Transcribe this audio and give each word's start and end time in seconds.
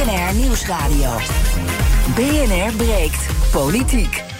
BNR 0.00 0.34
Nieuwsradio. 0.34 1.10
BNR 2.14 2.76
breekt 2.76 3.26
politiek. 3.52 4.39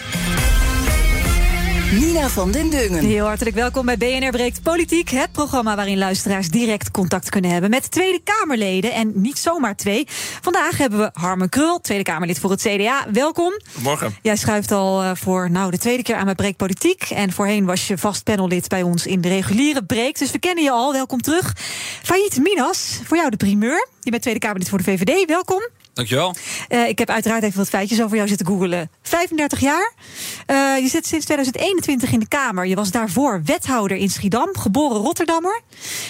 Nina 1.93 2.29
van 2.29 2.51
den 2.51 2.71
Dungen. 2.71 3.05
Heel 3.05 3.27
hartelijk 3.27 3.57
welkom 3.57 3.87
bij 3.87 3.97
BNR 3.97 4.31
Breekt 4.31 4.63
Politiek. 4.63 5.09
Het 5.09 5.33
programma 5.33 5.77
waarin 5.77 5.99
luisteraars 5.99 6.49
direct 6.49 6.91
contact 6.91 7.29
kunnen 7.29 7.51
hebben 7.51 7.71
met 7.71 7.91
Tweede 7.91 8.21
Kamerleden. 8.25 8.93
En 8.93 9.13
niet 9.15 9.39
zomaar 9.39 9.77
twee. 9.77 10.05
Vandaag 10.41 10.79
hebben 10.79 10.99
we 10.99 11.11
Harmen 11.13 11.49
Krul, 11.49 11.81
Tweede 11.81 12.05
Kamerlid 12.05 12.39
voor 12.39 12.51
het 12.51 12.61
CDA. 12.61 13.07
Welkom. 13.13 13.53
Goedemorgen. 13.73 14.17
Jij 14.23 14.37
schuift 14.37 14.73
al 14.73 15.03
eh, 15.03 15.11
voor 15.15 15.51
nou, 15.51 15.71
de 15.71 15.79
tweede 15.79 16.03
keer 16.03 16.17
aan 16.17 16.25
bij 16.25 16.35
Breekt 16.35 16.57
Politiek. 16.57 17.03
En 17.03 17.33
voorheen 17.33 17.65
was 17.65 17.87
je 17.87 17.99
vast 17.99 18.25
panellid 18.25 18.69
bij 18.69 18.83
ons 18.83 19.07
in 19.07 19.21
de 19.21 19.29
reguliere 19.29 19.85
Breek. 19.85 20.19
Dus 20.19 20.31
we 20.31 20.39
kennen 20.39 20.65
je 20.65 20.71
al. 20.71 20.93
Welkom 20.93 21.21
terug. 21.21 21.53
Failliet 22.03 22.39
Minas, 22.39 23.01
voor 23.05 23.17
jou 23.17 23.31
de 23.31 23.37
primeur. 23.37 23.89
Je 24.01 24.11
bent 24.11 24.23
Tweede 24.23 24.41
Kamerlid 24.41 24.69
voor 24.69 24.79
de 24.79 24.85
VVD. 24.85 25.27
Welkom. 25.27 25.80
Dankjewel. 26.01 26.35
Uh, 26.69 26.89
ik 26.89 26.99
heb 26.99 27.11
uiteraard 27.11 27.43
even 27.43 27.59
wat 27.59 27.69
feitjes 27.69 28.03
over 28.03 28.17
jou 28.17 28.29
zitten 28.29 28.47
googelen. 28.47 28.91
35 29.03 29.61
jaar. 29.61 29.93
Uh, 30.47 30.79
je 30.83 30.89
zit 30.89 31.07
sinds 31.07 31.25
2021 31.25 32.13
in 32.13 32.19
de 32.19 32.29
Kamer. 32.29 32.67
Je 32.67 32.75
was 32.75 32.91
daarvoor 32.91 33.43
wethouder 33.45 33.97
in 33.97 34.11
Schiedam, 34.11 34.49
geboren 34.53 34.97
Rotterdammer. 34.97 35.61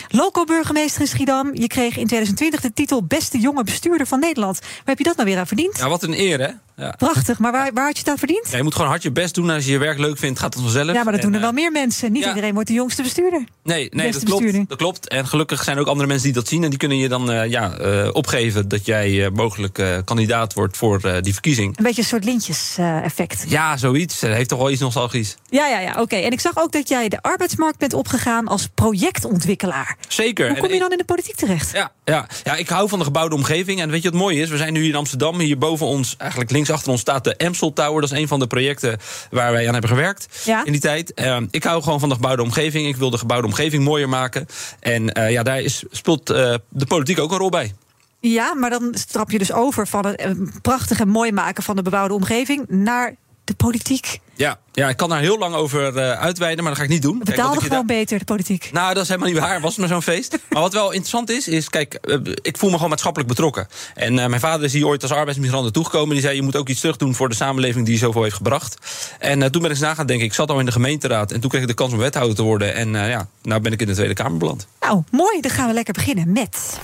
Loco-burgemeester 0.09 1.01
in 1.01 1.07
Schiedam. 1.07 1.51
Je 1.55 1.67
kreeg 1.67 1.97
in 1.97 2.07
2020 2.07 2.61
de 2.61 2.73
titel 2.73 3.05
Beste 3.05 3.39
jonge 3.39 3.65
bestuurder 3.65 4.07
van 4.07 4.21
Nederland. 4.21 4.59
Waar 4.61 4.71
heb 4.85 4.99
je 4.99 5.05
dat 5.05 5.17
nou 5.17 5.29
weer 5.29 5.39
aan 5.39 5.47
verdiend? 5.47 5.79
Ja, 5.79 5.89
wat 5.89 6.03
een 6.03 6.21
eer, 6.21 6.41
hè? 6.41 6.51
Ja. 6.81 6.95
Prachtig, 6.99 7.39
maar 7.39 7.53
waar, 7.53 7.71
waar 7.73 7.85
had 7.85 7.95
je 7.95 8.01
het 8.01 8.09
aan 8.11 8.19
verdiend? 8.19 8.51
Ja, 8.51 8.57
je 8.57 8.63
moet 8.63 8.75
gewoon 8.75 8.91
hard 8.91 9.03
je 9.03 9.11
best 9.11 9.35
doen. 9.35 9.51
Als 9.51 9.65
je 9.65 9.71
je 9.71 9.79
werk 9.79 9.99
leuk 9.99 10.19
vindt, 10.19 10.39
gaat 10.39 10.55
het 10.55 10.63
vanzelf. 10.63 10.87
Ja, 10.87 11.03
maar 11.03 11.05
dat 11.05 11.15
en, 11.15 11.21
doen 11.21 11.33
er 11.33 11.37
uh, 11.37 11.45
wel 11.45 11.53
meer 11.53 11.73
mensen. 11.73 12.13
Niet 12.13 12.23
ja. 12.23 12.29
iedereen 12.29 12.55
wordt 12.55 12.69
de 12.69 12.75
jongste 12.75 13.03
bestuurder. 13.03 13.45
Nee, 13.63 13.89
nee 13.93 14.13
dat, 14.13 14.25
klopt, 14.25 14.69
dat 14.69 14.79
klopt. 14.79 15.09
En 15.09 15.27
gelukkig 15.27 15.63
zijn 15.63 15.77
er 15.77 15.83
ook 15.83 15.89
andere 15.89 16.09
mensen 16.09 16.27
die 16.27 16.35
dat 16.35 16.49
zien. 16.49 16.65
En 16.65 16.71
die 16.71 16.79
kunnen 16.79 16.99
je 16.99 17.09
dan 17.09 17.49
ja, 17.49 17.77
opgeven 18.13 18.69
dat 18.69 18.87
jij 18.87 19.31
mogelijk 19.33 19.79
kandidaat 20.05 20.53
wordt 20.53 20.77
voor 20.77 21.23
die 21.23 21.33
verkiezing. 21.33 21.79
Een 21.79 21.85
beetje 21.85 22.03
een 22.03 22.09
soort 22.09 22.25
lintjes-effect. 22.25 23.45
ja, 23.49 23.77
zoiets. 23.77 24.21
heeft 24.21 24.49
toch 24.49 24.59
wel 24.59 24.71
iets 24.71 24.81
nostalgisch. 24.81 25.37
Ja, 25.51 25.67
ja, 25.67 25.79
ja. 25.79 26.01
Oké. 26.01 26.17
En 26.17 26.31
ik 26.31 26.41
zag 26.41 26.59
ook 26.59 26.73
dat 26.73 26.89
jij 26.89 27.09
de 27.09 27.23
arbeidsmarkt 27.23 27.79
bent 27.79 27.95
opgegaan 27.95 28.49
als 28.49 28.69
projectontwikkelaar. 28.75 29.97
Zeker. 30.09 30.49
Hoe 30.49 30.59
kom 30.59 30.73
je 30.73 30.79
dan 30.79 30.93
in 30.93 30.99
de 30.99 31.05
politiek 31.05 31.35
terecht? 31.37 31.73
Ja, 31.73 31.93
ja, 32.05 32.27
ja, 32.43 32.57
ik 32.57 32.69
hou 32.69 32.89
van 32.89 32.99
de 32.99 33.05
gebouwde 33.05 33.35
omgeving. 33.35 33.81
En 33.81 33.91
weet 33.91 34.03
je 34.03 34.11
wat 34.11 34.21
mooi 34.21 34.41
is? 34.41 34.49
We 34.49 34.57
zijn 34.57 34.73
nu 34.73 34.85
in 34.85 34.95
Amsterdam. 34.95 35.39
Hier 35.39 35.59
boven 35.59 35.87
ons, 35.87 36.15
eigenlijk 36.19 36.51
links 36.51 36.71
achter 36.71 36.91
ons, 36.91 37.01
staat 37.01 37.25
de 37.25 37.39
Amstel 37.39 37.73
Tower. 37.73 38.01
Dat 38.01 38.13
is 38.13 38.19
een 38.19 38.29
van 38.29 38.39
de 38.39 38.47
projecten 38.47 38.99
waar 39.31 39.53
wij 39.53 39.67
aan 39.67 39.73
hebben 39.73 39.91
gewerkt 39.91 40.29
ja? 40.45 40.65
in 40.65 40.73
die 40.73 40.81
tijd. 40.81 41.13
Uh, 41.15 41.37
ik 41.51 41.65
hou 41.65 41.83
gewoon 41.83 42.01
van 42.01 42.09
de 42.09 42.15
gebouwde 42.15 42.43
omgeving. 42.43 42.87
Ik 42.87 42.97
wil 42.97 43.11
de 43.11 43.19
gebouwde 43.19 43.47
omgeving 43.47 43.85
mooier 43.85 44.09
maken. 44.09 44.47
En 44.81 45.05
ja, 45.31 45.43
daar 45.43 45.61
is, 45.61 45.85
speelt 45.91 46.27
de 46.27 46.87
politiek 46.89 47.19
ook 47.19 47.33
een 47.33 47.39
rol 47.39 47.51
bij. 47.51 47.73
Ja, 48.21 48.55
maar 48.55 48.71
dan 48.71 48.95
strap 48.95 49.31
je 49.31 49.39
dus 49.39 49.53
over 49.53 49.87
van 49.87 50.07
het 50.07 50.17
eh, 50.17 50.31
prachtig 50.63 51.01
en 51.01 51.09
mooi 51.09 51.33
maken 51.33 51.63
van 51.63 51.77
de 51.77 51.83
bebouwde 51.83 52.15
omgeving 52.15 52.65
naar 52.69 53.17
de 53.45 53.55
politiek. 53.55 54.21
Ja, 54.35 54.59
ja, 54.73 54.89
ik 54.89 54.97
kan 54.97 55.09
daar 55.09 55.21
heel 55.21 55.39
lang 55.39 55.55
over 55.55 55.97
uh, 55.97 56.11
uitweiden, 56.11 56.65
maar 56.65 56.73
dat 56.73 56.79
ga 56.79 56.87
ik 56.87 56.93
niet 56.93 57.03
doen. 57.03 57.19
Betaalde 57.19 57.57
kijk, 57.57 57.69
gewoon 57.69 57.87
beter, 57.87 58.19
de 58.19 58.25
politiek. 58.25 58.71
Nou, 58.73 58.95
dat 58.95 59.03
is 59.03 59.09
helemaal 59.09 59.31
niet 59.31 59.41
waar. 59.41 59.61
Was 59.61 59.77
maar 59.77 59.89
zo'n 59.89 60.03
feest. 60.03 60.39
maar 60.51 60.63
wat 60.63 60.73
wel 60.73 60.87
interessant 60.87 61.31
is, 61.31 61.49
is, 61.49 61.69
kijk, 61.69 61.99
uh, 62.03 62.19
ik 62.43 62.59
voel 62.59 62.69
me 62.69 62.75
gewoon 62.75 62.91
maatschappelijk 62.91 63.31
betrokken. 63.31 63.69
En 63.95 64.17
uh, 64.17 64.27
mijn 64.27 64.41
vader 64.41 64.65
is 64.65 64.73
hier 64.73 64.87
ooit 64.87 65.03
als 65.03 65.13
arbeidsmigrant 65.13 65.63
naartoe 65.63 65.85
gekomen. 65.85 66.15
Die 66.15 66.21
zei, 66.21 66.35
je 66.35 66.43
moet 66.43 66.57
ook 66.57 66.69
iets 66.69 66.81
terug 66.81 66.97
doen 66.97 67.15
voor 67.15 67.29
de 67.29 67.35
samenleving 67.35 67.85
die 67.85 67.95
je 67.95 68.01
zoveel 68.01 68.23
heeft 68.23 68.37
gebracht. 68.37 68.77
En 69.19 69.39
toen 69.39 69.63
ben 69.63 69.71
ik 69.71 69.71
eens 69.71 69.81
na 69.81 69.95
gaan 69.95 70.07
denken. 70.07 70.27
Ik 70.27 70.35
zat 70.35 70.51
al 70.51 70.59
in 70.59 70.67
de 70.67 70.73
gemeenteraad 70.73 71.33
en 71.33 71.41
toen 71.41 71.51
kreeg 71.51 71.63
ik 71.63 71.69
de 71.69 71.75
kans 71.75 71.93
om 71.93 71.99
wethouder 71.99 72.37
te 72.37 72.43
worden. 72.43 72.75
En 72.75 72.93
ja, 72.93 73.29
nou 73.43 73.61
ben 73.61 73.73
ik 73.73 73.81
in 73.81 73.87
de 73.87 73.95
Tweede 73.95 74.15
Kamer 74.15 74.39
beland. 74.39 74.67
Nou, 74.81 75.03
mooi. 75.11 75.41
Dan 75.41 75.51
gaan 75.51 75.67
we 75.67 75.75
lekker 75.75 75.95
beginnen 75.95 76.33
met... 76.33 76.79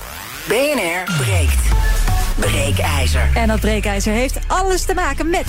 BNR 0.49 1.15
breekt. 1.19 1.61
Breekijzer. 2.37 3.31
En 3.35 3.49
dat 3.49 3.61
breekijzer 3.61 4.13
heeft 4.13 4.39
alles 4.47 4.85
te 4.85 4.95
maken 4.95 5.31
met... 5.31 5.47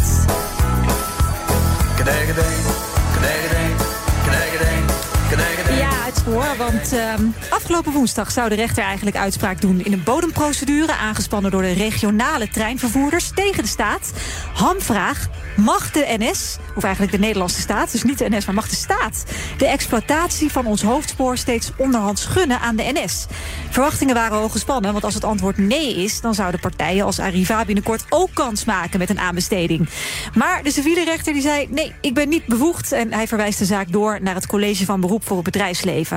Ja, 5.78 5.97
Want 6.36 6.94
uh, 6.94 7.14
afgelopen 7.50 7.92
woensdag 7.92 8.32
zou 8.32 8.50
de 8.50 8.56
rechter 8.56 8.84
eigenlijk 8.84 9.16
uitspraak 9.16 9.62
doen 9.62 9.86
in 9.86 9.94
een 9.94 10.04
bodemprocedure. 10.04 10.94
aangespannen 10.94 11.52
door 11.52 11.62
de 11.62 11.74
regionale 11.74 12.50
treinvervoerders 12.50 13.32
tegen 13.36 13.64
de 13.64 13.70
staat. 13.70 14.12
Hamvraag: 14.54 15.28
mag 15.56 15.92
de 15.92 16.16
NS, 16.18 16.58
of 16.76 16.84
eigenlijk 16.84 17.14
de 17.14 17.20
Nederlandse 17.20 17.62
staat, 17.62 17.92
dus 17.92 18.04
niet 18.04 18.18
de 18.18 18.30
NS, 18.30 18.46
maar 18.46 18.56
mag 18.56 18.70
de 18.70 18.76
staat. 18.76 19.24
de 19.58 19.68
exploitatie 19.68 20.52
van 20.52 20.66
ons 20.66 20.82
hoofdspoor 20.82 21.38
steeds 21.38 21.72
onderhands 21.78 22.26
gunnen 22.26 22.60
aan 22.60 22.76
de 22.76 22.92
NS? 22.94 23.26
Verwachtingen 23.70 24.16
waren 24.16 24.38
hoog 24.38 24.52
gespannen, 24.52 24.92
want 24.92 25.04
als 25.04 25.14
het 25.14 25.24
antwoord 25.24 25.58
nee 25.58 25.96
is. 25.96 26.22
dan 26.22 26.34
zouden 26.34 26.60
partijen 26.60 27.06
als 27.06 27.20
Arriva 27.20 27.66
binnenkort 27.66 28.06
ook 28.10 28.30
kans 28.34 28.66
maken 28.66 29.00
met 29.00 29.10
een 29.10 29.20
aanbesteding. 29.20 29.90
Maar 30.34 30.64
de 30.64 30.72
civiele 30.72 31.04
rechter 31.04 31.34
die 31.34 31.42
zei: 31.42 31.68
nee, 31.70 31.94
ik 32.02 32.14
ben 32.14 32.30
niet 32.30 32.46
bevoegd. 32.46 32.92
En 32.92 33.14
hij 33.14 33.28
verwijst 33.28 33.60
de 33.60 33.66
zaak 33.66 33.92
door 33.92 34.20
naar 34.22 34.36
het 34.36 34.48
college 34.48 34.86
van 34.86 35.02
beroep 35.02 35.26
voor 35.26 35.36
het 35.36 35.46
bedrijfsleven. 35.46 36.17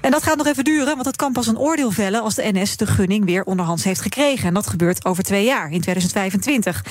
En 0.00 0.10
dat 0.10 0.22
gaat 0.22 0.36
nog 0.36 0.46
even 0.46 0.64
duren, 0.64 0.94
want 0.94 1.06
het 1.06 1.16
kan 1.16 1.32
pas 1.32 1.46
een 1.46 1.58
oordeel 1.58 1.90
vellen 1.90 2.22
als 2.22 2.34
de 2.34 2.50
NS 2.52 2.76
de 2.76 2.86
gunning 2.86 3.24
weer 3.24 3.44
onderhands 3.44 3.84
heeft 3.84 4.00
gekregen. 4.00 4.48
En 4.48 4.54
dat 4.54 4.66
gebeurt 4.66 5.04
over 5.04 5.22
twee 5.22 5.44
jaar, 5.44 5.70
in 5.70 5.80
2025. 5.80 6.84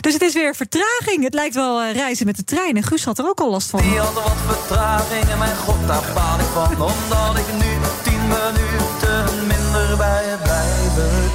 Dus 0.00 0.12
het 0.12 0.22
is 0.22 0.34
weer 0.34 0.54
vertraging. 0.54 1.24
Het 1.24 1.34
lijkt 1.34 1.54
wel 1.54 1.82
uh, 1.82 1.92
reizen 1.92 2.26
met 2.26 2.36
de 2.36 2.44
trein. 2.44 2.76
En 2.76 2.82
Guus 2.82 3.04
had 3.04 3.18
er 3.18 3.28
ook 3.28 3.40
al 3.40 3.50
last 3.50 3.70
van. 3.70 3.80
Die 3.80 3.98
hadden 3.98 4.22
wat 4.22 4.56
vertraging 4.56 5.30
en 5.30 5.38
mijn 5.38 5.56
god, 5.56 5.86
daar 5.86 6.12
baal 6.14 6.38
ik 6.38 6.46
van. 6.52 6.72
Omdat 6.72 7.38
ik 7.38 7.52
nu 7.52 7.72
tien 8.02 8.28
minuten 8.28 9.46
minder 9.46 9.96
bij 9.96 10.24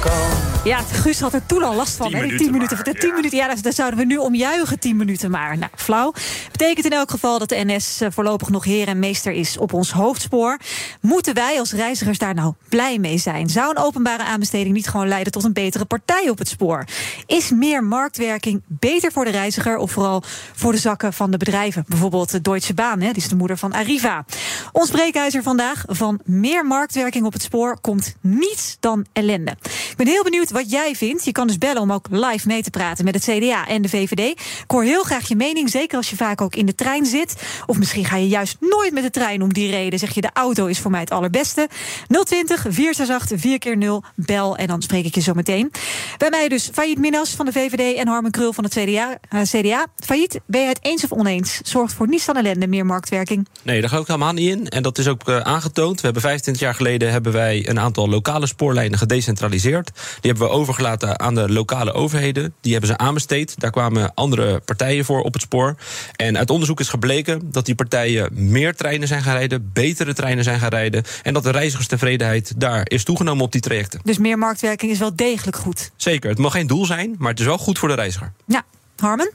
kan. 0.00 0.53
Ja, 0.64 0.78
Guus 0.78 1.20
had 1.20 1.32
er 1.32 1.46
toen 1.46 1.62
al 1.62 1.74
last 1.74 1.96
van. 1.96 2.08
Tien 2.08 2.16
hè, 2.16 2.20
die 2.20 2.30
minuten 2.30 2.44
tien 2.44 2.52
minuten. 2.52 2.76
maar, 2.76 2.84
de 2.84 2.98
tien 3.00 3.08
ja. 3.08 3.14
minuten, 3.14 3.38
ja, 3.38 3.54
daar 3.54 3.72
zouden 3.72 3.98
we 3.98 4.04
nu 4.04 4.16
omjuichen, 4.16 4.78
tien 4.78 4.96
minuten 4.96 5.30
maar. 5.30 5.58
Nou, 5.58 5.70
flauw. 5.76 6.12
Betekent 6.52 6.86
in 6.86 6.92
elk 6.92 7.10
geval 7.10 7.38
dat 7.38 7.48
de 7.48 7.64
NS 7.64 8.00
eh, 8.00 8.08
voorlopig 8.10 8.48
nog 8.48 8.64
heer 8.64 8.88
en 8.88 8.98
meester 8.98 9.32
is 9.32 9.58
op 9.58 9.72
ons 9.72 9.90
hoofdspoor. 9.90 10.58
Moeten 11.00 11.34
wij 11.34 11.58
als 11.58 11.72
reizigers 11.72 12.18
daar 12.18 12.34
nou 12.34 12.54
blij 12.68 12.98
mee 12.98 13.18
zijn? 13.18 13.48
Zou 13.48 13.70
een 13.70 13.82
openbare 13.82 14.22
aanbesteding 14.22 14.74
niet 14.74 14.88
gewoon 14.88 15.08
leiden 15.08 15.32
tot 15.32 15.44
een 15.44 15.52
betere 15.52 15.84
partij 15.84 16.28
op 16.28 16.38
het 16.38 16.48
spoor? 16.48 16.84
Is 17.26 17.50
meer 17.50 17.84
marktwerking 17.84 18.62
beter 18.66 19.12
voor 19.12 19.24
de 19.24 19.30
reiziger 19.30 19.76
of 19.76 19.92
vooral 19.92 20.22
voor 20.54 20.72
de 20.72 20.78
zakken 20.78 21.12
van 21.12 21.30
de 21.30 21.36
bedrijven? 21.36 21.84
Bijvoorbeeld 21.88 22.30
de 22.30 22.40
Deutsche 22.40 22.74
Bahn, 22.74 23.00
hè, 23.00 23.12
die 23.12 23.22
is 23.22 23.28
de 23.28 23.36
moeder 23.36 23.58
van 23.58 23.72
Arriva. 23.72 24.24
Ons 24.72 24.90
breekijzer 24.90 25.42
vandaag 25.42 25.84
van 25.86 26.20
meer 26.24 26.66
marktwerking 26.66 27.24
op 27.24 27.32
het 27.32 27.42
spoor 27.42 27.78
komt 27.80 28.14
niets 28.20 28.76
dan 28.80 29.06
ellende. 29.12 29.56
Ik 29.90 29.94
ben 29.96 30.06
heel 30.06 30.22
benieuwd 30.22 30.52
wat 30.54 30.70
jij 30.70 30.94
vindt. 30.94 31.24
Je 31.24 31.32
kan 31.32 31.46
dus 31.46 31.58
bellen 31.58 31.82
om 31.82 31.92
ook 31.92 32.06
live 32.10 32.46
mee 32.46 32.62
te 32.62 32.70
praten 32.70 33.04
met 33.04 33.14
het 33.14 33.24
CDA 33.24 33.66
en 33.68 33.82
de 33.82 33.88
VVD. 33.88 34.40
Ik 34.40 34.64
hoor 34.66 34.82
heel 34.82 35.02
graag 35.02 35.28
je 35.28 35.36
mening, 35.36 35.70
zeker 35.70 35.96
als 35.96 36.10
je 36.10 36.16
vaak 36.16 36.40
ook 36.40 36.54
in 36.54 36.66
de 36.66 36.74
trein 36.74 37.06
zit. 37.06 37.34
Of 37.66 37.78
misschien 37.78 38.04
ga 38.04 38.16
je 38.16 38.28
juist 38.28 38.56
nooit 38.60 38.92
met 38.92 39.02
de 39.02 39.10
trein 39.10 39.42
om 39.42 39.52
die 39.52 39.70
reden. 39.70 39.98
Zeg 39.98 40.14
je 40.14 40.20
de 40.20 40.30
auto 40.32 40.66
is 40.66 40.78
voor 40.78 40.90
mij 40.90 41.00
het 41.00 41.10
allerbeste. 41.10 41.68
020 42.08 42.60
468 42.60 43.40
4 43.40 43.58
keer 43.58 43.76
0 43.76 44.04
bel 44.14 44.56
en 44.56 44.66
dan 44.66 44.82
spreek 44.82 45.04
ik 45.04 45.14
je 45.14 45.20
zo 45.20 45.34
meteen. 45.34 45.70
Bij 46.18 46.30
mij 46.30 46.48
dus 46.48 46.70
Failliet 46.72 46.98
Minas 46.98 47.30
van 47.30 47.46
de 47.46 47.52
VVD 47.52 47.96
en 47.96 48.08
Harmen 48.08 48.30
Krul 48.30 48.52
van 48.52 48.64
het 48.64 48.72
CDA. 48.72 49.18
Uh, 49.34 49.42
CDA. 49.42 49.86
Failliet, 49.96 50.40
ben 50.46 50.60
je 50.60 50.68
het 50.68 50.78
eens 50.82 51.04
of 51.04 51.12
oneens? 51.12 51.60
Zorgt 51.62 51.94
voor 51.94 52.08
niets 52.08 52.24
dan 52.24 52.36
ellende, 52.36 52.66
meer 52.66 52.86
marktwerking. 52.86 53.48
Nee, 53.62 53.80
daar 53.80 53.90
ga 53.90 53.98
ik 53.98 54.06
helemaal 54.06 54.32
niet 54.32 54.48
in. 54.48 54.68
En 54.68 54.82
dat 54.82 54.98
is 54.98 55.08
ook 55.08 55.28
uh, 55.28 55.38
aangetoond. 55.40 55.96
We 55.96 56.04
hebben 56.04 56.22
25 56.22 56.62
jaar 56.62 56.74
geleden 56.74 57.10
hebben 57.10 57.32
wij 57.32 57.68
een 57.68 57.80
aantal 57.80 58.08
lokale 58.08 58.46
spoorlijnen 58.46 58.98
gedecentraliseerd. 58.98 59.90
Die 59.94 60.30
hebben 60.30 60.42
we 60.42 60.43
overgelaten 60.50 61.20
aan 61.20 61.34
de 61.34 61.52
lokale 61.52 61.92
overheden. 61.92 62.54
Die 62.60 62.72
hebben 62.72 62.90
ze 62.90 62.98
aanbesteed. 62.98 63.60
Daar 63.60 63.70
kwamen 63.70 64.14
andere 64.14 64.60
partijen 64.60 65.04
voor 65.04 65.22
op 65.22 65.32
het 65.32 65.42
spoor. 65.42 65.76
En 66.16 66.38
uit 66.38 66.50
onderzoek 66.50 66.80
is 66.80 66.88
gebleken 66.88 67.50
dat 67.52 67.66
die 67.66 67.74
partijen 67.74 68.28
meer 68.32 68.74
treinen 68.74 69.08
zijn 69.08 69.22
gaan 69.22 69.36
rijden, 69.36 69.70
betere 69.72 70.14
treinen 70.14 70.44
zijn 70.44 70.58
gaan 70.58 70.68
rijden. 70.68 71.04
En 71.22 71.34
dat 71.34 71.42
de 71.42 71.50
reizigerstevredenheid 71.50 72.52
daar 72.56 72.82
is 72.84 73.04
toegenomen 73.04 73.44
op 73.44 73.52
die 73.52 73.60
trajecten. 73.60 74.00
Dus 74.04 74.18
meer 74.18 74.38
marktwerking 74.38 74.92
is 74.92 74.98
wel 74.98 75.16
degelijk 75.16 75.56
goed. 75.56 75.90
Zeker, 75.96 76.30
het 76.30 76.38
mag 76.38 76.52
geen 76.52 76.66
doel 76.66 76.86
zijn, 76.86 77.14
maar 77.18 77.30
het 77.30 77.40
is 77.40 77.46
wel 77.46 77.58
goed 77.58 77.78
voor 77.78 77.88
de 77.88 77.94
reiziger. 77.94 78.32
Ja, 78.46 78.62
Harmen? 78.96 79.32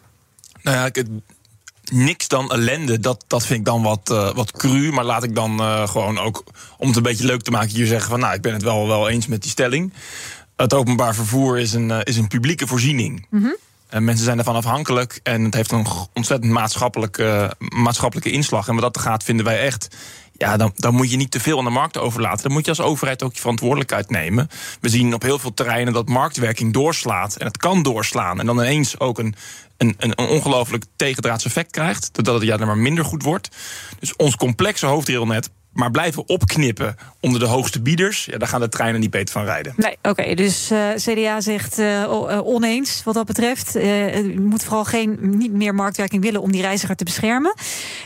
Nou 0.61 0.77
ja, 0.77 0.85
ik, 0.85 1.05
niks 1.91 2.27
dan 2.27 2.51
ellende, 2.51 2.99
dat, 2.99 3.23
dat 3.27 3.45
vind 3.45 3.59
ik 3.59 3.65
dan 3.65 3.81
wat, 3.81 4.09
uh, 4.11 4.33
wat 4.33 4.51
cru. 4.51 4.91
Maar 4.91 5.03
laat 5.03 5.23
ik 5.23 5.35
dan 5.35 5.61
uh, 5.61 5.87
gewoon 5.87 6.19
ook, 6.19 6.43
om 6.77 6.87
het 6.87 6.97
een 6.97 7.03
beetje 7.03 7.25
leuk 7.25 7.41
te 7.41 7.51
maken, 7.51 7.75
hier 7.75 7.85
zeggen 7.85 8.09
van 8.09 8.19
nou, 8.19 8.33
ik 8.33 8.41
ben 8.41 8.53
het 8.53 8.63
wel, 8.63 8.87
wel 8.87 9.09
eens 9.09 9.27
met 9.27 9.41
die 9.41 9.51
stelling. 9.51 9.93
Het 10.61 10.73
openbaar 10.73 11.15
vervoer 11.15 11.59
is 11.59 11.73
een, 11.73 11.89
uh, 11.89 11.99
is 12.03 12.17
een 12.17 12.27
publieke 12.27 12.67
voorziening. 12.67 13.25
Mhm. 13.29 13.41
Mm 13.41 13.47
-hmm. 13.47 13.57
En 13.89 14.03
mensen 14.03 14.25
zijn 14.25 14.37
ervan 14.37 14.55
afhankelijk 14.55 15.19
en 15.23 15.43
het 15.43 15.53
heeft 15.53 15.71
een 15.71 15.85
ontzettend 16.13 16.51
maatschappelijke, 16.51 17.55
maatschappelijke 17.59 18.31
inslag. 18.31 18.67
En 18.67 18.73
wat 18.75 18.93
dat 18.93 19.03
gaat, 19.03 19.23
vinden 19.23 19.45
wij 19.45 19.59
echt 19.59 19.87
ja, 20.33 20.57
dan, 20.57 20.71
dan 20.75 20.95
moet 20.95 21.11
je 21.11 21.17
niet 21.17 21.31
te 21.31 21.39
veel 21.39 21.57
aan 21.57 21.63
de 21.63 21.69
markt 21.69 21.97
overlaten. 21.97 22.43
Dan 22.43 22.51
moet 22.51 22.65
je 22.65 22.71
als 22.71 22.81
overheid 22.81 23.23
ook 23.23 23.33
je 23.33 23.39
verantwoordelijkheid 23.39 24.09
nemen. 24.09 24.47
We 24.81 24.89
zien 24.89 25.13
op 25.13 25.21
heel 25.21 25.39
veel 25.39 25.53
terreinen 25.53 25.93
dat 25.93 26.09
marktwerking 26.09 26.73
doorslaat. 26.73 27.35
En 27.35 27.45
het 27.45 27.57
kan 27.57 27.83
doorslaan. 27.83 28.39
En 28.39 28.45
dan 28.45 28.57
ineens 28.57 28.99
ook 28.99 29.19
een, 29.19 29.35
een, 29.77 29.95
een 29.97 30.17
ongelooflijk 30.17 30.85
tegendraads 30.95 31.45
effect 31.45 31.71
krijgt. 31.71 32.09
Doordat 32.11 32.35
het 32.35 32.43
ja, 32.43 32.65
maar 32.65 32.77
minder 32.77 33.05
goed 33.05 33.23
wordt. 33.23 33.49
Dus 33.99 34.15
ons 34.15 34.35
complexe 34.35 34.85
hoofdrailnet 34.85 35.49
maar 35.73 35.91
blijven 35.91 36.27
opknippen 36.27 36.95
onder 37.19 37.39
de 37.39 37.45
hoogste 37.45 37.81
bieders, 37.81 38.25
ja, 38.25 38.37
daar 38.37 38.47
gaan 38.47 38.59
de 38.59 38.69
treinen 38.69 38.99
niet 38.99 39.09
beter 39.09 39.33
van 39.33 39.43
rijden. 39.43 39.73
Nee, 39.77 39.97
oké. 40.01 40.35
dus 40.35 40.71
eh, 40.71 40.89
CDA 40.95 41.41
zegt 41.41 41.79
eh, 41.79 42.03
eh, 42.03 42.45
oneens 42.45 43.03
wat 43.03 43.13
dat 43.13 43.25
betreft. 43.25 43.75
Eh, 43.75 44.15
je 44.15 44.39
moet 44.39 44.63
vooral 44.63 44.85
geen, 44.85 45.17
niet 45.21 45.51
meer 45.51 45.75
marktwerking 45.75 46.23
willen 46.23 46.41
om 46.41 46.51
die 46.51 46.61
reiziger 46.61 46.95
te 46.95 47.03
beschermen. 47.03 47.53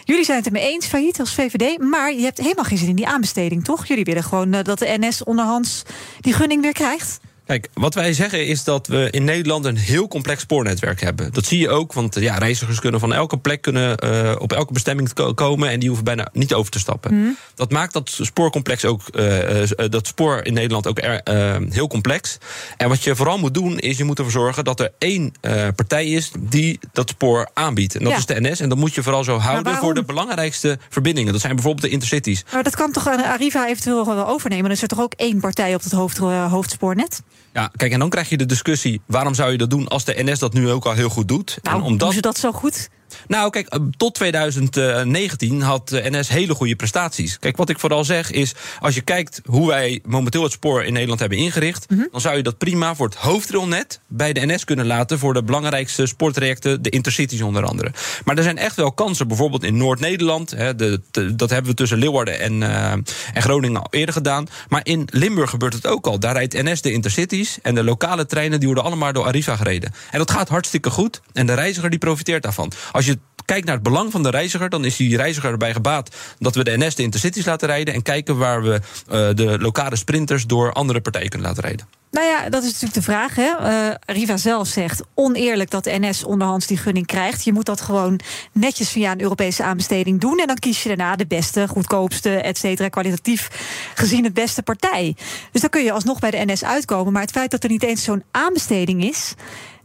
Jullie 0.03 0.25
zijn 0.25 0.37
het 0.37 0.45
ermee 0.45 0.71
eens, 0.71 0.85
failliet 0.85 1.19
als 1.19 1.33
VVD. 1.33 1.79
Maar 1.79 2.13
je 2.13 2.23
hebt 2.23 2.37
helemaal 2.37 2.63
geen 2.63 2.77
zin 2.77 2.87
in 2.87 2.95
die 2.95 3.07
aanbesteding, 3.07 3.63
toch? 3.63 3.85
Jullie 3.85 4.03
willen 4.03 4.23
gewoon 4.23 4.51
dat 4.51 4.79
de 4.79 4.95
NS 4.99 5.23
onderhands 5.23 5.83
die 6.19 6.33
gunning 6.33 6.61
weer 6.61 6.73
krijgt. 6.73 7.19
Kijk, 7.45 7.69
wat 7.73 7.93
wij 7.93 8.13
zeggen 8.13 8.47
is 8.47 8.63
dat 8.63 8.87
we 8.87 9.07
in 9.11 9.23
Nederland 9.23 9.65
een 9.65 9.77
heel 9.77 10.07
complex 10.07 10.41
spoornetwerk 10.41 11.01
hebben. 11.01 11.33
Dat 11.33 11.45
zie 11.45 11.59
je 11.59 11.69
ook, 11.69 11.93
want 11.93 12.15
ja, 12.19 12.37
reizigers 12.37 12.79
kunnen 12.79 12.99
van 12.99 13.13
elke 13.13 13.37
plek 13.37 13.61
kunnen, 13.61 13.97
eh, 13.97 14.35
op 14.37 14.53
elke 14.53 14.73
bestemming 14.73 15.13
ko- 15.13 15.33
komen 15.33 15.69
en 15.69 15.79
die 15.79 15.87
hoeven 15.87 16.05
bijna 16.05 16.29
niet 16.33 16.53
over 16.53 16.71
te 16.71 16.79
stappen. 16.79 17.37
Dat 17.55 17.71
maakt 17.71 17.93
dat 17.93 18.17
spoorcomplex 18.21 18.85
ook, 18.85 19.01
eh, 19.07 19.61
eh, 19.61 19.89
dat 19.89 20.07
spoor 20.07 20.45
in 20.45 20.53
Nederland 20.53 20.87
ook 20.87 20.99
er, 21.01 21.21
heel 21.69 21.87
complex. 21.87 22.37
En 22.77 22.89
wat 22.89 23.03
je 23.03 23.15
vooral 23.15 23.37
moet 23.37 23.53
doen, 23.53 23.79
is 23.79 23.97
je 23.97 24.03
moet 24.03 24.17
ervoor 24.17 24.31
zorgen 24.33 24.63
dat 24.63 24.79
er 24.79 24.91
één 24.97 25.33
partij 25.75 26.07
is 26.07 26.31
die 26.39 26.79
dat 26.91 27.09
spoor 27.09 27.49
aanbiedt. 27.53 27.95
En 27.95 28.03
dat 28.03 28.11
Ja. 28.11 28.17
is 28.17 28.25
de 28.25 28.41
NS. 28.41 28.59
En 28.59 28.69
dat 28.69 28.77
moet 28.77 28.93
je 28.93 29.03
vooral 29.03 29.23
zo 29.23 29.37
houden 29.37 29.75
voor 29.75 29.93
de 29.93 30.03
belangrijkste 30.03 30.77
verbindingen. 30.89 31.31
Dat 31.31 31.41
zijn 31.41 31.53
bijvoorbeeld 31.55 31.85
de 31.85 31.91
intercities. 31.91 32.43
Maar 32.53 32.63
dat 32.63 32.75
kan 32.75 32.91
toch 32.91 33.07
aan 33.07 33.23
Arriva 33.23 33.67
eventueel 33.67 34.05
wel 34.05 34.27
overnemen? 34.27 34.63
Dan 34.63 34.71
is 34.73 34.81
er 34.81 34.87
toch 34.87 35.01
ook 35.01 35.13
één 35.13 35.39
partij 35.39 35.75
op 35.75 35.83
het 35.83 35.91
hoofd, 35.91 36.17
hoofdspoornet? 36.17 37.21
Ja, 37.53 37.71
kijk, 37.75 37.91
en 37.91 37.99
dan 37.99 38.09
krijg 38.09 38.29
je 38.29 38.37
de 38.37 38.45
discussie: 38.45 39.01
waarom 39.05 39.33
zou 39.33 39.51
je 39.51 39.57
dat 39.57 39.69
doen 39.69 39.87
als 39.87 40.05
de 40.05 40.23
NS 40.23 40.39
dat 40.39 40.53
nu 40.53 40.69
ook 40.69 40.85
al 40.85 40.93
heel 40.93 41.09
goed 41.09 41.27
doet? 41.27 41.57
Nou, 41.61 41.77
en 41.77 41.83
omdat 41.83 41.99
doen 41.99 42.13
ze 42.13 42.21
dat 42.21 42.37
zo 42.37 42.51
goed? 42.51 42.89
Nou, 43.27 43.49
kijk, 43.49 43.67
eh, 43.67 43.79
tot 43.97 44.13
2019 44.15 45.61
had 45.61 45.89
de 45.89 46.01
NS 46.09 46.27
hele 46.29 46.53
goede 46.55 46.75
prestaties. 46.75 47.39
Kijk, 47.39 47.57
wat 47.57 47.69
ik 47.69 47.79
vooral 47.79 48.03
zeg 48.03 48.31
is, 48.31 48.53
als 48.79 48.95
je 48.95 49.01
kijkt 49.01 49.41
hoe 49.45 49.67
wij 49.67 49.99
momenteel 50.05 50.43
het 50.43 50.51
spoor 50.51 50.83
in 50.83 50.93
Nederland 50.93 51.19
hebben 51.19 51.37
ingericht, 51.37 51.89
Mhm. 51.89 52.01
dan 52.11 52.21
zou 52.21 52.37
je 52.37 52.43
dat 52.43 52.57
prima 52.57 52.95
voor 52.95 53.05
het 53.05 53.15
hoofdrailnet 53.15 53.99
bij 54.07 54.33
de 54.33 54.45
NS 54.45 54.63
kunnen 54.63 54.85
laten 54.85 55.19
voor 55.19 55.33
de 55.33 55.43
belangrijkste 55.43 56.05
spoortrajecten, 56.05 56.81
de 56.81 56.89
intercities 56.89 57.41
onder 57.41 57.63
andere. 57.65 57.91
Maar 58.25 58.37
er 58.37 58.43
zijn 58.43 58.57
echt 58.57 58.75
wel 58.75 58.91
kansen, 58.91 59.27
bijvoorbeeld 59.27 59.63
in 59.63 59.77
Noord-Nederland, 59.77 60.51
hè, 60.51 60.75
de, 60.75 61.01
de- 61.11 61.35
dat 61.35 61.49
hebben 61.49 61.69
we 61.71 61.77
tussen 61.77 61.97
Leeuwarden 61.97 62.39
en, 62.39 62.63
eh, 62.63 62.91
en 62.91 63.41
Groningen 63.41 63.81
al 63.81 63.87
eerder 63.89 64.13
gedaan. 64.13 64.47
Maar 64.69 64.81
in 64.83 65.07
Limburg 65.11 65.49
gebeurt 65.49 65.73
het 65.73 65.87
ook 65.87 66.05
al. 66.07 66.19
Daar 66.19 66.33
rijdt 66.33 66.53
NS 66.63 66.81
de 66.81 66.91
intercities 66.91 67.57
en 67.61 67.75
de 67.75 67.83
lokale 67.83 68.25
treinen 68.25 68.57
die 68.59 68.67
worden 68.67 68.85
allemaal 68.85 69.13
door 69.13 69.25
Arriva 69.25 69.55
gereden. 69.55 69.93
En 70.11 70.17
dat 70.19 70.31
gaat 70.31 70.49
hartstikke 70.49 70.89
goed 70.89 71.21
en 71.33 71.45
de 71.45 71.53
reiziger 71.53 71.89
die 71.89 71.99
profiteert 71.99 72.43
daarvan. 72.43 72.71
Als 72.91 73.05
je 73.05 73.12
kijkt 73.45 73.65
naar 73.65 73.75
het 73.75 73.83
belang 73.83 74.11
van 74.11 74.23
de 74.23 74.29
reiziger, 74.29 74.69
dan 74.69 74.85
is 74.85 74.95
die 74.95 75.17
reiziger 75.17 75.51
erbij 75.51 75.73
gebaat 75.73 76.15
dat 76.39 76.55
we 76.55 76.63
de 76.63 76.77
NS 76.77 76.95
de 76.95 77.03
intercities 77.03 77.45
laten 77.45 77.67
rijden 77.67 77.93
en 77.93 78.01
kijken 78.01 78.37
waar 78.37 78.63
we 78.63 78.73
eh, 78.73 79.29
de 79.33 79.57
lokale 79.59 79.95
sprinters 79.95 80.45
door 80.45 80.73
andere 80.73 81.01
partijen 81.01 81.29
kunnen 81.29 81.47
laten 81.47 81.63
rijden. 81.63 81.87
Nou 82.11 82.25
ja, 82.27 82.49
dat 82.49 82.63
is 82.63 82.67
natuurlijk 82.67 82.93
de 82.93 83.01
vraag. 83.01 83.35
Hè? 83.35 83.49
Eh, 83.49 83.95
Riva 84.05 84.37
zelf 84.37 84.67
zegt 84.67 85.03
oneerlijk 85.13 85.69
dat 85.69 85.83
de 85.83 85.99
NS 85.99 86.23
onderhands 86.23 86.67
die 86.67 86.77
gunning 86.77 87.05
krijgt. 87.05 87.43
Je 87.43 87.53
moet 87.53 87.65
dat 87.65 87.81
gewoon 87.81 88.19
netjes 88.51 88.89
via 88.89 89.11
een 89.11 89.21
Europese 89.21 89.63
aanbesteding 89.63 90.19
doen. 90.19 90.39
En 90.39 90.47
dan 90.47 90.55
kies 90.55 90.83
je 90.83 90.87
daarna 90.87 91.15
de 91.15 91.27
beste, 91.27 91.67
goedkoopste, 91.67 92.29
et 92.29 92.57
cetera, 92.57 92.89
kwalitatief 92.89 93.49
gezien 93.95 94.23
het 94.23 94.33
beste 94.33 94.63
partij. 94.63 95.15
Dus 95.51 95.61
dan 95.61 95.69
kun 95.69 95.83
je 95.83 95.91
alsnog 95.91 96.19
bij 96.19 96.31
de 96.31 96.43
NS 96.45 96.63
uitkomen. 96.63 97.13
Maar 97.13 97.21
het 97.21 97.31
feit 97.31 97.51
dat 97.51 97.63
er 97.63 97.69
niet 97.69 97.83
eens 97.83 98.03
zo'n 98.03 98.23
aanbesteding 98.31 99.03
is, 99.03 99.33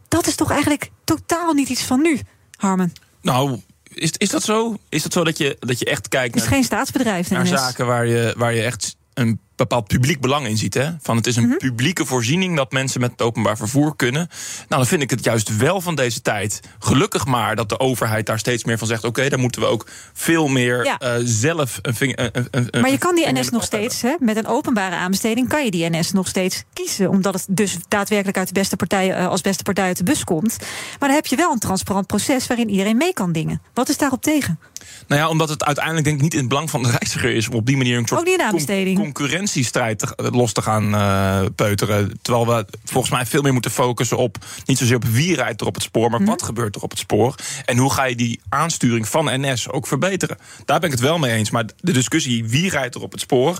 dat 0.07 0.27
is 0.27 0.35
toch 0.35 0.51
eigenlijk 0.51 0.89
totaal 1.03 1.53
niet 1.53 1.69
iets 1.69 1.83
van 1.83 2.01
nu, 2.01 2.19
Harmen. 2.57 2.93
Nou, 3.21 3.61
is, 3.93 4.11
is 4.17 4.29
dat 4.29 4.43
zo? 4.43 4.77
Is 4.89 5.03
dat 5.03 5.13
zo 5.13 5.23
dat 5.23 5.37
je, 5.37 5.57
dat 5.59 5.79
je 5.79 5.85
echt 5.85 6.07
kijkt 6.07 6.33
Het 6.33 6.43
is 6.43 6.49
naar, 6.49 6.53
geen 6.53 6.63
staatsbedrijf. 6.63 7.29
naar 7.29 7.47
zaken 7.47 7.85
waar 7.85 8.07
je, 8.07 8.33
waar 8.37 8.53
je 8.53 8.61
echt 8.61 8.95
een 9.13 9.39
bepaald 9.59 9.87
publiek 9.87 10.19
belang 10.21 10.47
in 10.47 10.57
ziet? 10.57 10.73
Hè? 10.73 10.89
Van 11.01 11.15
het 11.15 11.27
is 11.27 11.35
een 11.35 11.47
Mhm. 11.47 11.57
publieke 11.57 12.05
voorziening 12.05 12.55
dat 12.55 12.71
mensen 12.71 13.01
met 13.01 13.11
het 13.11 13.21
openbaar 13.21 13.57
vervoer 13.57 13.95
kunnen. 13.95 14.27
Nou, 14.57 14.81
dan 14.81 14.85
vind 14.85 15.01
ik 15.01 15.09
het 15.09 15.23
juist 15.23 15.57
wel 15.57 15.81
van 15.81 15.95
deze 15.95 16.21
tijd. 16.21 16.59
Gelukkig 16.79 17.25
maar 17.25 17.55
dat 17.55 17.69
de 17.69 17.79
overheid 17.79 18.25
daar 18.25 18.39
steeds 18.39 18.63
meer 18.63 18.77
van 18.77 18.87
zegt: 18.87 19.03
oké, 19.03 19.29
daar 19.29 19.39
moeten 19.39 19.61
we 19.61 19.67
ook 19.67 19.87
veel 20.13 20.47
meer 20.47 20.85
Ja. 20.85 20.97
eh, 20.97 21.13
zelf 21.23 21.79
een 21.81 21.95
vinger. 21.95 22.17
een- 22.19 22.47
een- 22.51 22.67
een 22.71 22.81
Maar 22.81 22.91
je 22.91 22.97
kan 22.97 23.15
die 23.15 23.31
NS 23.31 23.49
nog 23.49 23.63
steeds, 23.63 24.01
hè, 24.01 24.15
met 24.19 24.37
een 24.37 24.47
openbare 24.47 24.95
aanbesteding, 24.95 25.47
kan 25.49 25.65
je 25.65 25.71
die 25.71 25.89
NS 25.89 26.11
nog 26.11 26.27
steeds 26.27 26.63
kiezen. 26.73 27.09
Omdat 27.09 27.33
het 27.33 27.45
dus 27.49 27.77
daadwerkelijk 27.87 28.37
uit 28.37 28.47
de 28.47 28.53
beste 28.53 28.75
partij, 28.75 29.13
eh, 29.13 29.27
als 29.27 29.41
beste 29.41 29.63
partij 29.63 29.85
uit 29.85 29.97
de 29.97 30.03
bus 30.03 30.23
komt. 30.23 30.57
Maar 30.99 31.07
dan 31.09 31.17
heb 31.17 31.25
je 31.25 31.35
wel 31.35 31.51
een 31.51 31.59
transparant 31.59 32.07
proces 32.07 32.47
waarin 32.47 32.69
iedereen 32.69 32.97
mee 32.97 33.13
kan 33.13 33.31
dingen. 33.31 33.61
Wat 33.73 33.89
is 33.89 33.97
daarop 33.97 34.21
tegen? 34.21 34.59
Nou 35.07 35.21
ja, 35.21 35.27
omdat 35.29 35.49
het 35.49 35.63
uiteindelijk 35.63 36.05
denk 36.05 36.17
ik 36.17 36.23
niet 36.23 36.33
in 36.33 36.39
het 36.39 36.49
belang 36.49 36.69
van 36.69 36.83
de 36.83 36.89
reiziger 36.89 37.31
is 37.35 37.47
om 37.49 37.55
op 37.55 37.65
die 37.65 37.77
manier 37.77 37.97
een 37.97 38.07
soort 38.07 38.19
con- 38.49 38.59
concurrentiestrijd 38.95 39.99
te- 39.99 40.29
los 40.31 40.51
te 40.53 40.61
gaan 40.61 40.93
eh, 40.95 41.45
peuteren. 41.55 42.19
Terwijl 42.21 42.47
we 42.47 42.65
volgens 42.85 43.13
mij 43.13 43.25
veel 43.25 43.41
meer 43.41 43.53
moeten 43.53 43.71
focussen 43.71 44.17
op 44.17 44.37
niet 44.65 44.77
zozeer 44.77 44.95
op 44.95 45.05
wie 45.05 45.35
rijdt 45.35 45.61
er 45.61 45.67
op 45.67 45.73
het 45.73 45.83
spoor, 45.83 46.09
maar 46.09 46.23
wat 46.25 46.43
gebeurt 46.43 46.75
er 46.75 46.81
op 46.81 46.89
het 46.89 46.99
spoor 46.99 47.35
en 47.65 47.77
hoe 47.77 47.93
ga 47.93 48.03
je 48.03 48.15
die 48.15 48.39
aansturing 48.49 49.07
van 49.07 49.25
NS 49.41 49.69
ook 49.69 49.87
verbeteren. 49.87 50.37
Daar 50.65 50.79
ben 50.79 50.89
ik 50.89 50.95
het 50.95 51.03
wel 51.05 51.17
mee 51.17 51.31
eens. 51.31 51.49
Maar 51.49 51.65
de 51.79 51.91
discussie 51.91 52.45
wie 52.47 52.69
rijdt 52.69 52.95
er 52.95 53.01
op 53.01 53.11
het 53.11 53.21
spoor, 53.21 53.59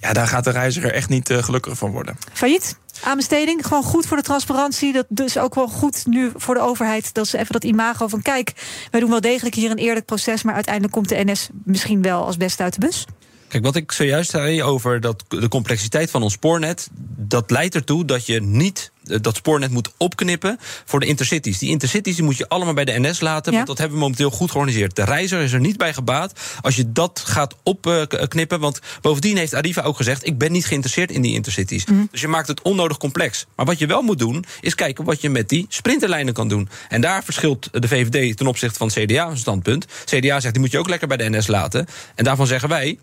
ja, 0.00 0.12
daar 0.12 0.26
gaat 0.26 0.44
de 0.44 0.50
reiziger 0.50 0.92
echt 0.92 1.08
niet 1.08 1.30
eh, 1.30 1.42
gelukkiger 1.42 1.78
van 1.78 1.90
worden. 1.90 2.16
Failliet? 2.32 2.76
Aanbesteding, 3.02 3.66
gewoon 3.66 3.82
goed 3.82 4.06
voor 4.06 4.16
de 4.16 4.22
transparantie. 4.22 4.92
Dat 4.92 5.06
dus 5.08 5.38
ook 5.38 5.54
wel 5.54 5.68
goed 5.68 6.06
nu 6.06 6.30
voor 6.36 6.54
de 6.54 6.60
overheid. 6.60 7.14
Dat 7.14 7.28
ze 7.28 7.38
even 7.38 7.52
dat 7.52 7.64
imago 7.64 8.08
van 8.08 8.22
kijk, 8.22 8.52
wij 8.90 9.00
doen 9.00 9.10
wel 9.10 9.20
degelijk 9.20 9.54
hier 9.54 9.70
een 9.70 9.76
eerlijk 9.76 10.06
proces. 10.06 10.42
Maar 10.42 10.54
uiteindelijk 10.54 10.94
komt 10.94 11.08
de 11.08 11.24
NS 11.24 11.48
misschien 11.64 12.02
wel 12.02 12.24
als 12.24 12.36
beste 12.36 12.62
uit 12.62 12.74
de 12.74 12.86
bus. 12.86 13.04
Kijk, 13.48 13.64
wat 13.64 13.76
ik 13.76 13.92
zojuist 13.92 14.30
zei 14.30 14.62
over 14.62 15.00
dat, 15.00 15.24
de 15.28 15.48
complexiteit 15.48 16.10
van 16.10 16.22
ons 16.22 16.32
spoornet, 16.32 16.88
dat 17.16 17.50
leidt 17.50 17.74
ertoe 17.74 18.04
dat 18.04 18.26
je 18.26 18.42
niet 18.42 18.90
dat 19.20 19.36
spoornet 19.36 19.70
moet 19.70 19.90
opknippen 19.96 20.58
voor 20.84 21.00
de 21.00 21.06
intercities. 21.06 21.58
Die 21.58 21.70
intercities 21.70 22.14
die 22.16 22.24
moet 22.24 22.36
je 22.36 22.48
allemaal 22.48 22.74
bij 22.74 22.84
de 22.84 22.98
NS 22.98 23.20
laten, 23.20 23.50
Ja. 23.50 23.56
want 23.56 23.68
dat 23.68 23.78
hebben 23.78 23.96
we 23.96 24.02
momenteel 24.02 24.30
goed 24.30 24.50
georganiseerd. 24.50 24.96
De 24.96 25.04
reiziger 25.04 25.44
is 25.44 25.52
er 25.52 25.60
niet 25.60 25.76
bij 25.76 25.94
gebaat 25.94 26.40
als 26.60 26.76
je 26.76 26.92
dat 26.92 27.22
gaat 27.24 27.54
opknippen, 27.62 28.60
want 28.60 28.80
bovendien 29.00 29.36
heeft 29.36 29.54
Arriva 29.54 29.82
ook 29.82 29.96
gezegd: 29.96 30.26
ik 30.26 30.38
ben 30.38 30.52
niet 30.52 30.66
geïnteresseerd 30.66 31.10
in 31.10 31.22
die 31.22 31.34
intercities. 31.34 31.84
Dus 32.10 32.20
je 32.20 32.28
maakt 32.28 32.48
het 32.48 32.62
onnodig 32.62 32.96
complex. 32.96 33.46
Maar 33.56 33.66
wat 33.66 33.78
je 33.78 33.86
wel 33.86 34.02
moet 34.02 34.18
doen, 34.18 34.44
is 34.60 34.74
kijken 34.74 35.04
wat 35.04 35.20
je 35.20 35.30
met 35.30 35.48
die 35.48 35.66
sprinterlijnen 35.68 36.34
kan 36.34 36.48
doen. 36.48 36.68
En 36.88 37.00
daar 37.00 37.24
verschilt 37.24 37.68
de 37.82 37.88
VVD 37.88 38.36
ten 38.36 38.46
opzichte 38.46 38.78
van 38.78 38.86
het 38.86 38.96
CDA 38.96 39.26
een 39.28 39.36
standpunt. 39.36 39.86
CDA 40.04 40.40
zegt 40.40 40.54
die 40.54 40.62
moet 40.62 40.72
je 40.72 40.78
ook 40.78 40.88
lekker 40.88 41.08
bij 41.08 41.16
de 41.16 41.30
NS 41.30 41.46
laten. 41.46 41.86
En 42.14 42.24
daarvan 42.24 42.46
zeggen 42.46 42.68
wij. 42.68 42.98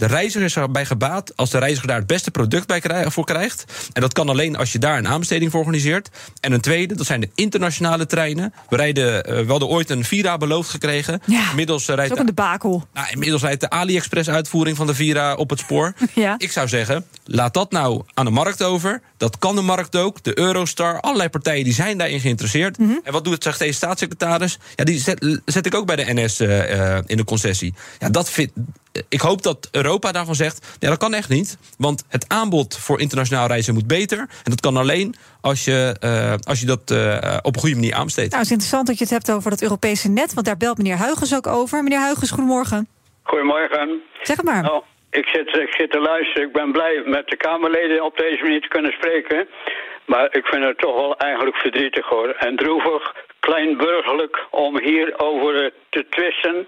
De 0.00 0.06
reiziger 0.06 0.42
is 0.42 0.56
erbij 0.56 0.86
gebaat 0.86 1.36
als 1.36 1.50
de 1.50 1.58
reiziger 1.58 1.88
daar 1.88 1.96
het 1.96 2.06
beste 2.06 2.30
product 2.30 2.66
bij 2.66 3.10
voor 3.10 3.24
krijgt. 3.24 3.64
En 3.92 4.00
dat 4.00 4.12
kan 4.12 4.28
alleen 4.28 4.56
als 4.56 4.72
je 4.72 4.78
daar 4.78 4.98
een 4.98 5.08
aanbesteding 5.08 5.50
voor 5.50 5.60
organiseert. 5.60 6.08
En 6.40 6.52
een 6.52 6.60
tweede, 6.60 6.94
dat 6.94 7.06
zijn 7.06 7.20
de 7.20 7.30
internationale 7.34 8.06
treinen. 8.06 8.54
We 8.68 8.76
rijden, 8.76 9.24
eh, 9.24 9.44
we 9.44 9.50
hadden 9.50 9.68
ooit 9.68 9.90
een 9.90 10.04
Vira 10.04 10.36
beloofd 10.36 10.70
gekregen. 10.70 11.22
Ja, 11.26 11.50
Inmiddels, 11.50 11.88
is 11.88 11.94
rijdt 11.94 12.12
ook 12.12 12.18
een 12.18 12.26
debakel. 12.26 12.86
nou, 12.92 13.06
inmiddels 13.10 13.42
rijdt 13.42 13.60
de 13.60 13.70
AliExpress-uitvoering 13.70 14.76
van 14.76 14.86
de 14.86 14.94
Vira 14.94 15.34
op 15.34 15.50
het 15.50 15.58
spoor. 15.58 15.92
Ja. 16.14 16.34
Ik 16.38 16.52
zou 16.52 16.68
zeggen, 16.68 17.06
laat 17.24 17.54
dat 17.54 17.70
nou 17.70 18.02
aan 18.14 18.24
de 18.24 18.30
markt 18.30 18.62
over. 18.62 19.00
Dat 19.16 19.38
kan 19.38 19.54
de 19.54 19.62
markt 19.62 19.96
ook. 19.96 20.22
De 20.22 20.38
Eurostar, 20.38 21.00
allerlei 21.00 21.28
partijen 21.28 21.64
die 21.64 21.72
zijn 21.72 21.98
daarin 21.98 22.20
geïnteresseerd. 22.20 22.78
Mhm. 22.78 22.90
En 23.04 23.12
wat 23.12 23.24
doet 23.24 23.42
zegt 23.42 23.58
deze 23.58 23.72
staatssecretaris? 23.72 24.58
Ja, 24.74 24.84
die 24.84 24.98
zet, 24.98 25.40
zet 25.44 25.66
ik 25.66 25.74
ook 25.74 25.86
bij 25.86 25.96
de 25.96 26.12
NS 26.12 26.40
eh, 26.40 26.98
in 27.06 27.16
de 27.16 27.24
concessie. 27.24 27.74
Ja, 27.98 28.08
dat 28.08 28.30
vind, 28.30 28.50
ik 29.08 29.20
hoop 29.20 29.42
dat 29.42 29.68
Europa 29.72 30.12
daarvan 30.12 30.34
zegt... 30.34 30.76
ja, 30.78 30.88
dat 30.88 30.98
kan 30.98 31.14
echt 31.14 31.28
niet. 31.28 31.58
Want 31.78 32.04
het 32.08 32.24
aanbod 32.28 32.78
voor 32.78 33.00
internationaal 33.00 33.46
reizen 33.46 33.74
moet 33.74 33.86
beter. 33.86 34.18
En 34.18 34.50
dat 34.50 34.60
kan 34.60 34.76
alleen 34.76 35.14
als 35.40 35.64
je, 35.64 35.96
eh, 36.00 36.34
als 36.48 36.60
je 36.60 36.66
dat 36.66 36.90
eh, 36.90 37.36
op 37.42 37.54
een 37.54 37.60
goede 37.60 37.74
manier 37.74 37.94
aanbesteedt. 37.94 38.30
Nou, 38.30 38.42
het 38.42 38.50
is 38.50 38.56
interessant 38.58 38.86
dat 38.86 38.98
je 38.98 39.04
het 39.04 39.12
hebt 39.12 39.32
over 39.32 39.50
dat 39.50 39.62
Europese 39.62 40.08
net. 40.08 40.34
Want 40.34 40.46
daar 40.46 40.56
belt 40.56 40.78
meneer 40.78 40.98
Huygens 40.98 41.34
ook 41.34 41.46
over. 41.46 41.82
Meneer 41.82 42.00
Huygens, 42.00 42.30
goedemorgen. 42.30 42.88
Goedemorgen. 43.22 44.02
Zeg 44.22 44.36
het 44.36 44.46
maar. 44.46 44.62
Nou, 44.62 44.82
ik 45.10 45.26
zit, 45.26 45.56
ik 45.56 45.74
zit 45.78 45.90
te 45.90 46.00
luisteren. 46.00 46.46
Ik 46.46 46.52
ben 46.52 46.72
blij 46.72 47.02
met 47.04 47.26
de 47.28 47.36
Kamerleden 47.36 48.04
op 48.04 48.16
deze 48.16 48.42
manier 48.42 48.60
te 48.60 48.68
kunnen 48.68 48.92
spreken. 48.92 49.48
Maar 50.06 50.36
ik 50.36 50.46
vind 50.46 50.64
het 50.64 50.78
toch 50.78 50.94
wel 50.94 51.16
eigenlijk 51.16 51.56
verdrietig 51.56 52.06
hoor. 52.06 52.28
En 52.28 52.56
droevig, 52.56 53.14
kleinburgerlijk 53.40 54.46
om 54.50 54.80
hierover 54.80 55.72
te 55.90 56.06
twisten. 56.10 56.66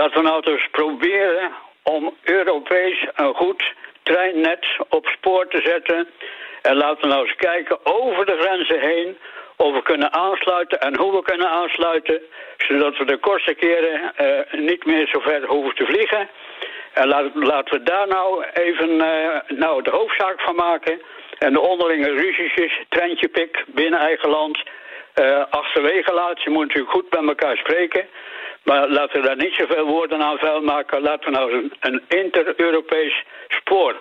Laten 0.00 0.22
we 0.22 0.28
nou 0.28 0.42
dus 0.42 0.68
proberen 0.70 1.52
om 1.82 2.14
Europees 2.22 3.06
een 3.14 3.34
goed 3.34 3.72
treinnet 4.02 4.66
op 4.88 5.06
spoor 5.06 5.48
te 5.48 5.60
zetten. 5.64 6.08
En 6.62 6.76
laten 6.76 7.00
we 7.00 7.08
nou 7.08 7.26
eens 7.26 7.36
kijken 7.36 7.78
over 7.82 8.26
de 8.26 8.36
grenzen 8.38 8.80
heen 8.80 9.18
of 9.56 9.74
we 9.74 9.82
kunnen 9.82 10.12
aansluiten 10.12 10.80
en 10.80 10.96
hoe 10.96 11.12
we 11.12 11.22
kunnen 11.22 11.48
aansluiten. 11.48 12.20
Zodat 12.56 12.96
we 12.96 13.04
de 13.04 13.16
kortste 13.16 13.54
keren 13.54 14.12
eh, 14.16 14.60
niet 14.60 14.84
meer 14.84 15.06
zo 15.06 15.20
ver 15.20 15.46
hoeven 15.46 15.74
te 15.74 15.86
vliegen. 15.86 16.28
En 16.92 17.08
laat, 17.08 17.30
laten 17.34 17.78
we 17.78 17.82
daar 17.82 18.06
nou 18.08 18.44
even 18.54 19.00
eh, 19.00 19.56
nou 19.56 19.82
de 19.82 19.90
hoofdzaak 19.90 20.40
van 20.40 20.54
maken. 20.54 21.00
En 21.38 21.52
de 21.52 21.60
onderlinge 21.60 22.10
ruzietjes, 22.10 22.80
treintje 22.88 23.28
pik 23.28 23.64
binnen 23.66 24.00
eigen 24.00 24.30
land, 24.30 24.58
eh, 25.14 25.44
achterwege 25.50 26.12
laten. 26.12 26.42
Je 26.44 26.50
moet 26.50 26.66
natuurlijk 26.66 26.94
goed 26.94 27.10
met 27.10 27.28
elkaar 27.28 27.56
spreken. 27.56 28.08
Maar 28.64 28.88
laten 28.88 29.20
we 29.20 29.26
daar 29.26 29.36
niet 29.36 29.54
zoveel 29.54 29.86
woorden 29.86 30.22
aan 30.22 30.38
vuil 30.38 30.60
maken. 30.60 31.02
Laten 31.02 31.30
we 31.30 31.36
nou 31.36 31.52
een, 31.52 31.72
een 31.80 32.02
inter-Europees 32.08 33.24
spoor 33.48 33.96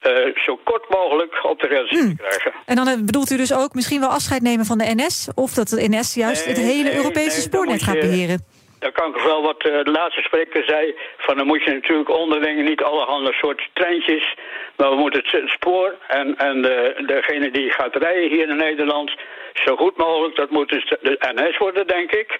eh, 0.00 0.12
zo 0.44 0.58
kort 0.64 0.88
mogelijk 0.88 1.44
op 1.44 1.60
de 1.60 1.68
rails 1.68 1.88
zien 1.88 2.16
krijgen. 2.16 2.52
En 2.66 2.76
dan 2.76 2.88
eh, 2.88 2.94
bedoelt 3.00 3.30
u 3.30 3.36
dus 3.36 3.54
ook 3.54 3.74
misschien 3.74 4.00
wel 4.00 4.08
afscheid 4.08 4.42
nemen 4.42 4.64
van 4.64 4.78
de 4.78 4.92
NS? 4.94 5.28
Of 5.34 5.52
dat 5.52 5.68
de 5.68 5.88
NS 5.88 6.14
juist 6.14 6.44
het 6.44 6.56
hele 6.56 6.82
nee, 6.82 6.96
Europese 6.96 7.38
nee, 7.38 7.48
spoornet 7.48 7.78
dan 7.78 7.88
gaat 7.88 8.00
beheren? 8.00 8.44
Daar 8.78 8.92
kan 8.92 9.14
ik 9.14 9.22
wel 9.22 9.42
wat 9.42 9.62
eh, 9.62 9.84
de 9.84 9.90
laatste 9.90 10.22
spreker 10.22 10.64
zei. 10.66 10.94
Van 11.16 11.36
dan 11.36 11.46
moet 11.46 11.64
je 11.64 11.72
natuurlijk 11.72 12.10
onderling 12.10 12.68
niet 12.68 12.82
allerhande 12.82 13.32
soort 13.32 13.68
treintjes. 13.72 14.34
Maar 14.76 14.90
we 14.90 14.96
moeten 14.96 15.22
het 15.26 15.50
spoor 15.50 15.94
en, 16.08 16.36
en 16.36 16.62
de, 16.62 17.02
degene 17.06 17.50
die 17.50 17.70
gaat 17.70 17.96
rijden 17.96 18.30
hier 18.30 18.48
in 18.48 18.56
Nederland. 18.56 19.10
zo 19.54 19.76
goed 19.76 19.96
mogelijk, 19.96 20.36
dat 20.36 20.50
moet 20.50 20.68
dus 20.68 20.84
de 21.00 21.32
NS 21.34 21.58
worden, 21.58 21.86
denk 21.86 22.12
ik. 22.12 22.38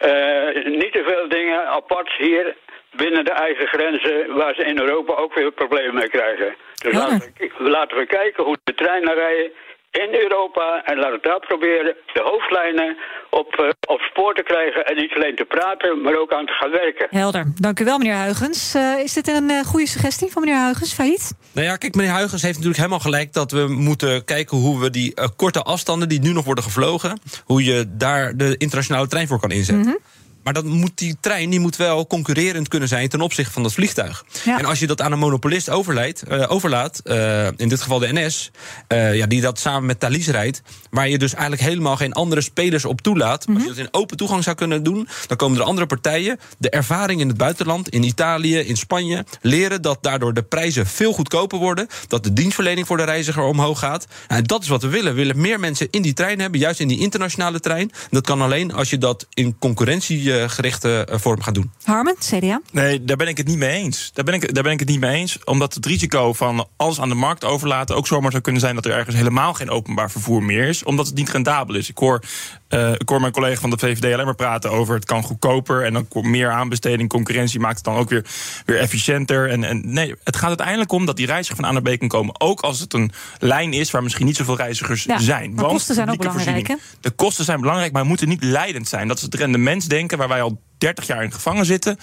Eh, 0.00 0.64
niet 0.64 0.92
te 0.92 1.02
veel 1.06 1.28
dingen 1.28 1.66
apart 1.66 2.10
hier 2.18 2.56
binnen 2.90 3.24
de 3.24 3.30
eigen 3.32 3.66
grenzen. 3.66 4.34
waar 4.34 4.54
ze 4.54 4.64
in 4.64 4.78
Europa 4.80 5.14
ook 5.14 5.34
weer 5.34 5.50
problemen 5.52 5.94
mee 5.94 6.08
krijgen. 6.08 6.54
Dus 6.82 6.92
Ja. 6.92 6.98
laten, 6.98 7.32
we, 7.38 7.50
laten 7.70 7.96
we 7.96 8.06
kijken 8.06 8.44
hoe 8.44 8.56
de 8.64 8.74
treinen 8.74 9.14
rijden 9.14 9.52
in 9.90 10.14
Europa. 10.14 10.82
En 10.84 10.96
laten 10.96 11.12
we 11.12 11.28
daar 11.28 11.40
proberen 11.40 11.96
de 12.12 12.22
hoofdlijnen 12.22 12.96
op, 13.30 13.54
eh, 13.54 13.68
op 13.88 14.00
spoor 14.00 14.34
te 14.34 14.42
krijgen. 14.42 14.84
En 14.84 14.96
niet 14.96 15.14
alleen 15.14 15.36
te 15.36 15.44
praten, 15.44 16.00
maar 16.02 16.14
ook 16.14 16.32
aan 16.32 16.46
te 16.46 16.52
gaan 16.52 16.70
werken. 16.70 17.06
Helder. 17.10 17.44
Dank 17.54 17.80
u 17.80 17.84
wel, 17.84 17.98
meneer 17.98 18.14
Huigens. 18.14 18.74
Eh, 18.74 18.98
is 19.02 19.12
dit 19.12 19.28
een 19.28 19.50
eh, 19.50 19.64
goede 19.64 19.86
suggestie 19.86 20.30
van 20.30 20.42
meneer 20.42 20.60
Huigens, 20.60 20.92
Failliet? 20.92 21.32
Nou 21.52 21.66
ja, 21.66 21.76
kijk, 21.76 21.94
meneer 21.94 22.12
Huygens 22.12 22.42
heeft 22.42 22.54
natuurlijk 22.54 22.76
helemaal 22.76 23.00
gelijk 23.00 23.32
dat 23.32 23.50
we 23.50 23.66
moeten 23.68 24.24
kijken 24.24 24.56
hoe 24.56 24.80
we 24.80 24.90
die 24.90 25.14
eh, 25.14 25.26
korte 25.36 25.62
afstanden 25.62 26.08
die 26.08 26.20
nu 26.20 26.32
nog 26.32 26.44
worden 26.44 26.64
gevlogen, 26.64 27.20
hoe 27.44 27.64
je 27.64 27.84
daar 27.88 28.36
de 28.36 28.54
internationale 28.56 29.06
trein 29.06 29.26
voor 29.26 29.40
kan 29.40 29.50
inzetten. 29.50 29.98
Maar 30.42 30.52
dat 30.52 30.64
moet, 30.64 30.92
die 30.94 31.16
trein 31.20 31.50
die 31.50 31.60
moet 31.60 31.76
wel 31.76 32.06
concurrerend 32.06 32.68
kunnen 32.68 32.88
zijn 32.88 33.08
ten 33.08 33.20
opzichte 33.20 33.52
van 33.52 33.62
dat 33.62 33.72
vliegtuig. 33.72 34.24
Ja. 34.44 34.58
En 34.58 34.64
als 34.64 34.78
je 34.78 34.86
dat 34.86 35.00
aan 35.00 35.12
een 35.12 35.18
monopolist 35.18 35.70
overleidt, 35.70 36.22
eh, 36.22 36.50
overlaat, 36.50 37.00
eh, 37.04 37.46
in 37.46 37.68
dit 37.68 37.80
geval 37.80 37.98
de 37.98 38.12
NS, 38.12 38.50
eh, 38.86 39.16
ja, 39.16 39.26
die 39.26 39.40
dat 39.40 39.58
samen 39.58 39.86
met 39.86 40.00
Thalys 40.00 40.28
rijdt, 40.28 40.62
waar 40.90 41.08
je 41.08 41.18
dus 41.18 41.32
eigenlijk 41.32 41.62
helemaal 41.62 41.96
geen 41.96 42.12
andere 42.12 42.40
spelers 42.40 42.84
op 42.84 43.00
toelaat. 43.00 43.46
Als 43.54 43.62
je 43.62 43.68
dat 43.68 43.76
in 43.76 43.88
open 43.90 44.16
toegang 44.16 44.42
zou 44.42 44.56
kunnen 44.56 44.82
doen, 44.82 45.08
dan 45.26 45.36
komen 45.36 45.58
er 45.58 45.64
andere 45.64 45.86
partijen. 45.86 46.38
De 46.58 46.70
ervaring 46.70 47.20
in 47.20 47.28
het 47.28 47.36
buitenland, 47.36 47.88
in 47.88 48.02
Italië, 48.02 48.58
in 48.58 48.76
Spanje, 48.76 49.24
leren 49.40 49.82
dat 49.82 49.98
daardoor 50.02 50.34
de 50.34 50.42
prijzen 50.42 50.86
veel 50.86 51.12
goedkoper 51.12 51.58
worden. 51.58 51.86
Dat 52.08 52.24
de 52.24 52.32
dienstverlening 52.32 52.86
voor 52.86 52.96
de 52.96 53.04
reiziger 53.04 53.42
omhoog 53.42 53.78
gaat. 53.78 54.06
En 54.28 54.44
dat 54.44 54.62
is 54.62 54.68
wat 54.68 54.82
we 54.82 54.88
willen. 54.88 55.12
We 55.12 55.18
willen 55.18 55.40
meer 55.40 55.60
mensen 55.60 55.88
in 55.90 56.02
die 56.02 56.12
trein 56.12 56.40
hebben, 56.40 56.60
juist 56.60 56.80
in 56.80 56.88
die 56.88 57.00
internationale 57.00 57.60
trein. 57.60 57.90
Dat 58.10 58.26
kan 58.26 58.40
alleen 58.40 58.72
als 58.72 58.90
je 58.90 58.98
dat 58.98 59.26
in 59.34 59.58
concurrentiegerichte 59.58 60.39
eh, 60.48 61.18
vorm 61.18 61.42
gaat 61.42 61.54
doen. 61.54 61.70
Harmen, 61.84 62.14
CDA? 62.18 62.60
Nee, 62.72 63.04
daar 63.04 63.16
ben 63.16 63.28
ik 63.28 63.36
het 63.36 63.46
niet 63.46 63.58
mee 63.58 63.70
eens. 63.70 64.10
Daar 64.14 64.24
ben 64.24 64.34
ik, 64.34 64.54
daar 64.54 64.62
ben 64.62 64.72
ik 64.72 64.78
het 64.78 64.88
niet 64.88 65.00
mee 65.00 65.16
eens. 65.16 65.38
Omdat 65.44 65.74
het 65.74 65.86
risico 65.86 66.32
van 66.32 66.66
alles 66.76 67.00
aan 67.00 67.08
de 67.08 67.14
markt 67.14 67.44
overlaten 67.44 67.96
ook 67.96 68.06
zomaar 68.06 68.30
zou 68.30 68.42
kunnen 68.42 68.60
zijn 68.60 68.74
dat 68.74 68.84
er 68.86 68.92
ergens 68.92 69.16
helemaal 69.16 69.54
geen 69.54 69.70
openbaar 69.70 70.10
vervoer 70.10 70.42
meer 70.42 70.68
is. 70.68 70.84
Omdat 70.84 71.06
het 71.06 71.14
niet 71.14 71.30
rendabel 71.30 71.74
is. 71.74 71.88
Ik 71.88 71.98
hoor, 71.98 72.20
eh, 72.68 72.92
ik 72.92 73.08
hoor 73.08 73.20
mijn 73.20 73.32
collega 73.32 73.60
van 73.60 73.70
de 73.70 73.78
VVD 73.78 74.12
alleen 74.12 74.24
maar 74.24 74.34
praten 74.34 74.70
over 74.70 74.94
het 74.94 75.04
kan 75.04 75.22
goedkoper. 75.22 75.84
En 75.84 75.92
dan 75.92 76.08
komt 76.08 76.26
meer 76.26 76.50
aanbesteding, 76.50 77.08
concurrentie 77.08 77.60
maakt 77.60 77.76
het 77.76 77.84
dan 77.84 77.94
ook 77.96 78.08
weer, 78.08 78.24
weer 78.64 78.78
efficiënter. 78.78 79.50
En, 79.50 79.64
en 79.64 79.82
nee, 79.84 80.14
het 80.24 80.36
gaat 80.36 80.48
uiteindelijk 80.48 80.92
om 80.92 81.06
dat 81.06 81.16
die 81.16 81.26
reiziger 81.26 81.56
van 81.56 81.64
A 81.64 81.72
naar 81.72 81.82
B 81.94 81.98
kan 81.98 82.08
komen. 82.08 82.40
Ook 82.40 82.60
als 82.60 82.80
het 82.80 82.92
een 82.94 83.12
lijn 83.38 83.72
is 83.72 83.90
waar 83.90 84.02
misschien 84.02 84.26
niet 84.26 84.36
zoveel 84.36 84.56
reizigers 84.56 85.04
Ja, 85.04 85.18
zijn. 85.18 85.54
maar 85.54 85.64
kosten 85.64 85.94
zijn 85.94 86.10
ook 86.10 86.16
belangrijk, 86.16 86.46
voorziening- 86.66 86.80
De 87.00 87.10
kosten 87.10 87.44
zijn 87.44 87.60
belangrijk, 87.60 87.92
maar 87.92 88.04
moeten 88.06 88.28
niet 88.28 88.44
leidend 88.44 88.88
zijn. 88.88 89.08
Dat 89.08 89.16
is 89.16 89.22
het 89.22 89.34
rendementsdenken 89.34 90.18
waar 90.20 90.28
wij 90.28 90.42
al 90.42 90.60
30 90.78 91.06
jaar 91.06 91.24
in 91.24 91.32
gevangen 91.32 91.66
zitten. 91.66 91.96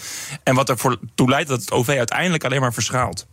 En 0.43 0.55
wat 0.55 0.69
ervoor 0.69 0.99
toe 1.15 1.29
leidt 1.29 1.49
dat 1.49 1.61
het 1.61 1.71
OV 1.71 1.89
uiteindelijk 1.89 2.43
alleen 2.43 2.61
maar 2.61 2.73
verschaalt. 2.73 3.27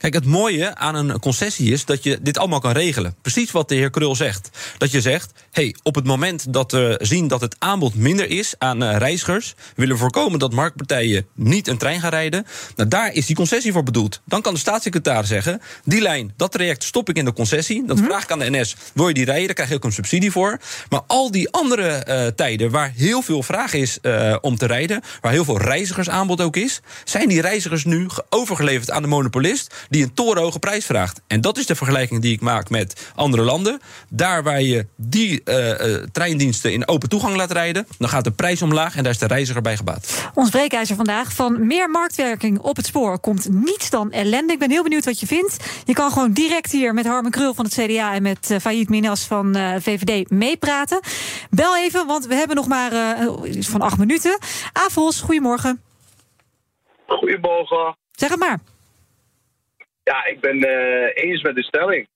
Kijk, 0.00 0.14
het 0.14 0.24
mooie 0.26 0.74
aan 0.74 0.94
een 0.94 1.18
concessie 1.18 1.72
is 1.72 1.84
dat 1.84 2.02
je 2.02 2.18
dit 2.22 2.38
allemaal 2.38 2.60
kan 2.60 2.72
regelen. 2.72 3.14
Precies 3.22 3.50
wat 3.50 3.68
de 3.68 3.74
heer 3.74 3.90
Krul 3.90 4.14
zegt. 4.16 4.50
Dat 4.78 4.90
je 4.90 5.00
zegt, 5.00 5.32
hey, 5.50 5.74
op 5.82 5.94
het 5.94 6.04
moment 6.04 6.52
dat 6.52 6.72
we 6.72 6.98
zien 7.02 7.28
dat 7.28 7.40
het 7.40 7.56
aanbod 7.58 7.94
minder 7.94 8.28
is 8.30 8.54
aan 8.58 8.82
eh, 8.82 8.96
reizigers, 8.96 9.54
willen 9.76 9.94
we 9.94 10.00
voorkomen 10.00 10.38
dat 10.38 10.52
marktpartijen 10.52 11.26
niet 11.34 11.68
een 11.68 11.78
trein 11.78 12.00
gaan 12.00 12.10
rijden. 12.10 12.46
Nou, 12.76 12.88
daar 12.88 13.12
is 13.12 13.26
die 13.26 13.36
concessie 13.36 13.72
voor 13.72 13.82
bedoeld. 13.82 14.20
Dan 14.24 14.42
kan 14.42 14.54
de 14.54 14.60
staatssecretaris 14.60 15.28
zeggen, 15.28 15.60
die 15.84 16.00
lijn, 16.00 16.32
dat 16.36 16.52
traject 16.52 16.84
stop 16.84 17.08
ik 17.08 17.16
in 17.16 17.24
de 17.24 17.32
concessie. 17.32 17.86
Dat 17.86 18.00
vraag 18.00 18.22
ik 18.22 18.30
aan 18.30 18.38
de 18.38 18.50
NS, 18.50 18.76
wil 18.92 19.08
je 19.08 19.14
die 19.14 19.24
rijden? 19.24 19.46
Daar 19.46 19.54
krijg 19.54 19.68
je 19.70 19.74
ook 19.76 19.84
een 19.84 19.92
subsidie 19.92 20.30
voor. 20.30 20.60
Maar 20.88 21.00
al 21.06 21.30
die 21.30 21.50
andere 21.50 21.88
eh, 21.88 22.26
tijden 22.26 22.70
waar 22.70 22.92
heel 22.96 23.22
veel 23.22 23.42
vraag 23.42 23.72
is 23.72 23.98
eh, 24.02 24.36
om 24.40 24.56
te 24.56 24.66
rijden, 24.66 25.02
waar 25.20 25.32
heel 25.32 25.44
veel 25.44 25.58
reizigersaanbod 25.58 26.40
ook 26.40 26.56
is, 26.56 26.80
zijn 27.04 27.28
die 27.28 27.40
reizigers 27.40 27.84
nu 27.84 28.08
ge- 28.08 28.24
overgeleverd 28.28 28.90
aan 28.90 29.02
de 29.02 29.08
monopolist 29.08 29.74
die 29.90 30.02
een 30.02 30.14
torenhoge 30.14 30.58
prijs 30.58 30.86
vraagt. 30.86 31.20
En 31.26 31.40
dat 31.40 31.58
is 31.58 31.66
de 31.66 31.74
vergelijking 31.74 32.22
die 32.22 32.32
ik 32.32 32.40
maak 32.40 32.70
met 32.70 33.12
andere 33.14 33.42
landen. 33.42 33.80
Daar 34.08 34.42
waar 34.42 34.62
je 34.62 34.86
die 34.96 35.42
eh, 35.44 35.94
eh, 35.94 36.02
treindiensten 36.12 36.72
in 36.72 36.88
open 36.88 37.08
toegang 37.08 37.36
laat 37.36 37.50
rijden, 37.50 37.86
dan 37.98 38.08
gaat 38.08 38.24
de 38.24 38.30
prijs 38.30 38.62
omlaag 38.62 38.96
en 38.96 39.02
daar 39.02 39.12
is 39.12 39.18
de 39.18 39.26
reiziger 39.26 39.62
bij 39.62 39.76
gebaat. 39.76 40.30
Ons 40.34 40.50
breekijzer 40.50 40.96
vandaag 40.96 41.32
van 41.32 41.66
meer 41.66 41.90
marktwerking 41.90 42.58
op 42.58 42.76
het 42.76 42.86
spoor 42.86 43.18
komt 43.18 43.48
niets 43.48 43.90
dan 43.90 44.12
ellende. 44.12 44.52
Ik 44.52 44.58
ben 44.58 44.70
heel 44.70 44.82
benieuwd 44.82 45.04
wat 45.04 45.20
je 45.20 45.26
vindt. 45.26 45.56
Je 45.84 45.92
kan 45.92 46.10
gewoon 46.10 46.32
direct 46.32 46.72
hier 46.72 46.94
met 46.94 47.06
Harmen 47.06 47.30
Krul 47.30 47.54
van 47.54 47.64
het 47.64 47.74
CDA 47.74 48.14
en 48.14 48.22
met 48.22 48.50
uh, 48.66 48.86
Minas 48.86 49.24
van 49.24 49.56
uh, 49.56 49.74
VVD 49.78 50.30
meepraten. 50.30 51.00
Bel 51.50 51.76
even, 51.76 52.06
want 52.06 52.26
we 52.26 52.34
hebben 52.34 52.56
nog 52.56 52.68
maar 52.68 52.92
uh, 52.92 53.56
iets 53.56 53.68
van 53.68 53.80
acht 53.80 53.98
minuten. 53.98 54.38
Avos, 54.72 55.20
goedemorgen. 55.20 55.82
Goedemorgen. 57.06 57.96
Zeg 58.12 58.30
het 58.30 58.38
maar. 58.38 58.58
Ja, 60.10 60.24
ik 60.24 60.40
ben 60.40 60.56
uh, 60.56 61.24
eens 61.24 61.42
met 61.42 61.54
de 61.54 61.62
stelling. 61.62 62.08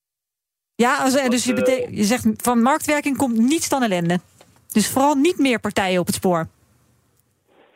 Ja, 0.75 0.97
als, 0.97 1.13
dus 1.29 1.43
je, 1.43 1.53
bete- 1.53 1.87
je 1.91 2.03
zegt 2.03 2.25
van 2.35 2.61
marktwerking 2.61 3.17
komt 3.17 3.37
niets 3.37 3.69
dan 3.69 3.83
ellende. 3.83 4.19
Dus 4.71 4.89
vooral 4.89 5.15
niet 5.15 5.37
meer 5.37 5.59
partijen 5.59 5.99
op 5.99 6.05
het 6.05 6.15
spoor. 6.15 6.47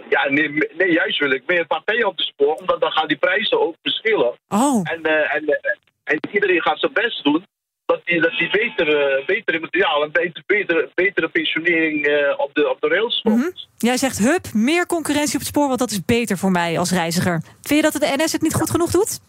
Ja, 0.10 0.30
nee, 0.30 0.50
nee, 0.78 0.92
juist 0.92 1.20
wil 1.20 1.32
ik 1.32 1.44
meer 1.48 1.68
partijen 1.68 2.08
op 2.08 2.18
het 2.18 2.26
spoor, 2.26 2.54
omdat 2.54 2.82
dan 2.82 2.92
gaan 2.92 3.08
die 3.08 3.18
prijzen 3.18 3.62
ook 3.62 3.76
verschillen. 3.82 4.34
Oh. 4.48 4.92
En, 4.92 5.00
uh, 5.04 5.36
en, 5.36 5.44
uh, 5.44 5.56
en 6.04 6.20
iedereen 6.32 6.62
gaat 6.62 6.80
zijn 6.80 6.94
best 6.94 7.24
doen 7.24 7.46
dat 7.86 8.02
die, 8.06 8.22
dat 8.22 8.38
die 8.38 8.50
betere, 8.50 9.24
betere 9.26 9.60
materiaal 9.60 10.04
en 10.04 10.12
betere, 10.12 10.44
betere, 10.46 10.90
betere 10.96 11.30
pensionering 11.30 12.08
uh, 12.08 12.34
op, 12.38 12.54
de, 12.54 12.70
op 12.70 12.82
de 12.82 12.88
rails 12.88 13.22
komt. 13.22 13.36
Mm-hmm. 13.36 13.54
Jij 13.78 13.98
zegt, 13.98 14.18
hup, 14.18 14.54
meer 14.54 14.86
concurrentie 14.86 15.34
op 15.34 15.40
het 15.40 15.50
spoor, 15.50 15.68
want 15.68 15.80
dat 15.80 15.92
is 15.92 16.06
beter 16.06 16.38
voor 16.38 16.52
mij 16.52 16.80
als 16.80 16.92
reiziger. 16.92 17.42
Vind 17.62 17.86
je 17.86 17.92
dat 17.92 18.02
de 18.02 18.14
NS 18.18 18.32
het 18.32 18.42
niet 18.42 18.54
goed 18.54 18.70
genoeg 18.70 18.92
doet? 18.92 19.20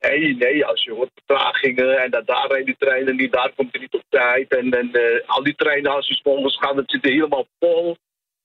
Nee, 0.00 0.36
nee, 0.36 0.64
als 0.64 0.84
je 0.84 0.92
hoort 0.92 1.10
vertragingen 1.14 1.98
en 1.98 2.10
dat 2.10 2.26
daar 2.26 2.46
rijden 2.46 2.66
die 2.66 2.76
treinen 2.78 3.16
niet, 3.16 3.32
daar 3.32 3.52
komt 3.56 3.72
het 3.72 3.80
niet 3.80 3.94
op 3.94 4.04
tijd. 4.08 4.56
En, 4.56 4.70
en 4.70 4.88
uh, 4.92 5.02
al 5.26 5.42
die 5.42 5.54
treinen, 5.54 5.92
als 5.92 6.08
die 6.08 6.16
s'morgens 6.16 6.58
gaan, 6.58 6.76
dat 6.76 6.90
zit 6.90 7.04
helemaal 7.04 7.46
vol. 7.58 7.96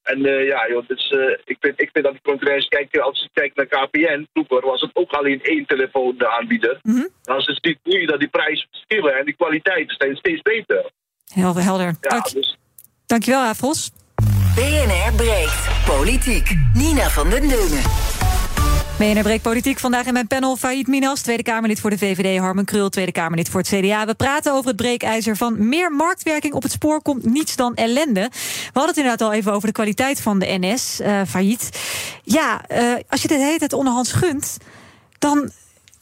En 0.03 0.25
uh, 0.25 0.47
ja, 0.47 0.67
joh, 0.69 0.87
dus, 0.87 1.11
uh, 1.11 1.37
ik, 1.45 1.57
vind, 1.59 1.81
ik 1.81 1.89
vind 1.93 2.05
dat 2.05 2.13
die 2.13 2.21
concurrentie, 2.21 2.69
kijk, 2.69 2.97
als 2.97 3.19
je 3.19 3.29
kijkt 3.33 3.55
naar 3.55 3.65
KPN, 3.65 4.27
vroeger 4.33 4.67
was 4.67 4.81
het 4.81 4.91
ook 4.93 5.11
alleen 5.11 5.41
één 5.41 5.65
telefoonaanbieder. 5.65 6.79
Mm-hmm. 6.81 7.09
Als 7.23 7.45
je 7.45 7.57
ziet 7.61 7.79
nu 7.83 8.05
dat 8.05 8.19
die 8.19 8.27
prijzen 8.27 8.67
verschillen 8.71 9.17
en 9.17 9.25
die 9.25 9.35
kwaliteiten 9.35 9.95
zijn 9.97 10.15
steeds 10.15 10.41
beter. 10.41 10.91
Heel 11.33 11.55
helder. 11.55 11.85
Ja, 11.85 12.09
Dank, 12.09 12.31
dus, 12.31 12.57
dankjewel, 13.05 13.41
Afros. 13.41 13.91
BNR 14.55 15.13
breekt 15.15 15.67
politiek. 15.85 16.55
Nina 16.73 17.09
van 17.09 17.29
den 17.29 17.47
Dungen. 17.47 18.22
BNR 19.03 19.21
breekt 19.21 19.41
politiek. 19.41 19.79
Vandaag 19.79 20.05
in 20.05 20.13
mijn 20.13 20.27
panel 20.27 20.55
Faid 20.55 20.87
Minas, 20.87 21.21
Tweede 21.21 21.43
Kamerlid 21.43 21.79
voor 21.79 21.89
de 21.89 21.97
VVD. 21.97 22.39
Harmen 22.39 22.65
Krul, 22.65 22.89
Tweede 22.89 23.11
Kamerlid 23.11 23.49
voor 23.49 23.59
het 23.59 23.69
CDA. 23.69 24.05
We 24.05 24.13
praten 24.13 24.53
over 24.53 24.67
het 24.67 24.75
breekijzer 24.75 25.37
van 25.37 25.67
meer 25.67 25.91
marktwerking 25.91 26.53
op 26.53 26.63
het 26.63 26.71
spoor 26.71 27.01
komt 27.01 27.25
niets 27.25 27.55
dan 27.55 27.75
ellende. 27.75 28.29
We 28.31 28.69
hadden 28.73 28.87
het 28.87 28.97
inderdaad 28.97 29.21
al 29.27 29.33
even 29.33 29.53
over 29.53 29.67
de 29.67 29.73
kwaliteit 29.73 30.21
van 30.21 30.39
de 30.39 30.57
NS, 30.59 30.99
uh, 31.01 31.21
failliet. 31.27 31.69
Ja, 32.23 32.61
uh, 32.71 32.93
als 33.09 33.21
je 33.21 33.27
dit 33.27 33.41
heet 33.41 33.61
het 33.61 33.73
onderhands 33.73 34.11
gunt, 34.11 34.57
dan 35.19 35.51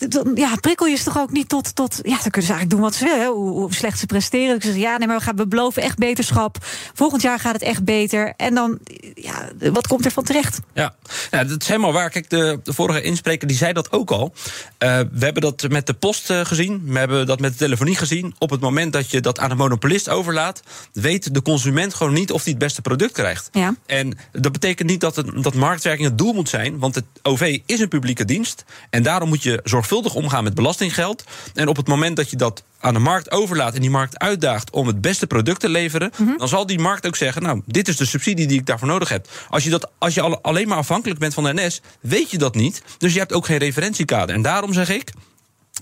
dan, 0.09 0.31
ja, 0.35 0.55
prikkel 0.55 0.87
je 0.87 0.95
ze 0.95 1.03
toch 1.03 1.17
ook 1.17 1.31
niet 1.31 1.49
tot, 1.49 1.75
tot. 1.75 1.99
Ja, 2.03 2.17
dan 2.21 2.31
kunnen 2.31 2.43
ze 2.43 2.53
eigenlijk 2.53 2.69
doen 2.69 2.79
wat 2.79 2.95
ze 2.95 3.05
willen. 3.05 3.27
Hoe, 3.27 3.49
hoe 3.49 3.73
slecht 3.73 3.99
ze 3.99 4.05
presteren. 4.05 4.55
Ik 4.55 4.63
zeg 4.63 4.75
ja, 4.75 4.97
nee, 4.97 5.07
maar 5.07 5.17
we, 5.17 5.23
gaan, 5.23 5.35
we 5.35 5.47
beloven 5.47 5.81
echt 5.81 5.97
beterschap. 5.97 6.57
Volgend 6.93 7.21
jaar 7.21 7.39
gaat 7.39 7.53
het 7.53 7.61
echt 7.61 7.83
beter. 7.83 8.33
En 8.37 8.53
dan, 8.53 8.79
ja, 9.15 9.49
wat 9.71 9.87
komt 9.87 10.05
er 10.05 10.11
van 10.11 10.23
terecht? 10.23 10.59
Ja, 10.73 10.95
ja 11.31 11.43
dat 11.43 11.61
is 11.61 11.67
helemaal 11.67 11.93
waar. 11.93 12.09
Kijk, 12.09 12.29
de, 12.29 12.59
de 12.63 12.73
vorige 12.73 13.01
inspreker 13.01 13.47
die 13.47 13.57
zei 13.57 13.73
dat 13.73 13.91
ook 13.91 14.11
al. 14.11 14.33
Uh, 14.33 14.99
we 15.11 15.23
hebben 15.25 15.41
dat 15.41 15.65
met 15.69 15.87
de 15.87 15.93
post 15.93 16.29
uh, 16.29 16.45
gezien. 16.45 16.81
We 16.85 16.99
hebben 16.99 17.25
dat 17.25 17.39
met 17.39 17.51
de 17.51 17.57
telefonie 17.57 17.95
gezien. 17.95 18.35
Op 18.37 18.49
het 18.49 18.61
moment 18.61 18.93
dat 18.93 19.11
je 19.11 19.21
dat 19.21 19.39
aan 19.39 19.51
een 19.51 19.57
monopolist 19.57 20.09
overlaat, 20.09 20.61
weet 20.93 21.33
de 21.33 21.41
consument 21.41 21.93
gewoon 21.93 22.13
niet 22.13 22.31
of 22.31 22.43
hij 22.43 22.51
het 22.51 22.61
beste 22.61 22.81
product 22.81 23.13
krijgt. 23.13 23.49
Ja. 23.51 23.75
En 23.85 24.17
dat 24.31 24.51
betekent 24.51 24.89
niet 24.89 25.01
dat, 25.01 25.15
het, 25.15 25.43
dat 25.43 25.53
marktwerking 25.53 26.07
het 26.07 26.17
doel 26.17 26.33
moet 26.33 26.49
zijn. 26.49 26.79
Want 26.79 26.95
het 26.95 27.05
OV 27.21 27.59
is 27.65 27.79
een 27.79 27.87
publieke 27.87 28.25
dienst. 28.25 28.63
En 28.89 29.03
daarom 29.03 29.29
moet 29.29 29.43
je 29.43 29.59
zorgvuldig 29.63 29.90
zorgvuldig 29.91 30.23
omgaan 30.23 30.43
met 30.43 30.53
belastinggeld. 30.53 31.23
En 31.53 31.67
op 31.67 31.75
het 31.75 31.87
moment 31.87 32.15
dat 32.15 32.29
je 32.29 32.35
dat 32.35 32.63
aan 32.79 32.93
de 32.93 32.99
markt 32.99 33.31
overlaat 33.31 33.73
en 33.73 33.81
die 33.81 33.89
markt 33.89 34.19
uitdaagt 34.19 34.69
om 34.69 34.87
het 34.87 35.01
beste 35.01 35.27
product 35.27 35.59
te 35.59 35.69
leveren, 35.69 36.11
dan 36.37 36.47
zal 36.47 36.65
die 36.65 36.79
markt 36.79 37.07
ook 37.07 37.15
zeggen: 37.15 37.41
Nou, 37.41 37.61
dit 37.65 37.87
is 37.87 37.97
de 37.97 38.05
subsidie 38.05 38.47
die 38.47 38.59
ik 38.59 38.65
daarvoor 38.65 38.87
nodig 38.87 39.09
heb. 39.09 39.27
Als 39.49 39.63
je, 39.63 39.69
dat, 39.69 39.91
als 39.97 40.13
je 40.13 40.21
al- 40.21 40.41
alleen 40.41 40.67
maar 40.67 40.77
afhankelijk 40.77 41.19
bent 41.19 41.33
van 41.33 41.43
de 41.43 41.53
NS, 41.53 41.81
weet 42.01 42.31
je 42.31 42.37
dat 42.37 42.55
niet. 42.55 42.81
Dus 42.97 43.13
je 43.13 43.19
hebt 43.19 43.33
ook 43.33 43.45
geen 43.45 43.57
referentiekader. 43.57 44.35
En 44.35 44.41
daarom 44.41 44.73
zeg 44.73 44.89
ik. 44.89 45.11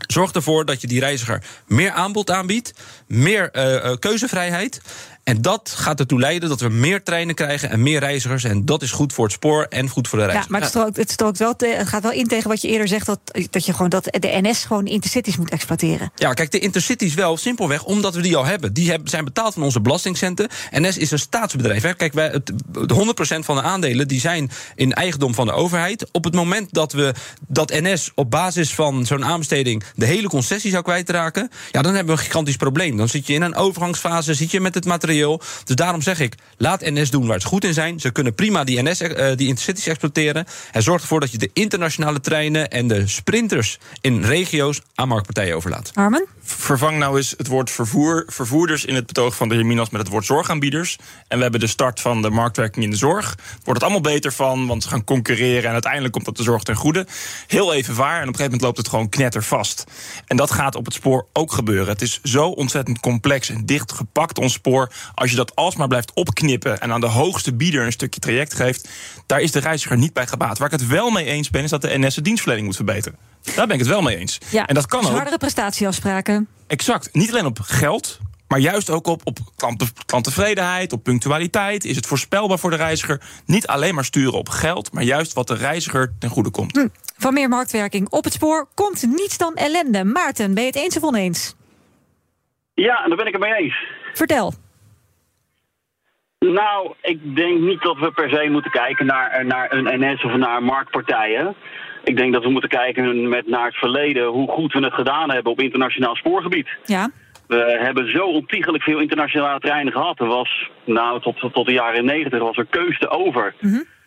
Zorg 0.08 0.32
ervoor 0.32 0.66
dat 0.66 0.82
je 0.82 0.88
die 0.88 1.00
reiziger 1.00 1.44
meer 1.68 1.92
aanbod 1.92 2.32
aanbiedt, 2.32 2.74
meer 3.08 3.52
eh, 3.52 3.76
eh, 3.76 3.98
keuzevrijheid. 4.00 4.82
En 5.24 5.42
dat 5.42 5.74
gaat 5.76 6.00
ertoe 6.00 6.20
leiden 6.20 6.50
dat 6.50 6.60
we 6.62 6.70
meer 6.70 7.04
treinen 7.04 7.36
krijgen 7.36 7.70
en 7.70 7.84
meer 7.84 8.00
reizigers. 8.00 8.44
En 8.44 8.66
dat 8.66 8.82
is 8.82 8.92
goed 8.92 9.14
voor 9.14 9.26
het 9.26 9.34
spoor 9.34 9.64
en 9.70 9.90
goed 9.90 10.08
voor 10.08 10.18
de 10.20 10.24
Ja, 10.26 10.32
reiziger. 10.32 10.52
maar 10.52 10.62
het, 10.62 10.70
strookt, 10.70 10.98
het, 10.98 11.12
strookt 11.12 11.38
wel 11.38 11.56
te- 11.56 11.68
het 11.78 11.88
gaat 11.88 12.02
wel 12.04 12.12
in 12.12 12.28
tegen 12.28 12.50
wat 12.50 12.62
je 12.62 12.68
eerder 12.68 12.88
zegt... 12.88 13.06
dat, 13.06 13.20
dat, 13.50 13.66
je 13.66 13.72
gewoon, 13.74 13.90
dat 13.90 14.04
de 14.04 14.40
NS 14.42 14.64
gewoon 14.64 14.86
intercities 14.86 15.38
moet 15.38 15.50
exploiteren. 15.50 16.12
Ja, 16.16 16.34
kijk, 16.34 16.52
de 16.52 16.60
intercities 16.60 17.14
wel, 17.14 17.38
simpelweg 17.38 17.84
omdat 17.84 18.16
we 18.16 18.22
die 18.22 18.36
al 18.36 18.46
hebben. 18.46 18.74
Die 18.74 18.90
hebben, 18.90 19.10
zijn 19.10 19.24
betaald 19.24 19.54
van 19.54 19.64
onze 19.64 19.82
belastingcenten. 19.82 20.50
NS 20.72 20.98
is 20.98 21.12
een 21.12 21.20
staatsbedrijf. 21.20 21.84
Hè. 21.84 21.94
Kijk, 21.94 22.14
wij, 22.14 22.28
het, 22.30 22.52
de 22.72 23.14
100% 23.40 23.40
van 23.40 23.56
de 23.56 23.62
aandelen 23.62 24.08
die 24.08 24.20
zijn 24.20 24.52
in 24.76 24.94
eigendom 24.94 25.34
van 25.34 25.46
de 25.46 25.54
overheid. 25.54 26.08
Op 26.12 26.24
het 26.24 26.34
moment 26.34 26.74
dat, 26.74 26.92
we, 26.92 27.14
dat 27.48 27.70
NS 27.72 28.12
op 28.16 28.32
basis 28.32 28.74
van 28.74 29.06
zo'n 29.06 29.26
aanbesteding... 29.26 29.84
de 29.96 30.06
hele 30.06 30.28
concessie 30.28 30.72
zou 30.72 30.84
kwijtraken... 30.84 31.50
ja, 31.72 31.82
dan 31.82 31.96
hebben 31.96 32.16
we 32.16 32.22
een 32.22 32.28
gigantisch 32.28 32.56
probleem. 32.56 32.98
Dan 32.98 33.10
zit 33.10 33.28
je 33.28 33.34
in 33.34 33.42
een 33.42 33.56
overgangsfase, 33.56 34.34
zit 34.34 34.52
je 34.52 34.60
met 34.60 34.74
het 34.74 34.86
Dus 35.28 35.76
daarom 35.76 36.02
zeg 36.02 36.20
ik, 36.20 36.36
laat 36.58 36.82
NS 36.82 37.10
doen 37.10 37.28
waar 37.28 37.42
ze 37.42 37.48
goed 37.48 37.64
in 37.64 37.74
zijn. 37.74 38.00
Ze 38.00 38.12
kunnen 38.12 38.36
prima 38.36 38.64
die, 38.64 38.82
NS, 38.82 39.02
eh, 39.02 39.36
die 39.36 39.48
intercities 39.48 39.88
exploiteren. 39.88 40.46
En 40.72 40.84
zorg 40.84 41.02
ervoor 41.02 41.20
dat 41.20 41.32
je 41.32 41.38
de 41.38 41.50
internationale 41.54 42.20
treinen... 42.20 42.70
en 42.70 42.88
de 42.88 43.08
sprinters 43.08 43.80
in 44.02 44.24
regio's 44.24 44.82
aan 44.96 45.08
marktpartijen 45.08 45.56
overlaat. 45.56 45.92
Armen? 45.94 46.26
Vervang 46.58 46.98
nou 46.98 47.18
eens 47.18 47.34
het 47.38 47.48
woord 47.48 47.72
vervoer, 47.72 48.24
vervoerders 48.28 48.86
in 48.86 48.96
het 48.96 49.06
betoog 49.06 49.36
van 49.36 49.50
de 49.50 49.56
heer 49.56 49.66
Minas 49.66 49.90
met 49.90 50.02
het 50.02 50.10
woord 50.10 50.26
zorgaanbieders. 50.26 50.98
En 51.28 51.38
we 51.38 51.44
hebben 51.44 51.60
de 51.60 51.68
start 51.68 52.02
van 52.02 52.22
de 52.22 52.30
marktwerking 52.30 52.86
in 52.86 52.92
de 52.92 52.98
zorg. 52.98 53.36
Wordt 53.64 53.82
het 53.82 53.84
allemaal 53.84 54.14
beter 54.14 54.32
van, 54.32 54.68
want 54.68 54.84
ze 54.84 54.90
gaan 54.90 55.04
concurreren 55.04 55.64
en 55.64 55.72
uiteindelijk 55.72 56.14
komt 56.14 56.26
dat 56.26 56.38
de 56.38 56.44
zorg 56.44 56.64
ten 56.64 56.76
goede. 56.76 57.08
Heel 57.48 57.74
even 57.74 57.96
waar 57.96 58.16
en 58.16 58.22
op 58.22 58.28
een 58.28 58.36
gegeven 58.36 58.44
moment 58.44 58.62
loopt 58.62 58.78
het 58.78 58.88
gewoon 58.88 59.10
knettervast. 59.10 59.84
En 60.28 60.38
dat 60.38 60.52
gaat 60.52 60.76
op 60.76 60.86
het 60.86 60.94
spoor 60.94 61.28
ook 61.34 61.52
gebeuren. 61.52 61.88
Het 61.88 62.02
is 62.02 62.20
zo 62.24 62.48
ontzettend 62.48 63.00
complex 63.00 63.50
en 63.50 63.66
dicht 63.66 63.92
gepakt, 63.92 64.38
ons 64.38 64.54
spoor. 64.54 64.92
Als 65.16 65.30
je 65.30 65.36
dat 65.36 65.56
alsmaar 65.56 65.88
blijft 65.88 66.14
opknippen 66.14 66.80
en 66.80 66.92
aan 66.92 67.02
de 67.02 67.08
hoogste 67.08 67.54
bieder 67.54 67.86
een 67.86 67.92
stukje 67.92 68.20
traject 68.20 68.54
geeft, 68.54 68.90
daar 69.26 69.42
is 69.42 69.52
de 69.52 69.60
reiziger 69.60 69.98
niet 69.98 70.14
bij 70.14 70.28
gebaat. 70.28 70.58
Waar 70.58 70.74
ik 70.74 70.80
het 70.80 70.88
wel 70.88 71.10
mee 71.10 71.26
eens 71.26 71.50
ben, 71.50 71.64
is 71.64 71.70
dat 71.70 71.82
de 71.82 71.98
NS 71.98 72.16
de 72.16 72.22
dienstverlening 72.22 72.68
moet 72.68 72.76
verbeteren. 72.76 73.18
Daar 73.56 73.68
ben 73.68 73.76
ik 73.76 73.82
het 73.82 73.90
wel 73.90 74.02
mee 74.02 74.18
eens. 74.18 74.38
Ja, 74.52 74.68
en 74.68 74.76
dat 74.76 74.86
kan 74.86 75.00
dus 75.00 75.10
ook. 75.10 75.16
hardere 75.16 75.38
prestatieafspraken. 75.38 76.48
Exact. 76.68 77.10
Niet 77.14 77.32
alleen 77.32 77.46
op 77.46 77.60
geld, 77.62 78.20
maar 78.48 78.60
juist 78.60 78.90
ook 78.90 79.08
op, 79.08 79.22
op 79.24 79.38
klant, 79.56 80.06
klanttevredenheid, 80.06 80.94
op 80.94 81.04
punctualiteit. 81.04 81.86
Is 81.86 81.96
het 81.96 82.08
voorspelbaar 82.08 82.60
voor 82.60 82.70
de 82.70 82.76
reiziger? 82.76 83.22
Niet 83.46 83.68
alleen 83.68 83.96
maar 83.96 84.06
sturen 84.06 84.34
op 84.34 84.50
geld, 84.50 84.94
maar 84.94 85.04
juist 85.04 85.34
wat 85.34 85.48
de 85.48 85.56
reiziger 85.56 86.14
ten 86.20 86.30
goede 86.30 86.50
komt. 86.50 86.88
Van 87.18 87.34
meer 87.34 87.50
marktwerking 87.50 88.10
op 88.10 88.24
het 88.24 88.34
spoor 88.34 88.68
komt 88.74 89.06
niets 89.08 89.38
dan 89.38 89.56
ellende. 89.56 90.04
Maarten, 90.04 90.54
ben 90.54 90.64
je 90.64 90.70
het 90.70 90.80
eens 90.80 90.98
of 90.98 91.04
oneens? 91.04 91.56
Ja, 92.74 93.08
daar 93.08 93.18
ben 93.18 93.26
ik 93.28 93.34
het 93.34 93.42
mee 93.42 93.54
eens. 93.54 93.76
Vertel. 94.14 94.54
Nou, 96.40 96.94
ik 97.02 97.36
denk 97.36 97.60
niet 97.60 97.82
dat 97.82 97.98
we 97.98 98.12
per 98.12 98.30
se 98.30 98.50
moeten 98.50 98.72
kijken 98.72 99.06
naar, 99.06 99.46
naar 99.46 99.74
een 99.74 100.00
NS 100.00 100.24
of 100.24 100.36
naar 100.36 100.64
marktpartijen. 100.64 101.56
Ik 102.04 102.18
denk 102.18 102.34
dat 102.34 102.44
we 102.44 102.50
moeten 102.50 102.70
kijken 102.70 103.30
met 103.30 103.48
naar 103.48 103.66
het 103.66 103.76
verleden 103.76 104.26
hoe 104.26 104.48
goed 104.48 104.74
we 104.74 104.80
het 104.80 104.94
gedaan 104.94 105.32
hebben 105.32 105.52
op 105.52 105.62
internationaal 105.62 106.16
spoorgebied. 106.16 106.68
Ja. 106.86 107.10
We 107.48 107.78
hebben 107.82 108.12
zo 108.12 108.26
ontiegelijk 108.26 108.84
veel 108.84 109.00
internationale 109.00 109.60
treinen 109.60 109.94
gehad. 109.94 110.20
Er 110.20 110.28
was, 110.28 110.70
nou, 110.84 111.22
tot, 111.22 111.54
tot 111.54 111.66
de 111.66 111.74
jaren 111.74 112.06
negentig 112.06 112.40
was 112.40 112.58
er 112.58 112.66
keus 112.70 113.00
te 113.00 113.10
over. 113.10 113.54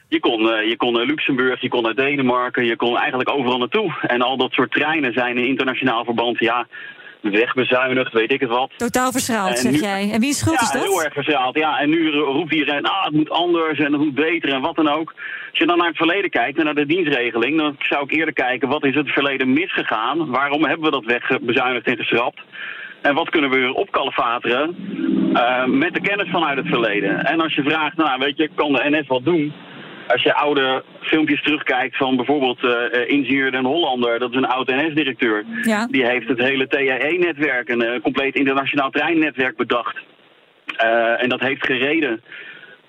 Je 0.08 0.20
kon, 0.20 0.50
eh, 0.50 0.68
je 0.68 0.76
kon 0.76 0.92
naar 0.92 1.04
Luxemburg, 1.04 1.60
je 1.60 1.68
kon 1.68 1.82
naar 1.82 1.94
Denemarken, 1.94 2.64
je 2.64 2.76
kon 2.76 2.98
eigenlijk 2.98 3.30
overal 3.30 3.58
naartoe. 3.58 3.92
En 4.00 4.22
al 4.22 4.36
dat 4.36 4.52
soort 4.52 4.70
treinen 4.70 5.12
zijn 5.12 5.38
in 5.38 5.46
internationaal 5.46 6.04
verband, 6.04 6.38
ja, 6.38 6.66
wegbezuinigd, 7.22 8.12
weet 8.12 8.32
ik 8.32 8.40
het 8.40 8.50
wat. 8.50 8.70
Totaal 8.76 9.12
verschaald, 9.12 9.50
En 9.50 9.72
zeg 9.72 9.80
jij. 9.80 10.10
En 10.12 10.20
wie 10.20 10.32
schuld 10.32 10.56
ja, 10.56 10.62
is 10.62 10.70
dat? 10.70 10.82
heel 10.82 11.02
erg 11.02 11.12
verschaald. 11.12 11.56
Ja, 11.56 11.78
en 11.78 11.90
nu 11.90 12.10
roept 12.10 12.52
iedereen, 12.52 12.84
ah, 12.84 13.04
het 13.04 13.14
moet 13.14 13.30
anders 13.30 13.78
en 13.78 13.92
het 13.92 14.00
moet 14.00 14.14
beter 14.14 14.52
en 14.52 14.60
wat 14.60 14.76
dan 14.76 14.88
ook. 14.88 15.14
Als 15.50 15.58
je 15.58 15.66
dan 15.66 15.78
naar 15.78 15.86
het 15.86 15.96
verleden 15.96 16.30
kijkt 16.30 16.58
en 16.58 16.64
naar 16.64 16.74
de 16.74 16.86
dienstregeling, 16.86 17.58
dan 17.58 17.76
zou 17.78 18.04
ik 18.04 18.12
eerder 18.12 18.34
kijken, 18.34 18.68
wat 18.68 18.84
is 18.84 18.94
het 18.94 19.10
verleden 19.10 19.52
misgegaan? 19.52 20.30
Waarom 20.30 20.64
hebben 20.64 20.84
we 20.84 20.90
dat 20.90 21.04
wegbezuinigd 21.04 21.86
en 21.86 21.96
geschrapt? 21.96 22.40
En 23.02 23.14
wat 23.14 23.30
kunnen 23.30 23.50
we 23.50 23.56
weer 23.56 23.72
opkalefateren 23.72 24.76
eh, 25.34 25.64
met 25.64 25.94
de 25.94 26.00
kennis 26.00 26.30
vanuit 26.30 26.56
het 26.56 26.66
verleden? 26.68 27.24
En 27.24 27.40
als 27.40 27.54
je 27.54 27.62
vraagt, 27.62 27.96
nou 27.96 28.18
weet 28.18 28.36
je, 28.36 28.50
kan 28.54 28.72
de 28.72 28.90
NS 28.90 29.06
wat 29.06 29.24
doen? 29.24 29.52
Als 30.12 30.22
je 30.22 30.34
oude 30.34 30.84
filmpjes 31.00 31.42
terugkijkt 31.42 31.96
van 31.96 32.16
bijvoorbeeld 32.16 32.64
eh, 32.64 33.08
Ingenieur 33.08 33.50
Den 33.50 33.64
Hollander, 33.64 34.18
dat 34.18 34.30
is 34.30 34.36
een 34.36 34.46
oud 34.46 34.68
NS-directeur. 34.68 35.44
Ja. 35.62 35.86
Die 35.86 36.06
heeft 36.06 36.28
het 36.28 36.38
hele 36.38 36.66
TAE-netwerk, 36.66 37.68
een 37.68 37.82
eh, 37.82 38.00
compleet 38.02 38.34
internationaal 38.34 38.90
treinnetwerk 38.90 39.56
bedacht. 39.56 39.96
En 41.18 41.28
dat 41.28 41.40
heeft 41.40 41.66
gereden. 41.66 42.22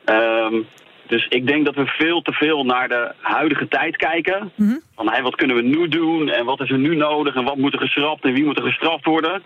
Ehm, 0.06 0.62
dus 1.08 1.28
ik 1.28 1.48
denk 1.48 1.66
dat 1.66 1.76
we 1.76 1.86
veel 1.86 2.22
te 2.22 2.32
veel 2.32 2.64
naar 2.66 2.88
de 2.88 3.12
huidige 3.20 3.68
tijd 3.68 3.96
kijken. 3.96 4.52
Van 4.96 5.10
hey, 5.10 5.22
wat 5.22 5.36
kunnen 5.36 5.56
we 5.56 5.62
nu 5.62 5.88
doen 5.88 6.30
en 6.30 6.46
wat 6.46 6.62
is 6.62 6.70
er 6.70 6.78
nu 6.78 6.96
nodig 6.96 7.36
en 7.36 7.44
wat 7.44 7.58
moet 7.58 7.74
er 7.74 7.80
geschrapt 7.80 8.24
en 8.24 8.34
wie 8.34 8.46
moet 8.46 8.58
er 8.58 8.66
gestraft 8.66 9.06
worden. 9.06 9.44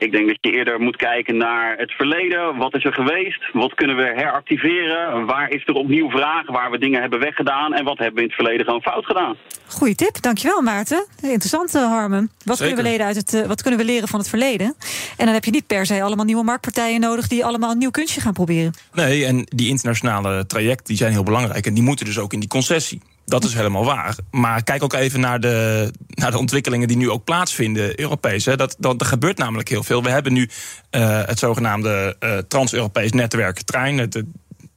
Ik 0.00 0.12
denk 0.12 0.26
dat 0.26 0.38
je 0.40 0.50
eerder 0.50 0.80
moet 0.80 0.96
kijken 0.96 1.36
naar 1.36 1.76
het 1.76 1.90
verleden. 1.90 2.56
Wat 2.56 2.74
is 2.74 2.84
er 2.84 2.92
geweest? 2.92 3.52
Wat 3.52 3.74
kunnen 3.74 3.96
we 3.96 4.02
heractiveren? 4.02 5.26
Waar 5.26 5.50
is 5.50 5.62
er 5.66 5.74
opnieuw 5.74 6.10
vraag? 6.10 6.46
Waar 6.46 6.70
we 6.70 6.78
dingen 6.78 7.00
hebben 7.00 7.20
weggedaan? 7.20 7.74
En 7.74 7.84
wat 7.84 7.98
hebben 7.98 8.14
we 8.14 8.20
in 8.20 8.26
het 8.26 8.36
verleden 8.36 8.64
gewoon 8.64 8.82
fout 8.82 9.06
gedaan? 9.06 9.36
Goeie 9.66 9.94
tip, 9.94 10.20
dankjewel 10.20 10.62
Maarten. 10.62 11.06
Interessant, 11.22 11.74
eh, 11.74 11.82
Harmen. 11.82 12.30
Wat 12.44 12.56
Zeker. 12.56 12.74
kunnen, 12.74 12.84
we 12.84 12.90
leren 12.90 13.06
uit 13.06 13.16
het, 13.16 13.34
eh, 13.34 13.46
wat 13.46 13.62
kunnen 13.62 13.80
we 13.80 13.86
leren 13.86 14.08
van 14.08 14.18
het 14.18 14.28
verleden? 14.28 14.74
En 15.16 15.24
dan 15.24 15.34
heb 15.34 15.44
je 15.44 15.50
niet 15.50 15.66
per 15.66 15.86
se 15.86 16.02
allemaal 16.02 16.24
nieuwe 16.24 16.44
marktpartijen 16.44 17.00
nodig... 17.00 17.28
die 17.28 17.44
allemaal 17.44 17.70
een 17.70 17.78
nieuw 17.78 17.90
kunstje 17.90 18.20
gaan 18.20 18.32
proberen. 18.32 18.72
Nee, 18.92 19.24
en 19.24 19.46
die 19.48 19.68
internationale 19.68 20.46
trajecten 20.46 20.86
die 20.86 20.96
zijn 20.96 21.12
heel 21.12 21.22
belangrijk. 21.22 21.66
En 21.66 21.74
die 21.74 21.82
moeten 21.82 22.06
dus 22.06 22.18
ook 22.18 22.32
in 22.32 22.40
die 22.40 22.48
concessie. 22.48 23.00
Dat 23.30 23.44
is 23.44 23.54
helemaal 23.54 23.84
waar. 23.84 24.16
Maar 24.30 24.62
kijk 24.62 24.82
ook 24.82 24.92
even 24.92 25.20
naar 25.20 25.40
de, 25.40 25.90
naar 26.08 26.30
de 26.30 26.38
ontwikkelingen 26.38 26.88
die 26.88 26.96
nu 26.96 27.10
ook 27.10 27.24
plaatsvinden, 27.24 28.00
Europees. 28.00 28.44
Hè. 28.44 28.56
Dat, 28.56 28.76
dat, 28.78 29.00
er 29.00 29.06
gebeurt 29.06 29.38
namelijk 29.38 29.68
heel 29.68 29.82
veel. 29.82 30.02
We 30.02 30.10
hebben 30.10 30.32
nu 30.32 30.48
eh, 30.90 31.20
het 31.24 31.38
zogenaamde 31.38 32.16
eh, 32.18 32.38
Trans-Europees 32.38 33.12
netwerk 33.12 33.62
trein. 33.62 33.98
Het, 33.98 34.22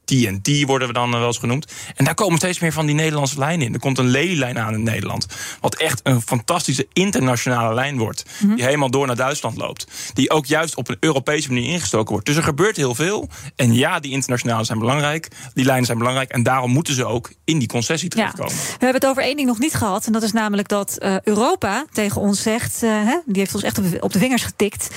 TNT 0.04 0.62
worden 0.66 0.88
we 0.88 0.94
dan 0.94 1.12
eh, 1.12 1.18
wel 1.18 1.26
eens 1.26 1.38
genoemd. 1.38 1.72
En 1.94 2.04
daar 2.04 2.14
komen 2.14 2.38
steeds 2.38 2.58
meer 2.58 2.72
van 2.72 2.86
die 2.86 2.94
Nederlandse 2.94 3.38
lijnen 3.38 3.66
in. 3.66 3.72
Er 3.74 3.80
komt 3.80 3.98
een 3.98 4.06
lelielijn 4.08 4.58
aan 4.58 4.74
in 4.74 4.82
Nederland. 4.82 5.26
Wat 5.60 5.74
echt 5.74 6.00
een 6.02 6.22
fantastische 6.22 6.86
internationale 6.92 7.74
lijn 7.74 7.98
wordt. 7.98 8.24
Die 8.40 8.64
helemaal 8.64 8.90
door 8.90 9.06
naar 9.06 9.16
Duitsland 9.16 9.56
loopt. 9.56 9.86
Die 10.14 10.30
ook 10.30 10.46
juist 10.46 10.74
op 10.76 10.88
een 10.88 10.96
Europese 11.00 11.48
manier 11.52 11.68
ingestoken 11.72 12.10
wordt. 12.12 12.26
Dus 12.26 12.36
er 12.36 12.42
gebeurt 12.42 12.76
heel 12.76 12.94
veel. 12.94 13.28
En 13.56 13.74
ja, 13.74 14.00
die 14.00 14.10
internationale 14.12 14.64
zijn 14.64 14.78
belangrijk. 14.78 15.28
Die 15.54 15.64
lijnen 15.64 15.84
zijn 15.86 15.98
belangrijk. 15.98 16.30
En 16.30 16.42
daarom 16.42 16.70
moeten 16.70 16.94
ze 16.94 17.04
ook 17.04 17.32
in 17.44 17.58
die 17.58 17.68
concessie 17.68 18.08
Ja. 18.08 18.16
terechtkomen. 18.16 18.54
We 18.54 18.70
hebben 18.70 18.94
het 19.00 19.06
over 19.06 19.22
één 19.22 19.36
ding 19.36 19.48
nog 19.48 19.58
niet 19.58 19.74
gehad. 19.74 20.06
En 20.06 20.12
dat 20.12 20.22
is 20.22 20.32
namelijk 20.32 20.68
dat 20.68 20.96
eh, 20.98 21.16
Europa 21.20 21.84
tegen 21.92 22.20
ons 22.20 22.42
zegt... 22.42 22.82
eh, 22.82 22.90
hè, 22.90 23.18
die 23.26 23.38
heeft 23.38 23.54
ons 23.54 23.62
echt 23.64 24.00
op 24.00 24.12
de 24.12 24.18
vingers 24.18 24.42
getikt... 24.42 24.88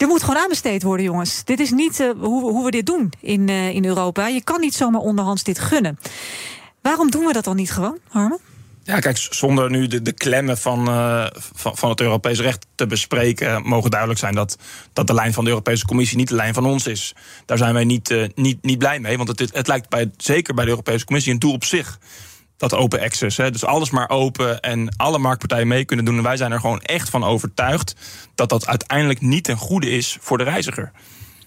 Er 0.00 0.06
moet 0.06 0.22
gewoon 0.22 0.42
aanbesteed 0.42 0.82
worden, 0.82 1.04
jongens. 1.04 1.44
Dit 1.44 1.60
is 1.60 1.70
niet 1.70 2.00
eh, 2.00 2.10
hoe, 2.18 2.50
hoe 2.50 2.64
we 2.64 2.70
dit 2.70 2.86
doen 2.86 3.12
in, 3.20 3.48
eh, 3.48 3.68
in 3.68 3.84
Europa. 3.84 4.28
Je 4.28 4.42
kan 4.42 4.60
niet 4.60 4.74
zomaar 4.74 5.00
onderhands 5.00 5.42
dit 5.42 5.58
gunnen. 5.58 5.98
Waarom 6.82 7.10
doen 7.10 7.24
we 7.24 7.32
dat 7.32 7.44
dan 7.44 7.56
niet 7.56 7.72
gewoon, 7.72 7.98
Harmen? 8.08 8.38
Ja, 8.82 8.98
kijk, 8.98 9.16
zonder 9.16 9.70
nu 9.70 9.86
de, 9.86 10.02
de 10.02 10.12
klemmen 10.12 10.58
van, 10.58 10.88
eh, 10.88 11.26
van, 11.54 11.76
van 11.76 11.90
het 11.90 12.00
Europees 12.00 12.40
recht 12.40 12.66
te 12.74 12.86
bespreken, 12.86 13.62
mogen 13.62 13.90
duidelijk 13.90 14.20
zijn 14.20 14.34
dat, 14.34 14.56
dat 14.92 15.06
de 15.06 15.14
lijn 15.14 15.32
van 15.32 15.44
de 15.44 15.50
Europese 15.50 15.86
Commissie 15.86 16.16
niet 16.16 16.28
de 16.28 16.34
lijn 16.34 16.54
van 16.54 16.66
ons 16.66 16.86
is. 16.86 17.14
Daar 17.46 17.58
zijn 17.58 17.74
wij 17.74 17.84
niet, 17.84 18.14
niet, 18.34 18.62
niet 18.62 18.78
blij 18.78 19.00
mee, 19.00 19.16
want 19.16 19.28
het, 19.28 19.54
het 19.54 19.66
lijkt 19.66 19.88
bij, 19.88 20.10
zeker 20.16 20.54
bij 20.54 20.64
de 20.64 20.70
Europese 20.70 21.04
Commissie 21.04 21.32
een 21.32 21.38
doel 21.38 21.52
op 21.52 21.64
zich. 21.64 21.98
Dat 22.60 22.74
open 22.74 23.00
access, 23.00 23.36
hè. 23.36 23.50
dus 23.50 23.64
alles 23.64 23.90
maar 23.90 24.08
open 24.08 24.60
en 24.60 24.96
alle 24.96 25.18
marktpartijen 25.18 25.68
mee 25.68 25.84
kunnen 25.84 26.04
doen. 26.04 26.16
En 26.16 26.22
wij 26.22 26.36
zijn 26.36 26.52
er 26.52 26.60
gewoon 26.60 26.80
echt 26.80 27.10
van 27.10 27.24
overtuigd 27.24 27.94
dat 28.34 28.48
dat 28.48 28.66
uiteindelijk 28.66 29.20
niet 29.20 29.44
ten 29.44 29.56
goede 29.56 29.90
is 29.90 30.16
voor 30.20 30.38
de 30.38 30.44
reiziger. 30.44 30.92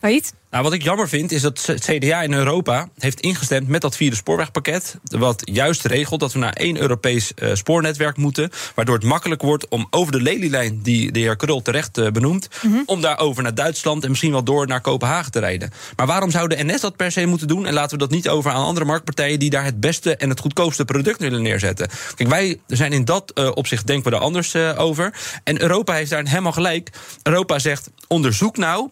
Failliet? 0.03 0.33
Nou, 0.51 0.63
wat 0.63 0.73
ik 0.73 0.83
jammer 0.83 1.09
vind, 1.09 1.31
is 1.31 1.41
dat 1.41 1.65
het 1.65 1.83
CDA 1.83 2.21
in 2.21 2.33
Europa 2.33 2.87
heeft 2.97 3.19
ingestemd 3.19 3.67
met 3.67 3.81
dat 3.81 3.95
vierde 3.95 4.15
spoorwegpakket. 4.15 4.97
Wat 5.03 5.41
juist 5.43 5.85
regelt 5.85 6.19
dat 6.19 6.33
we 6.33 6.39
naar 6.39 6.53
één 6.53 6.77
Europees 6.81 7.33
eh, 7.33 7.49
spoornetwerk 7.53 8.17
moeten. 8.17 8.49
Waardoor 8.75 8.95
het 8.95 9.03
makkelijk 9.03 9.41
wordt 9.41 9.67
om 9.67 9.87
over 9.89 10.11
de 10.11 10.21
lelielijn, 10.21 10.79
die 10.81 11.11
de 11.11 11.19
heer 11.19 11.35
Krul 11.35 11.61
terecht 11.61 11.97
eh, 11.97 12.11
benoemt. 12.11 12.47
om 12.85 13.01
daar 13.01 13.19
over 13.19 13.43
naar 13.43 13.55
Duitsland 13.55 14.03
en 14.03 14.09
misschien 14.09 14.31
wel 14.31 14.43
door 14.43 14.67
naar 14.67 14.81
Kopenhagen 14.81 15.31
te 15.31 15.39
rijden. 15.39 15.71
Maar 15.95 16.07
waarom 16.07 16.31
zou 16.31 16.47
de 16.47 16.63
NS 16.63 16.81
dat 16.81 16.95
per 16.95 17.11
se 17.11 17.25
moeten 17.25 17.47
doen? 17.47 17.65
En 17.65 17.73
laten 17.73 17.91
we 17.91 18.03
dat 18.03 18.11
niet 18.11 18.29
over 18.29 18.51
aan 18.51 18.65
andere 18.65 18.85
marktpartijen 18.85 19.39
die 19.39 19.49
daar 19.49 19.65
het 19.65 19.79
beste 19.79 20.15
en 20.15 20.29
het 20.29 20.39
goedkoopste 20.39 20.85
product 20.85 21.19
willen 21.19 21.41
neerzetten. 21.41 21.89
Kijk, 22.15 22.29
wij 22.29 22.59
zijn 22.67 22.91
in 22.91 23.05
dat 23.05 23.31
eh, 23.31 23.51
opzicht 23.53 23.87
denken 23.87 24.11
we 24.11 24.17
er 24.17 24.23
anders 24.23 24.55
over. 24.55 25.13
En 25.43 25.61
Europa 25.61 25.93
heeft 25.93 26.09
daar 26.09 26.27
helemaal 26.27 26.51
gelijk. 26.51 26.89
Europa 27.21 27.59
zegt: 27.59 27.89
onderzoek 28.07 28.57
nou 28.57 28.89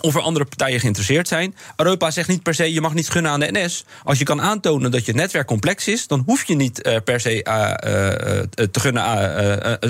of 0.00 0.14
er 0.14 0.20
andere 0.20 0.44
partijen 0.44 0.80
geïnteresseerd 0.80 1.28
zijn. 1.28 1.56
Europa 1.76 2.10
zegt 2.10 2.28
niet 2.28 2.42
per 2.42 2.54
se, 2.54 2.72
je 2.72 2.80
mag 2.80 2.94
niet 2.94 3.08
gunnen 3.08 3.32
aan 3.32 3.40
de 3.40 3.52
NS. 3.52 3.84
Als 4.02 4.18
je 4.18 4.24
kan 4.24 4.40
aantonen 4.40 4.90
dat 4.90 5.06
je 5.06 5.14
netwerk 5.14 5.46
complex 5.46 5.88
is... 5.88 6.06
dan 6.06 6.22
hoef 6.26 6.44
je 6.44 6.54
niet 6.54 6.82
eh, 6.82 6.96
per 7.04 7.20
se 7.20 7.42
eh, 7.42 7.70
eh, 7.70 8.38
eh, 8.38 8.46
te 8.70 8.80
gunnen 8.80 9.02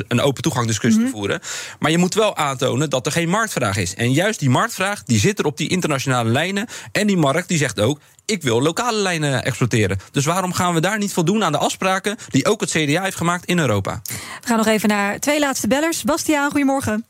een 0.09 0.21
open 0.21 0.43
toegang 0.43 0.67
discussie 0.67 1.05
te 1.05 1.11
voeren. 1.11 1.41
Maar 1.79 1.91
je 1.91 1.99
moet 1.99 2.15
wel 2.15 2.37
aantonen 2.37 2.91
dat 2.91 3.07
er 3.07 3.13
geen 3.13 3.29
marktvraag 3.29 3.77
is. 3.77 3.95
En 3.95 4.13
juist 4.13 4.41
die 4.41 4.51
marktvraag 4.51 5.03
die 5.03 5.19
zit 5.19 5.39
er 5.39 5.47
op 5.47 5.57
die 5.57 5.69
internationale 5.69 6.31
lijnen. 6.31 6.67
En 6.93 7.07
die 7.07 7.17
markt 7.17 7.49
die 7.49 7.59
zegt 7.59 7.81
ook... 7.81 8.01
Ik 8.27 8.43
wil 8.43 8.63
lokale 8.63 8.99
lijnen 8.99 9.45
exploiteren. 9.45 9.99
Dus 10.13 10.25
waarom 10.25 10.53
gaan 10.53 10.75
we 10.75 10.81
daar 10.81 10.99
niet 10.99 11.13
voldoen 11.13 11.45
aan 11.45 11.53
de 11.53 11.59
afspraken 11.59 12.17
die 12.29 12.47
ook 12.47 12.61
het 12.61 12.71
CDA 12.71 13.03
heeft 13.03 13.17
gemaakt 13.17 13.45
in 13.45 13.59
Europa? 13.59 14.01
We 14.41 14.47
gaan 14.47 14.57
nog 14.57 14.67
even 14.67 14.89
naar 14.89 15.19
twee 15.19 15.39
laatste 15.39 15.69
bellers. 15.69 16.03
Bastiaan, 16.03 16.51
goedemorgen. 16.51 17.05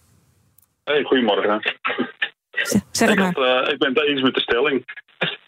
Hey, 0.84 1.02
goedemorgen. 1.02 1.62
Zeg 2.90 3.08
het 3.08 3.18
ik, 3.18 3.18
had, 3.18 3.36
eh, 3.36 3.72
ik 3.72 3.78
ben 3.78 3.92
het 3.92 4.06
eens 4.06 4.22
met 4.22 4.34
de 4.34 4.40
stelling. 4.40 4.84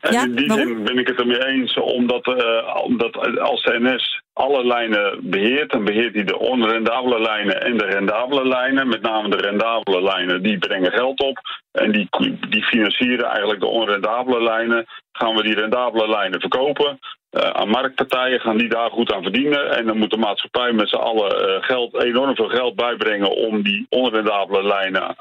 En 0.00 0.12
Ja, 0.12 0.22
in 0.22 0.34
die 0.34 0.46
waarom? 0.46 0.66
zin 0.66 0.84
ben 0.84 0.98
ik 0.98 1.06
het 1.06 1.20
ermee 1.20 1.46
eens, 1.46 1.76
omdat, 1.76 2.26
eh, 2.26 2.84
omdat 2.84 3.38
als 3.38 3.62
de 3.62 3.78
NS 3.80 4.20
alle 4.32 4.66
lijnen 4.66 5.18
beheert, 5.22 5.70
dan 5.70 5.84
beheert 5.84 6.14
hij 6.14 6.24
de 6.24 6.38
onrendabele 6.38 7.20
lijnen 7.20 7.60
en 7.60 7.76
de 7.76 7.84
rendabele 7.84 8.48
lijnen. 8.48 8.88
Met 8.88 9.02
name 9.02 9.28
de 9.28 9.36
rendabele 9.36 10.02
lijnen, 10.02 10.42
die 10.42 10.58
brengen 10.58 10.92
geld 10.92 11.20
op. 11.20 11.38
En 11.72 11.92
die, 11.92 12.08
die 12.48 12.64
financieren 12.64 13.24
eigenlijk 13.24 13.60
de 13.60 13.66
onrendabele 13.66 14.42
lijnen. 14.42 14.86
Gaan 15.12 15.34
we 15.34 15.42
die 15.42 15.54
rendabele 15.54 16.08
lijnen 16.08 16.40
verkopen 16.40 16.98
eh, 17.30 17.50
aan 17.50 17.68
marktpartijen, 17.68 18.40
gaan 18.40 18.56
die 18.56 18.68
daar 18.68 18.90
goed 18.90 19.12
aan 19.12 19.22
verdienen. 19.22 19.76
En 19.76 19.86
dan 19.86 19.98
moet 19.98 20.10
de 20.10 20.16
maatschappij 20.16 20.72
met 20.72 20.88
z'n 20.88 20.96
allen 20.96 21.30
eh, 21.30 21.62
geld, 21.62 22.02
enorm 22.02 22.34
veel 22.34 22.48
geld 22.48 22.74
bijbrengen 22.74 23.30
om 23.30 23.62
die 23.62 23.86
onrendabele 23.88 24.62
lijnen 24.62 25.16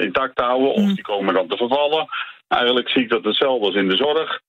intact 0.00 0.36
te 0.36 0.42
houden. 0.42 0.72
Of 0.72 0.94
die 0.94 1.02
komen 1.02 1.34
dan 1.34 1.48
te 1.48 1.56
vervallen. 1.56 2.08
Eigenlijk 2.50 2.88
zie 2.88 3.02
ik 3.02 3.08
dat 3.10 3.24
hetzelfde 3.24 3.66
als 3.66 3.74
in 3.74 3.88
de 3.88 3.96
zorg. 3.96 4.40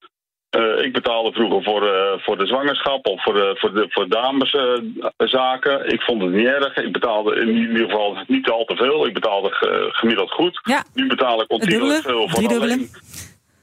Eh, 0.50 0.84
ik 0.86 0.94
betaalde 0.94 1.32
vroeger 1.32 1.64
voor, 1.64 1.88
eh, 1.94 2.20
voor 2.20 2.38
de 2.38 2.46
zwangerschap 2.46 3.08
of 3.08 3.24
voor, 3.24 3.34
de, 3.34 3.56
voor, 3.60 3.74
de, 3.74 3.86
voor 3.90 4.08
dameszaken. 4.10 5.88
ik 5.88 6.02
vond 6.02 6.22
het 6.22 6.32
niet 6.32 6.46
erg. 6.46 6.76
Ik 6.76 6.92
betaalde 6.92 7.36
in 7.36 7.48
ieder 7.50 7.86
geval 7.86 8.18
niet 8.28 8.50
al 8.50 8.66
te 8.66 8.76
veel. 8.76 9.06
Ik 9.08 9.14
betaalde 9.14 9.52
ge- 9.52 9.90
gemiddeld 9.92 10.32
goed. 10.32 10.60
Ja. 10.64 10.84
Nu 10.94 11.08
betaal 11.08 11.42
ik 11.42 11.48
dubbele, 11.50 12.02
veel 12.02 12.30
voor 12.30 12.48
alleen... 12.48 12.90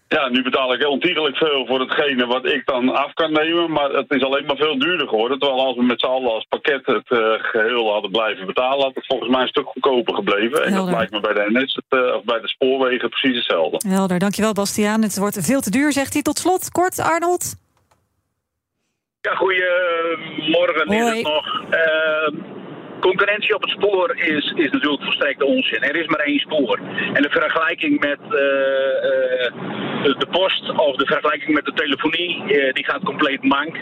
Ja, 0.08 0.28
nu 0.28 0.42
betaal 0.42 0.74
ik 0.74 0.86
ontiegelijk 0.86 1.36
veel 1.36 1.66
voor 1.66 1.80
hetgene 1.80 2.26
wat 2.26 2.46
ik 2.46 2.66
dan 2.66 2.88
af 2.94 3.12
kan 3.12 3.32
nemen. 3.32 3.70
Maar 3.70 3.90
het 3.90 4.10
is 4.10 4.22
alleen 4.22 4.44
maar 4.46 4.56
veel 4.56 4.78
duurder 4.78 5.08
geworden. 5.08 5.38
Terwijl 5.38 5.66
als 5.66 5.76
we 5.76 5.82
met 5.82 6.00
z'n 6.00 6.06
allen 6.06 6.32
als 6.32 6.46
pakket 6.48 6.86
het 6.86 7.10
eh, 7.10 7.18
geheel 7.38 7.92
hadden 7.92 8.10
blijven 8.10 8.46
betalen... 8.46 8.84
had 8.84 8.94
het 8.94 9.06
volgens 9.06 9.30
mij 9.30 9.42
een 9.42 9.48
stuk 9.48 9.66
goedkoper 9.66 10.14
gebleven. 10.14 10.64
En 10.64 10.72
dat 10.72 10.90
lijkt 10.90 11.12
me 11.12 11.20
bij 11.20 11.34
de 11.34 11.46
NS, 11.48 11.74
het, 11.74 11.84
eh, 11.88 12.14
of 12.14 12.24
bij 12.24 12.40
de 12.40 12.48
spoorwegen, 12.48 13.08
precies 13.08 13.36
hetzelfde. 13.36 13.88
Helder, 13.88 14.18
dankjewel 14.18 14.52
Bastiaan. 14.52 15.02
Het 15.02 15.18
wordt 15.18 15.44
veel 15.46 15.60
te 15.60 15.70
duur, 15.70 15.92
zegt 15.92 16.12
hij. 16.12 16.22
Tot 16.22 16.38
slot, 16.38 16.70
kort, 16.70 16.98
Arnold. 16.98 17.54
Ja, 19.20 19.34
goedemorgen 19.34 20.86
is 20.86 21.00
Hoi. 21.00 21.16
het 21.16 21.22
nog. 21.22 21.62
Eh, 21.70 22.57
concurrentie 23.00 23.54
op 23.54 23.62
het 23.62 23.70
spoor 23.70 24.16
is, 24.16 24.52
is 24.56 24.70
natuurlijk 24.70 25.02
volstrekt 25.02 25.42
onzin. 25.42 25.82
Er 25.82 25.96
is 25.96 26.06
maar 26.06 26.20
één 26.20 26.38
spoor. 26.38 26.78
En 27.12 27.22
de 27.22 27.30
vergelijking 27.30 28.00
met 28.00 28.18
eh, 28.20 29.46
eh, 29.46 29.52
de, 30.02 30.14
de 30.18 30.26
post 30.30 30.70
of 30.70 30.96
de 30.96 31.06
vergelijking 31.06 31.54
met 31.54 31.64
de 31.64 31.72
telefonie, 31.72 32.42
eh, 32.42 32.72
die 32.72 32.84
gaat 32.84 33.02
compleet 33.04 33.42
mank. 33.42 33.76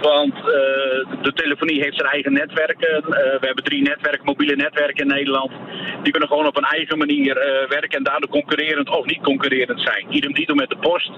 Want 0.00 0.34
eh, 0.34 1.22
de 1.22 1.32
telefonie 1.34 1.82
heeft 1.82 1.96
zijn 1.96 2.10
eigen 2.10 2.32
netwerken. 2.32 2.94
Eh, 2.96 3.40
we 3.40 3.46
hebben 3.46 3.64
drie 3.64 3.82
netwerken, 3.82 4.24
mobiele 4.24 4.56
netwerken 4.56 5.08
in 5.08 5.14
Nederland. 5.14 5.52
Die 6.02 6.12
kunnen 6.12 6.28
gewoon 6.28 6.46
op 6.46 6.56
een 6.56 6.64
eigen 6.64 6.98
manier 6.98 7.36
eh, 7.36 7.68
werken 7.68 7.98
en 7.98 8.04
daardoor 8.04 8.28
concurrerend 8.30 8.88
of 8.88 9.06
niet 9.06 9.22
concurrerend 9.22 9.80
zijn. 9.80 10.06
Idem 10.08 10.32
dito 10.32 10.54
met 10.54 10.68
de 10.68 10.76
post. 10.76 11.10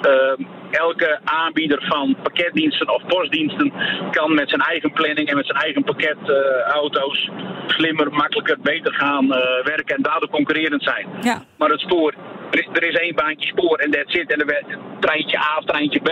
Eh, 0.00 0.46
elke 0.70 1.20
aanbieder 1.24 1.86
van 1.88 2.16
pakketdiensten 2.22 2.94
of 2.94 3.06
postdiensten 3.06 3.72
kan 4.10 4.34
met 4.34 4.48
zijn 4.48 4.60
eigen 4.60 4.92
planning 4.92 5.28
en 5.28 5.36
met 5.36 5.46
zijn 5.46 5.58
eigen 5.58 5.84
pakketauto's 5.84 7.30
slimmer, 7.66 8.12
makkelijker, 8.12 8.56
beter 8.62 8.94
gaan 8.94 9.28
werken 9.62 9.96
en 9.96 10.02
daardoor 10.02 10.30
concurrerend 10.30 10.82
zijn. 10.82 11.06
Ja. 11.20 11.42
Maar 11.56 11.70
het 11.70 11.80
spoor, 11.80 12.14
er 12.50 12.58
is, 12.58 12.68
er 12.72 12.88
is 12.88 12.94
één 12.94 13.14
baantje 13.14 13.48
spoor 13.48 13.78
en 13.78 13.90
dat 13.90 14.04
zit. 14.06 14.32
En 14.32 14.40
er 14.40 14.64
treintje 15.00 15.38
A 15.38 15.56
of 15.58 15.64
treintje 15.64 16.00
B. 16.00 16.10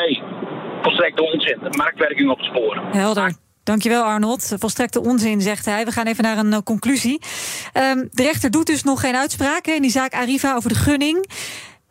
Volstrekt 0.83 1.21
onzin. 1.21 1.59
Marktwerking 1.71 2.31
op 2.31 2.39
het 2.39 2.47
spoor. 2.47 2.83
Helder. 2.93 3.33
Dankjewel 3.69 4.03
Arnold. 4.03 4.55
Volstrekte 4.59 5.03
onzin, 5.03 5.41
zegt 5.41 5.65
hij. 5.65 5.85
We 5.85 5.93
gaan 5.93 6.07
even 6.07 6.25
naar 6.25 6.39
een 6.39 6.53
eh, 6.53 6.59
conclusie. 6.65 7.21
Ehm, 7.73 8.07
de 8.11 8.23
rechter 8.23 8.51
doet 8.51 8.67
dus 8.67 8.83
nog 8.83 9.01
geen 9.01 9.17
uitspraken 9.17 9.75
in 9.75 9.83
die 9.83 9.91
zaak 9.91 10.13
Arriva 10.13 10.55
over 10.55 10.69
de 10.69 10.75
gunning. 10.75 11.27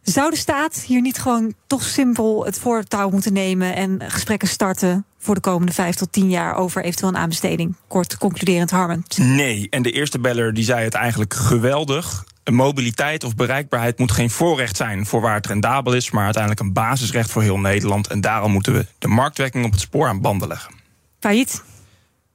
Zou 0.01 0.29
de 0.29 0.37
staat 0.37 0.83
hier 0.87 1.01
niet 1.01 1.17
gewoon 1.17 1.53
toch 1.67 1.83
simpel 1.83 2.45
het 2.45 2.59
voortouw 2.59 3.09
moeten 3.09 3.33
nemen 3.33 3.75
en 3.75 4.01
gesprekken 4.07 4.47
starten 4.47 5.05
voor 5.17 5.35
de 5.35 5.41
komende 5.41 5.73
vijf 5.73 5.95
tot 5.95 6.11
tien 6.11 6.29
jaar 6.29 6.55
over 6.55 6.83
eventueel 6.83 7.09
een 7.09 7.17
aanbesteding? 7.17 7.75
Kort 7.87 8.17
concluderend, 8.17 8.71
Harmen. 8.71 9.03
Nee, 9.17 9.67
en 9.69 9.81
de 9.81 9.91
eerste 9.91 10.19
beller 10.19 10.53
die 10.53 10.63
zei 10.63 10.83
het 10.83 10.93
eigenlijk 10.93 11.33
geweldig. 11.33 12.23
Mobiliteit 12.55 13.23
of 13.23 13.35
bereikbaarheid 13.35 13.99
moet 13.99 14.11
geen 14.11 14.29
voorrecht 14.29 14.77
zijn 14.77 15.05
voor 15.05 15.21
waar 15.21 15.35
het 15.35 15.47
rendabel 15.47 15.93
is, 15.93 16.11
maar 16.11 16.23
uiteindelijk 16.23 16.61
een 16.61 16.73
basisrecht 16.73 17.31
voor 17.31 17.41
heel 17.41 17.59
Nederland. 17.59 18.07
En 18.07 18.21
daarom 18.21 18.51
moeten 18.51 18.73
we 18.73 18.85
de 18.99 19.07
marktwerking 19.07 19.65
op 19.65 19.71
het 19.71 19.79
spoor 19.79 20.07
aan 20.07 20.21
banden 20.21 20.47
leggen. 20.47 20.73
Failliet. 21.19 21.63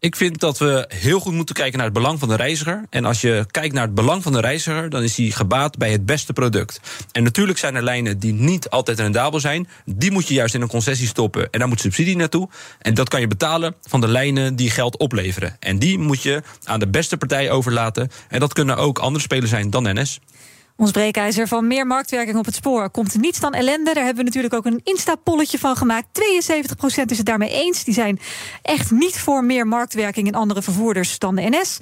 Ik 0.02 0.16
vind 0.16 0.40
dat 0.40 0.58
we 0.58 0.84
heel 0.88 1.20
goed 1.20 1.32
moeten 1.32 1.54
kijken 1.54 1.76
naar 1.76 1.86
het 1.86 1.94
belang 1.94 2.18
van 2.18 2.28
de 2.28 2.36
reiziger. 2.36 2.84
En 2.90 3.04
als 3.04 3.20
je 3.20 3.46
kijkt 3.50 3.74
naar 3.74 3.84
het 3.84 3.94
belang 3.94 4.22
van 4.22 4.32
de 4.32 4.40
reiziger, 4.40 4.90
dan 4.90 5.02
is 5.02 5.16
hij 5.16 5.26
gebaat 5.26 5.78
bij 5.78 5.92
het 5.92 6.06
beste 6.06 6.32
product. 6.32 6.80
En 7.12 7.22
natuurlijk 7.22 7.58
zijn 7.58 7.74
er 7.74 7.82
lijnen 7.82 8.18
die 8.18 8.32
niet 8.32 8.70
altijd 8.70 8.98
rendabel 8.98 9.40
zijn. 9.40 9.68
Die 9.84 10.10
moet 10.10 10.28
je 10.28 10.34
juist 10.34 10.54
in 10.54 10.60
een 10.60 10.68
concessie 10.68 11.06
stoppen. 11.06 11.50
En 11.50 11.58
daar 11.58 11.68
moet 11.68 11.80
subsidie 11.80 12.16
naartoe. 12.16 12.48
En 12.78 12.94
dat 12.94 13.08
kan 13.08 13.20
je 13.20 13.26
betalen 13.26 13.74
van 13.82 14.00
de 14.00 14.08
lijnen 14.08 14.56
die 14.56 14.70
geld 14.70 14.96
opleveren. 14.96 15.56
En 15.60 15.78
die 15.78 15.98
moet 15.98 16.22
je 16.22 16.42
aan 16.64 16.80
de 16.80 16.88
beste 16.88 17.16
partij 17.16 17.50
overlaten. 17.50 18.10
En 18.28 18.40
dat 18.40 18.52
kunnen 18.52 18.76
ook 18.76 18.98
andere 18.98 19.24
spelers 19.24 19.50
zijn 19.50 19.70
dan 19.70 19.82
NS. 19.82 20.20
Ons 20.76 20.90
breekijzer 20.90 21.48
van 21.48 21.66
meer 21.66 21.86
marktwerking 21.86 22.38
op 22.38 22.44
het 22.44 22.54
spoor 22.54 22.90
komt 22.90 23.20
niets 23.20 23.40
dan 23.40 23.54
ellende. 23.54 23.94
Daar 23.94 24.04
hebben 24.04 24.16
we 24.16 24.22
natuurlijk 24.24 24.54
ook 24.54 24.66
een 24.66 24.80
Insta-polletje 24.84 25.58
van 25.58 25.76
gemaakt. 25.76 26.06
72% 26.06 27.04
is 27.06 27.16
het 27.16 27.26
daarmee 27.26 27.50
eens. 27.50 27.84
Die 27.84 27.94
zijn 27.94 28.20
echt 28.62 28.90
niet 28.90 29.18
voor 29.18 29.44
meer 29.44 29.66
marktwerking 29.66 30.26
in 30.26 30.34
andere 30.34 30.62
vervoerders 30.62 31.18
dan 31.18 31.34
de 31.34 31.42
NS. 31.42 31.78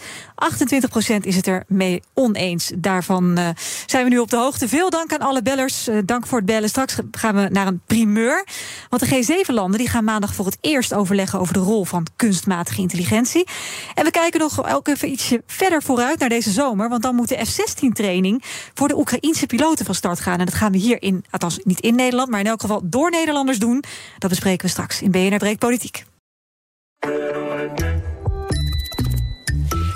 28% 1.17 1.17
is 1.21 1.37
het 1.37 1.47
er 1.47 1.65
mee 1.67 2.03
oneens. 2.15 2.73
Daarvan 2.77 3.39
eh, 3.39 3.49
zijn 3.87 4.05
we 4.05 4.11
nu 4.11 4.19
op 4.19 4.31
de 4.31 4.37
hoogte. 4.37 4.69
Veel 4.69 4.91
dank 4.91 5.13
aan 5.13 5.29
alle 5.29 5.43
bellers. 5.43 5.89
Eh, 5.89 5.99
dank 6.05 6.27
voor 6.27 6.39
het 6.39 6.47
bellen. 6.47 6.69
Straks 6.69 6.97
gaan 7.11 7.35
we 7.35 7.49
naar 7.51 7.67
een 7.67 7.81
primeur. 7.87 8.47
Want 8.89 9.09
de 9.09 9.45
G7-landen 9.45 9.79
die 9.79 9.89
gaan 9.89 10.05
maandag 10.05 10.35
voor 10.35 10.45
het 10.45 10.59
eerst 10.61 10.95
overleggen 10.95 11.39
over 11.39 11.55
de 11.55 11.61
rol 11.61 11.85
van 11.85 12.07
kunstmatige 12.17 12.81
intelligentie. 12.81 13.47
En 13.95 14.05
we 14.05 14.11
kijken 14.11 14.41
nog 14.41 14.75
ook 14.75 14.89
even 14.89 15.11
ietsje 15.11 15.43
verder 15.47 15.83
vooruit 15.83 16.19
naar 16.19 16.29
deze 16.29 16.51
zomer. 16.51 16.89
Want 16.89 17.03
dan 17.03 17.15
moet 17.15 17.29
de 17.29 17.45
F-16-training 17.45 18.43
voor 18.81 18.89
de 18.89 18.99
Oekraïense 18.99 19.47
piloten 19.47 19.85
van 19.85 19.95
start 19.95 20.21
gaan. 20.21 20.39
En 20.39 20.45
dat 20.45 20.55
gaan 20.55 20.73
we 20.73 20.79
hier 20.79 21.03
in, 21.03 21.25
althans 21.31 21.59
niet 21.63 21.81
in 21.81 21.95
Nederland, 21.95 22.31
maar 22.31 22.41
in 22.41 22.47
elk 22.47 22.61
geval 22.61 22.81
door 22.85 23.11
Nederlanders 23.11 23.59
doen. 23.59 23.85
Dat 24.19 24.31
bespreken 24.31 24.65
we 24.65 24.71
straks 24.71 25.03
in 25.03 25.11
BNR 25.11 25.37
Breek 25.37 25.59
Politiek. 25.59 26.05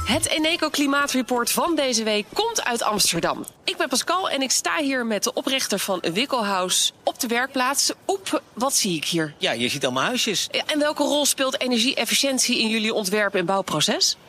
Het 0.04 0.28
Eneco 0.28 0.68
Klimaatreport 0.68 1.50
van 1.50 1.76
deze 1.76 2.02
week 2.02 2.26
komt 2.32 2.64
uit 2.64 2.82
Amsterdam. 2.82 3.44
Ik 3.64 3.76
ben 3.76 3.88
Pascal 3.88 4.30
en 4.30 4.42
ik 4.42 4.50
sta 4.50 4.76
hier 4.76 5.06
met 5.06 5.24
de 5.24 5.32
oprichter 5.32 5.78
van 5.78 6.02
Wikkelhuis 6.12 6.92
op 7.02 7.20
de 7.20 7.26
werkplaats. 7.26 7.92
Oep, 8.06 8.42
wat 8.52 8.74
zie 8.74 8.96
ik 8.96 9.04
hier? 9.04 9.34
Ja, 9.38 9.52
je 9.52 9.68
ziet 9.68 9.84
allemaal 9.84 10.04
huisjes. 10.04 10.48
Ja, 10.50 10.62
En 10.66 10.78
welke 10.78 11.02
rol 11.02 11.26
speelt 11.26 11.60
energie-efficiëntie 11.60 12.60
in 12.60 12.68
jullie 12.68 12.94
ontwerp- 12.94 13.34
en 13.34 13.46
bouwproces? 13.46 14.16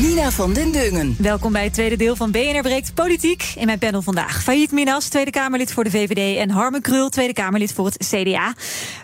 Nina 0.00 0.30
van 0.30 0.52
den 0.52 0.72
Dungen. 0.72 1.16
Welkom 1.18 1.52
bij 1.52 1.64
het 1.64 1.72
tweede 1.72 1.96
deel 1.96 2.16
van 2.16 2.30
BNR 2.30 2.62
Breekt 2.62 2.94
Politiek. 2.94 3.52
In 3.56 3.66
mijn 3.66 3.78
panel 3.78 4.02
vandaag 4.02 4.42
Failliet 4.42 4.72
Minas, 4.72 5.08
Tweede 5.08 5.30
Kamerlid 5.30 5.72
voor 5.72 5.84
de 5.84 5.90
VVD... 5.90 6.38
en 6.38 6.50
Harmen 6.50 6.80
Krul, 6.80 7.08
Tweede 7.08 7.32
Kamerlid 7.32 7.72
voor 7.72 7.86
het 7.86 8.06
CDA. 8.08 8.54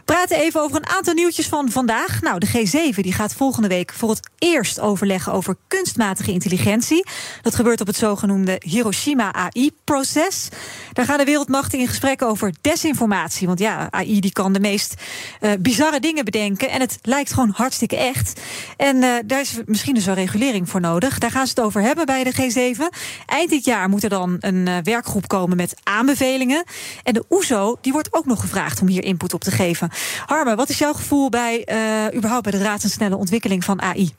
Praten 0.05 0.37
even 0.37 0.61
over 0.61 0.77
een 0.77 0.89
aantal 0.89 1.15
nieuwtjes 1.15 1.49
van 1.49 1.71
vandaag. 1.71 2.21
Nou, 2.21 2.39
de 2.39 2.47
G7 2.47 2.95
die 2.95 3.13
gaat 3.13 3.35
volgende 3.35 3.69
week 3.69 3.93
voor 3.93 4.11
het 4.11 4.31
eerst 4.39 4.81
overleggen... 4.81 5.33
over 5.33 5.57
kunstmatige 5.69 6.33
intelligentie. 6.33 7.07
Dat 7.43 7.55
gebeurt 7.55 7.81
op 7.81 7.87
het 7.87 7.97
zogenoemde 7.97 8.61
Hiroshima-AI-proces. 8.65 10.49
Daar 10.93 11.05
gaan 11.05 11.19
de 11.19 11.25
wereldmachten 11.25 11.79
in 11.79 11.89
gesprek 11.89 12.23
over 12.23 12.53
desinformatie. 12.61 13.47
Want 13.47 13.59
ja, 13.59 13.91
AI 13.91 14.21
die 14.21 14.33
kan 14.33 14.53
de 14.53 14.61
meest 14.61 14.95
uh, 15.41 15.51
bizarre 15.61 16.01
dingen 16.01 16.25
bedenken... 16.25 16.71
en 16.71 16.81
het 16.81 16.99
lijkt 17.03 17.33
gewoon 17.33 17.53
hartstikke 17.57 17.97
echt. 17.97 18.41
En 18.77 18.97
uh, 18.97 19.15
daar 19.25 19.41
is 19.41 19.55
misschien 19.67 19.95
dus 19.95 20.05
wel 20.05 20.15
regulering 20.15 20.69
voor 20.69 20.81
nodig. 20.83 21.19
Daar 21.19 21.31
gaan 21.31 21.47
ze 21.47 21.53
het 21.57 21.65
over 21.65 21.83
hebben 21.83 22.07
bij 22.07 22.25
de 22.25 22.33
G7. 22.33 22.99
Eind 23.27 23.51
dit 23.51 23.65
jaar 23.65 23.89
moet 23.89 24.03
er 24.03 24.09
dan 24.09 24.37
een 24.41 24.67
uh, 24.67 24.77
werkgroep 24.83 25.29
komen 25.29 25.57
met 25.57 25.75
aanbevelingen. 25.83 26.65
En 27.03 27.15
de 27.15 27.25
OESO 27.29 27.79
die 27.81 27.93
wordt 27.93 28.09
ook 28.11 28.27
nog 28.27 28.41
gevraagd 28.41 28.81
om 28.81 28.89
hier 28.89 29.05
input 29.05 29.35
op 29.35 29.41
te 29.41 29.51
geven. 29.51 29.91
Harme, 30.27 30.55
wat 30.55 30.69
is 30.69 30.79
jouw 30.79 30.93
gevoel 30.93 31.29
bij 31.29 31.67
uh, 31.67 32.17
überhaupt 32.17 32.43
bij 32.43 32.59
de 32.59 32.65
razendsnelle 32.65 33.17
ontwikkeling 33.17 33.65
van 33.65 33.83
AI? 33.83 34.11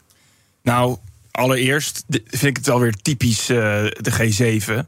Nou, 0.62 0.98
allereerst 1.32 2.04
vind 2.08 2.44
ik 2.44 2.58
het 2.58 2.66
wel 2.66 2.80
weer 2.80 2.94
typisch 3.02 3.50
uh, 3.50 3.58
de 3.92 4.12
G7 4.12 4.88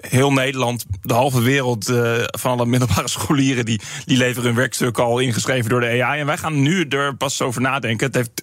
heel 0.00 0.32
Nederland, 0.32 0.86
de 1.02 1.14
halve 1.14 1.40
wereld 1.40 1.84
van 2.26 2.50
alle 2.50 2.66
middelbare 2.66 3.08
scholieren, 3.18 3.64
die, 3.64 3.80
die 4.04 4.16
leveren 4.16 4.44
hun 4.44 4.54
werkstuk 4.54 4.98
al 4.98 5.18
ingeschreven 5.18 5.70
door 5.70 5.80
de 5.80 6.02
AI. 6.02 6.20
En 6.20 6.26
wij 6.26 6.36
gaan 6.36 6.62
nu 6.62 6.84
er 6.88 7.16
pas 7.16 7.42
over 7.42 7.60
nadenken. 7.60 8.06
Het 8.06 8.14
heeft 8.14 8.42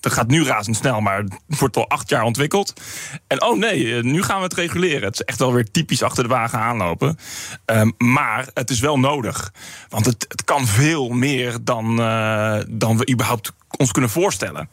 het 0.00 0.12
gaat 0.12 0.28
nu 0.28 0.44
razendsnel, 0.44 1.00
maar 1.00 1.18
het 1.18 1.58
wordt 1.58 1.76
al 1.76 1.88
acht 1.88 2.08
jaar 2.08 2.22
ontwikkeld. 2.22 2.72
En 3.26 3.42
oh 3.42 3.58
nee, 3.58 4.02
nu 4.02 4.22
gaan 4.22 4.36
we 4.36 4.42
het 4.42 4.54
reguleren. 4.54 5.02
Het 5.02 5.14
is 5.14 5.24
echt 5.24 5.38
wel 5.38 5.52
weer 5.52 5.70
typisch 5.70 6.02
achter 6.02 6.22
de 6.22 6.28
wagen 6.28 6.58
aanlopen. 6.58 7.18
Um, 7.66 7.94
maar 7.98 8.48
het 8.54 8.70
is 8.70 8.80
wel 8.80 8.98
nodig. 8.98 9.52
Want 9.88 10.06
het, 10.06 10.24
het 10.28 10.44
kan 10.44 10.66
veel 10.66 11.08
meer 11.08 11.56
dan, 11.62 12.00
uh, 12.00 12.60
dan 12.68 12.96
we 12.96 13.10
überhaupt 13.10 13.52
ons 13.76 13.92
kunnen 13.92 14.10
voorstellen. 14.10 14.68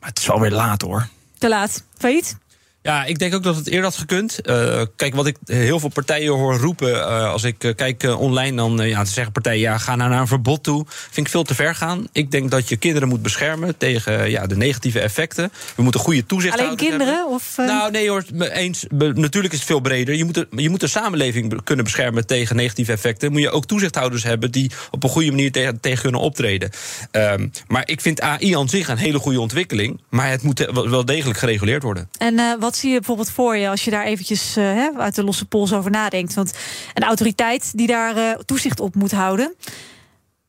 Maar 0.00 0.08
het 0.08 0.18
is 0.18 0.26
wel 0.26 0.40
weer 0.40 0.50
laat 0.50 0.82
hoor. 0.82 1.08
Te 1.38 1.48
laat. 1.48 1.84
Failliet? 1.98 2.36
Ja, 2.82 3.04
ik 3.04 3.18
denk 3.18 3.34
ook 3.34 3.42
dat 3.42 3.56
het 3.56 3.66
eerder 3.66 3.84
had 3.84 3.96
gekund. 3.96 4.38
Uh, 4.42 4.82
kijk, 4.96 5.14
wat 5.14 5.26
ik 5.26 5.36
heel 5.44 5.80
veel 5.80 5.88
partijen 5.88 6.32
hoor 6.32 6.56
roepen. 6.56 6.90
Uh, 6.90 7.30
als 7.30 7.44
ik 7.44 7.64
uh, 7.64 7.74
kijk 7.74 8.02
online, 8.18 8.56
dan 8.56 8.88
ja, 8.88 9.04
te 9.04 9.10
zeggen 9.10 9.32
partijen: 9.32 9.60
ja, 9.60 9.78
ga 9.78 9.96
nou 9.96 10.10
naar 10.10 10.20
een 10.20 10.26
verbod 10.26 10.62
toe. 10.62 10.84
Vind 10.86 11.26
ik 11.26 11.32
veel 11.32 11.42
te 11.42 11.54
ver 11.54 11.74
gaan. 11.74 12.06
Ik 12.12 12.30
denk 12.30 12.50
dat 12.50 12.68
je 12.68 12.76
kinderen 12.76 13.08
moet 13.08 13.22
beschermen 13.22 13.76
tegen 13.76 14.30
ja, 14.30 14.46
de 14.46 14.56
negatieve 14.56 15.00
effecten. 15.00 15.52
We 15.74 15.82
moeten 15.82 16.00
goede 16.00 16.26
toezicht 16.26 16.58
Alleen 16.58 16.76
kinderen? 16.76 17.06
Hebben. 17.14 17.34
Of, 17.34 17.56
Nou, 17.56 17.90
nee 17.90 18.08
hoor, 18.08 18.24
eens. 18.38 18.84
Natuurlijk 19.14 19.52
is 19.52 19.58
het 19.58 19.68
veel 19.68 19.80
breder. 19.80 20.14
Je 20.14 20.24
moet, 20.24 20.34
de, 20.34 20.46
je 20.50 20.70
moet 20.70 20.80
de 20.80 20.86
samenleving 20.86 21.64
kunnen 21.64 21.84
beschermen 21.84 22.26
tegen 22.26 22.56
negatieve 22.56 22.92
effecten. 22.92 23.32
Moet 23.32 23.40
je 23.40 23.50
ook 23.50 23.66
toezichthouders 23.66 24.22
hebben 24.22 24.50
die 24.50 24.70
op 24.90 25.04
een 25.04 25.10
goede 25.10 25.30
manier 25.30 25.52
tegen, 25.52 25.80
tegen 25.80 26.02
kunnen 26.02 26.20
optreden. 26.20 26.70
Um, 27.12 27.50
maar 27.66 27.82
ik 27.88 28.00
vind 28.00 28.20
AI 28.20 28.56
aan 28.56 28.68
zich 28.68 28.88
een 28.88 28.96
hele 28.96 29.18
goede 29.18 29.40
ontwikkeling. 29.40 30.00
Maar 30.08 30.30
het 30.30 30.42
moet 30.42 30.70
wel 30.72 31.04
degelijk 31.04 31.38
gereguleerd 31.38 31.82
worden. 31.82 32.08
En 32.18 32.60
wat 32.60 32.71
zie 32.76 32.90
je 32.90 32.96
bijvoorbeeld 32.96 33.30
voor 33.30 33.56
je 33.56 33.68
als 33.68 33.84
je 33.84 33.90
daar 33.90 34.04
eventjes 34.04 34.56
uh, 34.56 34.86
uit 34.98 35.14
de 35.14 35.24
losse 35.24 35.44
pols 35.44 35.72
over 35.72 35.90
nadenkt? 35.90 36.34
Want 36.34 36.52
een 36.94 37.02
autoriteit 37.02 37.76
die 37.76 37.86
daar 37.86 38.16
uh, 38.16 38.30
toezicht 38.30 38.80
op 38.80 38.94
moet 38.94 39.12
houden. 39.12 39.54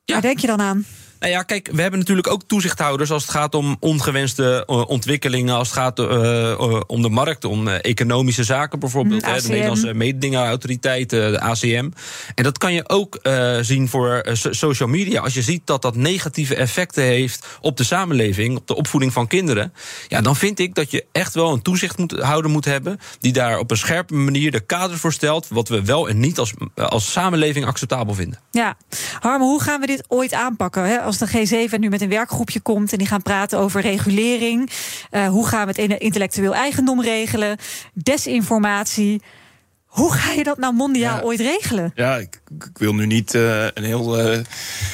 Ja. 0.06 0.14
Waar 0.14 0.22
denk 0.22 0.40
je 0.40 0.48
dan 0.48 0.62
aan? 0.62 0.86
Nou 1.24 1.36
ja, 1.36 1.44
kijk, 1.44 1.70
we 1.72 1.82
hebben 1.82 2.00
natuurlijk 2.00 2.28
ook 2.28 2.44
toezichthouders 2.48 3.12
als 3.12 3.22
het 3.22 3.32
gaat 3.32 3.56
om 3.56 3.78
ongewenste 3.80 4.64
uh, 4.70 4.90
ontwikkelingen, 4.90 5.56
als 5.56 5.68
het 5.68 5.78
gaat 5.78 6.00
uh, 6.00 6.08
uh, 6.08 6.82
om 6.88 7.02
de 7.02 7.10
markt, 7.10 7.46
om 7.46 7.68
economische 7.68 8.44
zaken 8.44 8.80
bijvoorbeeld. 8.80 9.26
Hè, 9.26 9.42
de 9.42 9.48
Nederlandse 9.48 9.94
mededingenautoriteit, 9.94 11.10
de 11.10 11.40
ACM. 11.40 11.90
En 12.36 12.44
dat 12.44 12.58
kan 12.58 12.74
je 12.74 12.90
ook 12.90 13.20
zien 13.62 13.90
voor 13.90 14.26
social 14.34 14.90
media. 14.90 15.22
Als 15.22 15.34
je 15.34 15.42
ziet 15.42 15.68
dat 15.68 15.82
dat 15.82 15.96
negatieve 15.96 16.56
effecten 16.56 17.04
heeft 17.04 17.48
op 17.62 17.78
de 17.78 17.84
samenleving, 17.84 18.58
op 18.58 18.68
de 18.68 18.76
opvoeding 18.76 19.14
van 19.14 19.28
kinderen, 19.28 19.74
ja, 20.08 20.22
dan 20.22 20.36
vind 20.36 20.60
ik 20.60 20.76
dat 20.76 20.92
je 20.92 21.06
echt 21.12 21.34
wel 21.34 21.54
een 21.54 21.62
toezichthouder 21.62 22.52
moet 22.52 22.66
hebben 22.66 23.00
die 23.20 23.34
daar 23.34 23.60
op 23.60 23.72
een 23.72 23.78
scherpe 23.78 24.14
manier 24.14 24.52
de 24.52 24.60
kaders 24.60 25.00
voor 25.00 25.14
stelt, 25.14 25.48
wat 25.48 25.68
we 25.68 25.84
wel 25.84 26.10
en 26.10 26.20
niet 26.20 26.40
als, 26.40 26.54
als 26.76 27.12
samenleving 27.12 27.66
acceptabel 27.66 28.14
vinden. 28.14 28.40
Ja, 28.52 28.78
Harme, 29.20 29.46
hoe 29.46 29.62
gaan 29.62 29.80
we 29.80 29.88
dit 29.88 30.04
ooit 30.08 30.34
aanpakken? 30.34 30.86
Hè? 30.86 30.98
Als 30.98 31.13
de 31.18 31.68
G7 31.70 31.80
nu 31.80 31.90
met 31.90 32.02
een 32.02 32.10
werkgroepje 32.10 32.60
komt 32.60 32.92
en 32.92 32.98
die 32.98 33.08
gaan 33.08 33.22
praten 33.22 33.60
over 33.60 33.82
regulering. 33.82 34.70
Uh, 35.12 35.28
hoe 35.28 35.48
gaan 35.48 35.68
we 35.68 35.82
het 35.82 36.02
intellectueel 36.02 36.56
eigendom 36.56 37.02
regelen? 37.02 37.58
Desinformatie. 37.94 39.22
Hoe 39.86 40.14
ga 40.14 40.32
je 40.32 40.44
dat 40.44 40.58
nou 40.58 40.74
mondiaal 40.74 41.18
ja, 41.18 41.24
ooit 41.24 41.40
regelen? 41.40 41.92
Ja, 41.96 42.18
ik, 42.18 42.42
ik 42.60 42.78
wil 42.78 42.94
nu 42.94 43.06
niet 43.06 43.34
uh, 43.34 43.66
een 43.74 43.84
heel 43.84 44.34
uh, 44.34 44.40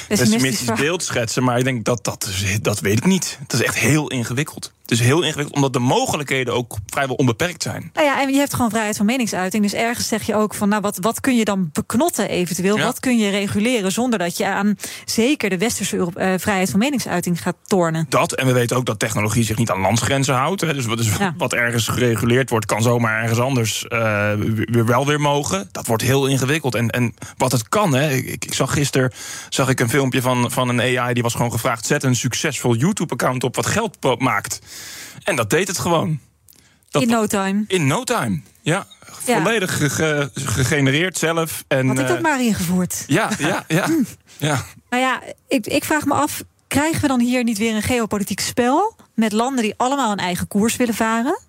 pessimistisch 0.08 0.73
beeld 0.75 1.03
schetsen, 1.03 1.43
maar 1.43 1.58
ik 1.58 1.63
denk 1.63 1.86
dat 1.86 2.03
dat, 2.03 2.29
dat 2.62 2.79
weet 2.79 2.97
ik 2.97 3.05
niet. 3.05 3.38
Het 3.41 3.53
is 3.53 3.63
echt 3.63 3.75
heel 3.75 4.08
ingewikkeld. 4.08 4.71
Het 4.89 4.99
is 4.99 5.06
heel 5.06 5.21
ingewikkeld, 5.21 5.56
omdat 5.56 5.73
de 5.73 5.80
mogelijkheden 5.80 6.54
ook 6.54 6.78
vrijwel 6.86 7.15
onbeperkt 7.15 7.63
zijn. 7.63 7.89
Nou 7.93 8.08
ja, 8.08 8.21
en 8.21 8.30
je 8.30 8.38
hebt 8.38 8.54
gewoon 8.54 8.69
vrijheid 8.69 8.97
van 8.97 9.06
meningsuiting. 9.06 9.63
Dus 9.63 9.73
ergens 9.73 10.08
zeg 10.08 10.23
je 10.23 10.36
ook 10.36 10.54
van, 10.54 10.69
nou, 10.69 10.82
wat, 10.82 10.97
wat 11.02 11.19
kun 11.19 11.36
je 11.36 11.45
dan 11.45 11.69
beknotten 11.73 12.30
eventueel? 12.30 12.78
Ja. 12.78 12.84
Wat 12.84 12.99
kun 12.99 13.17
je 13.17 13.30
reguleren 13.30 13.91
zonder 13.91 14.19
dat 14.19 14.38
je 14.38 14.45
aan 14.45 14.75
zeker 15.06 15.49
de 15.49 15.58
westerse 15.58 15.95
uh, 15.97 16.34
vrijheid 16.38 16.69
van 16.69 16.80
meningsuiting 16.80 17.41
gaat 17.41 17.56
tornen? 17.65 18.06
Dat, 18.10 18.34
en 18.34 18.45
we 18.45 18.54
weten 18.54 18.78
ook 18.78 18.86
dat 18.86 18.99
technologie 18.99 19.43
zich 19.43 19.58
niet 19.58 19.69
aan 19.69 19.82
landsgrenzen 19.82 20.36
houdt. 20.36 20.62
Hè. 20.62 20.73
Dus, 20.73 20.86
dus 20.86 21.17
ja. 21.17 21.34
wat 21.38 21.54
ergens 21.54 21.88
gereguleerd 21.88 22.49
wordt, 22.49 22.65
kan 22.65 22.82
zomaar 22.82 23.21
ergens 23.21 23.39
anders 23.39 23.86
uh, 23.89 24.32
weer 24.65 24.86
wel 24.86 25.06
weer 25.06 25.21
mogen. 25.21 25.69
Dat 25.71 25.88
wordt 25.88 26.04
heel 26.04 26.28
ingewikkeld. 26.28 26.75
En, 26.75 26.89
en 26.89 27.13
wat 27.38 27.52
het 27.52 27.69
kan, 27.69 27.93
hè, 27.93 28.10
ik, 28.12 28.45
ik 28.45 28.54
zag 28.54 28.73
gisteren 28.73 29.12
zag 29.49 29.69
ik 29.69 29.80
een 29.80 29.89
filmpje 29.89 30.21
van, 30.21 30.52
van 30.52 30.69
een 30.69 30.99
AI 30.99 31.13
die 31.13 31.23
was 31.23 31.34
gewoon 31.34 31.52
gevraagd: 31.52 31.86
zet 31.86 32.04
een 32.04 32.15
succesvol 32.15 32.75
YouTube-account 32.75 33.43
op 33.43 33.56
wat 33.56 33.65
geld 33.65 34.19
maakt. 34.19 34.60
En 35.23 35.35
dat 35.35 35.49
deed 35.49 35.67
het 35.67 35.77
gewoon. 35.77 36.19
Dat, 36.89 37.01
in 37.01 37.07
no 37.07 37.25
time. 37.25 37.63
In 37.67 37.87
no 37.87 38.03
time, 38.03 38.41
ja. 38.61 38.87
ja. 39.25 39.41
Volledig 39.41 39.95
ge 39.95 40.29
gegenereerd 40.33 41.17
zelf. 41.17 41.63
En, 41.67 41.87
Had 41.87 41.99
ik 41.99 42.07
dat 42.07 42.15
uh, 42.15 42.21
maar 42.21 42.41
ingevoerd. 42.41 43.03
Ja, 43.07 43.29
ja, 43.37 43.65
ja. 43.67 43.87
ja. 44.37 44.65
Nou 44.89 45.03
ja, 45.03 45.21
ik, 45.47 45.67
ik 45.67 45.83
vraag 45.83 46.05
me 46.05 46.13
af, 46.13 46.43
krijgen 46.67 47.01
we 47.01 47.07
dan 47.07 47.19
hier 47.19 47.43
niet 47.43 47.57
weer 47.57 47.75
een 47.75 47.81
geopolitiek 47.81 48.39
spel... 48.39 48.95
met 49.13 49.31
landen 49.31 49.63
die 49.63 49.73
allemaal 49.77 50.11
een 50.11 50.17
eigen 50.17 50.47
koers 50.47 50.75
willen 50.75 50.93
varen... 50.93 51.39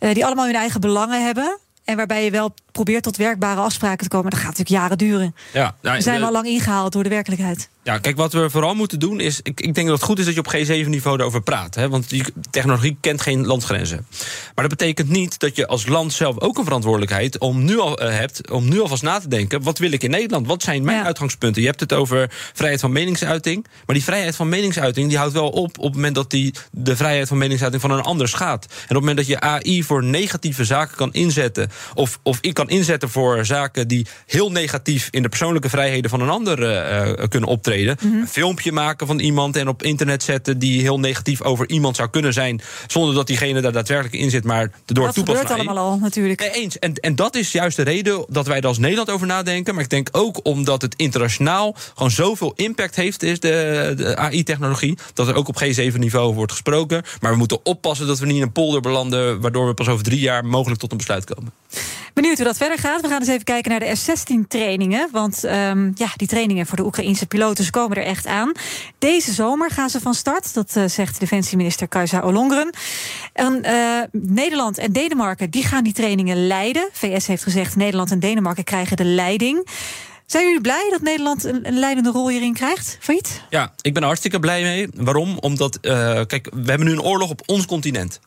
Uh, 0.00 0.14
die 0.14 0.24
allemaal 0.24 0.46
hun 0.46 0.54
eigen 0.54 0.80
belangen 0.80 1.24
hebben... 1.24 1.58
En 1.86 1.96
waarbij 1.96 2.24
je 2.24 2.30
wel 2.30 2.54
probeert 2.76 3.02
tot 3.02 3.16
werkbare 3.16 3.60
afspraken 3.60 4.02
te 4.04 4.08
komen, 4.08 4.30
dat 4.30 4.38
gaat 4.40 4.48
natuurlijk 4.56 4.76
jaren 4.80 4.98
duren. 4.98 5.34
Ja, 5.52 5.74
nou, 5.82 5.96
We 5.96 6.02
zijn 6.02 6.16
de- 6.16 6.22
wel 6.22 6.32
lang 6.32 6.46
ingehaald 6.46 6.92
door 6.92 7.02
de 7.02 7.08
werkelijkheid. 7.08 7.68
Ja, 7.82 7.98
kijk, 7.98 8.16
wat 8.16 8.32
we 8.32 8.50
vooral 8.50 8.74
moeten 8.74 8.98
doen 8.98 9.20
is. 9.20 9.40
Ik, 9.42 9.60
ik 9.60 9.74
denk 9.74 9.86
dat 9.88 9.96
het 9.96 10.06
goed 10.06 10.18
is 10.18 10.24
dat 10.24 10.34
je 10.34 10.40
op 10.40 10.54
G7-niveau 10.54 11.18
erover 11.18 11.42
praat. 11.42 11.74
Hè, 11.74 11.88
want 11.88 12.08
die 12.08 12.24
technologie 12.50 12.96
kent 13.00 13.20
geen 13.20 13.46
landsgrenzen. 13.46 14.06
Maar 14.54 14.68
dat 14.68 14.78
betekent 14.78 15.08
niet 15.08 15.38
dat 15.38 15.56
je 15.56 15.66
als 15.66 15.86
land 15.86 16.12
zelf 16.12 16.40
ook 16.40 16.58
een 16.58 16.64
verantwoordelijkheid 16.64 17.38
om 17.38 17.64
nu 17.64 17.78
al, 17.78 17.98
eh, 17.98 18.16
hebt. 18.18 18.50
om 18.50 18.68
nu 18.68 18.80
alvast 18.80 19.02
na 19.02 19.18
te 19.18 19.28
denken. 19.28 19.62
wat 19.62 19.78
wil 19.78 19.92
ik 19.92 20.02
in 20.02 20.10
Nederland? 20.10 20.46
Wat 20.46 20.62
zijn 20.62 20.84
mijn 20.84 21.04
uitgangspunten? 21.04 21.62
Je 21.62 21.68
hebt 21.68 21.80
het 21.80 21.92
over 21.92 22.30
vrijheid 22.54 22.80
van 22.80 22.92
meningsuiting. 22.92 23.66
Maar 23.86 23.94
die 23.94 24.04
vrijheid 24.04 24.36
van 24.36 24.48
meningsuiting 24.48 25.08
die 25.08 25.18
houdt 25.18 25.32
wel 25.32 25.48
op. 25.50 25.78
op 25.78 25.84
het 25.84 25.94
moment 25.94 26.14
dat 26.14 26.30
die 26.30 26.54
de 26.70 26.96
vrijheid 26.96 27.28
van 27.28 27.38
meningsuiting 27.38 27.82
van 27.82 27.90
een 27.90 28.02
ander 28.02 28.28
schaadt. 28.28 28.64
En 28.64 28.72
op 28.72 28.88
het 28.88 28.98
moment 28.98 29.16
dat 29.16 29.26
je 29.26 29.40
AI 29.40 29.82
voor 29.84 30.04
negatieve 30.04 30.64
zaken 30.64 30.96
kan 30.96 31.12
inzetten. 31.12 31.70
of, 31.94 32.18
of 32.22 32.38
ik 32.40 32.54
kan 32.54 32.65
inzetten 32.68 33.08
voor 33.08 33.44
zaken 33.44 33.88
die 33.88 34.06
heel 34.26 34.50
negatief 34.50 35.08
in 35.10 35.22
de 35.22 35.28
persoonlijke 35.28 35.68
vrijheden 35.68 36.10
van 36.10 36.20
een 36.20 36.28
ander 36.28 36.62
eh, 36.62 37.10
eh, 37.10 37.28
kunnen 37.28 37.48
optreden. 37.48 37.96
Een 38.00 38.28
filmpje 38.28 38.72
maken 38.72 39.06
van 39.06 39.18
iemand 39.18 39.56
en 39.56 39.68
op 39.68 39.82
internet 39.82 40.22
zetten 40.22 40.58
die 40.58 40.80
heel 40.80 41.00
negatief 41.00 41.42
over 41.42 41.68
iemand 41.68 41.96
zou 41.96 42.08
kunnen 42.10 42.32
zijn. 42.32 42.60
zonder 42.86 43.14
dat 43.14 43.26
diegene 43.26 43.60
daar 43.60 43.72
daadwerkelijk 43.72 44.14
in 44.14 44.30
zit, 44.30 44.44
maar 44.44 44.70
door 44.84 45.04
dat 45.04 45.14
toepassing. 45.14 45.48
gebeurt 45.48 45.68
allemaal 45.68 45.92
al, 45.92 45.98
natuurlijk. 45.98 46.40
Nee, 46.40 46.50
eens. 46.50 46.78
En, 46.78 46.94
en 46.94 47.14
dat 47.14 47.36
is 47.36 47.52
juist 47.52 47.76
de 47.76 47.82
reden 47.82 48.24
dat 48.28 48.46
wij 48.46 48.60
er 48.60 48.66
als 48.66 48.78
Nederland 48.78 49.10
over 49.10 49.26
nadenken. 49.26 49.74
Maar 49.74 49.82
ik 49.84 49.90
denk 49.90 50.08
ook 50.12 50.40
omdat 50.42 50.82
het 50.82 50.94
internationaal 50.96 51.76
gewoon 51.94 52.10
zoveel 52.10 52.52
impact 52.56 52.96
heeft, 52.96 53.22
is 53.22 53.40
de, 53.40 53.92
de 53.96 54.16
AI-technologie. 54.16 54.98
Dat 55.14 55.28
er 55.28 55.34
ook 55.34 55.48
op 55.48 55.62
G7-niveau 55.64 56.34
wordt 56.34 56.52
gesproken. 56.52 57.02
Maar 57.20 57.32
we 57.32 57.38
moeten 57.38 57.66
oppassen 57.66 58.06
dat 58.06 58.18
we 58.18 58.26
niet 58.26 58.36
in 58.36 58.42
een 58.42 58.52
polder 58.52 58.80
belanden. 58.80 59.40
waardoor 59.40 59.66
we 59.66 59.74
pas 59.74 59.88
over 59.88 60.04
drie 60.04 60.20
jaar 60.20 60.44
mogelijk 60.44 60.80
tot 60.80 60.90
een 60.90 60.96
besluit 60.96 61.24
komen. 61.24 61.52
Benieuwd 62.14 62.36
hoe 62.36 62.46
dat 62.46 62.55
verder 62.56 62.78
gaat. 62.78 63.00
We 63.00 63.08
gaan 63.08 63.20
eens 63.20 63.28
even 63.28 63.44
kijken 63.44 63.70
naar 63.70 63.80
de 63.80 63.96
F-16-trainingen. 63.96 65.08
Want 65.12 65.44
ehm, 65.44 65.90
ja, 65.94 66.08
die 66.16 66.28
trainingen 66.28 66.66
voor 66.66 66.76
de 66.76 66.84
Oekraïnse 66.84 67.26
piloten 67.26 67.64
ze 67.64 67.70
komen 67.70 67.96
er 67.96 68.04
echt 68.04 68.26
aan. 68.26 68.52
Deze 68.98 69.32
zomer 69.32 69.70
gaan 69.70 69.90
ze 69.90 70.00
van 70.00 70.14
start. 70.14 70.54
Dat 70.54 70.76
eh, 70.76 70.84
zegt 70.84 71.20
defensieminister 71.20 71.88
Kajsa 71.88 72.20
Ollongren. 72.20 72.74
En 73.32 73.62
eh, 73.62 74.02
Nederland 74.12 74.78
en 74.78 74.92
Denemarken 74.92 75.50
die 75.50 75.64
gaan 75.64 75.84
die 75.84 75.92
trainingen 75.92 76.46
leiden. 76.46 76.88
VS 76.92 77.26
heeft 77.26 77.42
gezegd 77.42 77.76
Nederland 77.76 78.10
en 78.10 78.20
Denemarken 78.20 78.64
krijgen 78.64 78.96
de 78.96 79.04
leiding. 79.04 79.66
Zijn 80.26 80.44
jullie 80.44 80.60
blij 80.60 80.88
dat 80.90 81.00
Nederland 81.00 81.44
een, 81.44 81.68
een 81.68 81.78
leidende 81.78 82.10
rol 82.10 82.28
hierin 82.28 82.54
krijgt? 82.54 82.96
Failliet? 83.00 83.42
Ja, 83.50 83.72
ik 83.80 83.92
ben 83.92 84.02
er 84.02 84.08
hartstikke 84.08 84.40
blij 84.40 84.62
mee. 84.62 84.88
Waarom? 84.94 85.38
Omdat, 85.38 85.78
eh, 85.80 85.92
kijk, 86.26 86.48
we 86.54 86.68
hebben 86.68 86.86
nu 86.86 86.92
een 86.92 87.02
oorlog 87.02 87.30
op 87.30 87.42
ons 87.46 87.66
continent. 87.66 88.20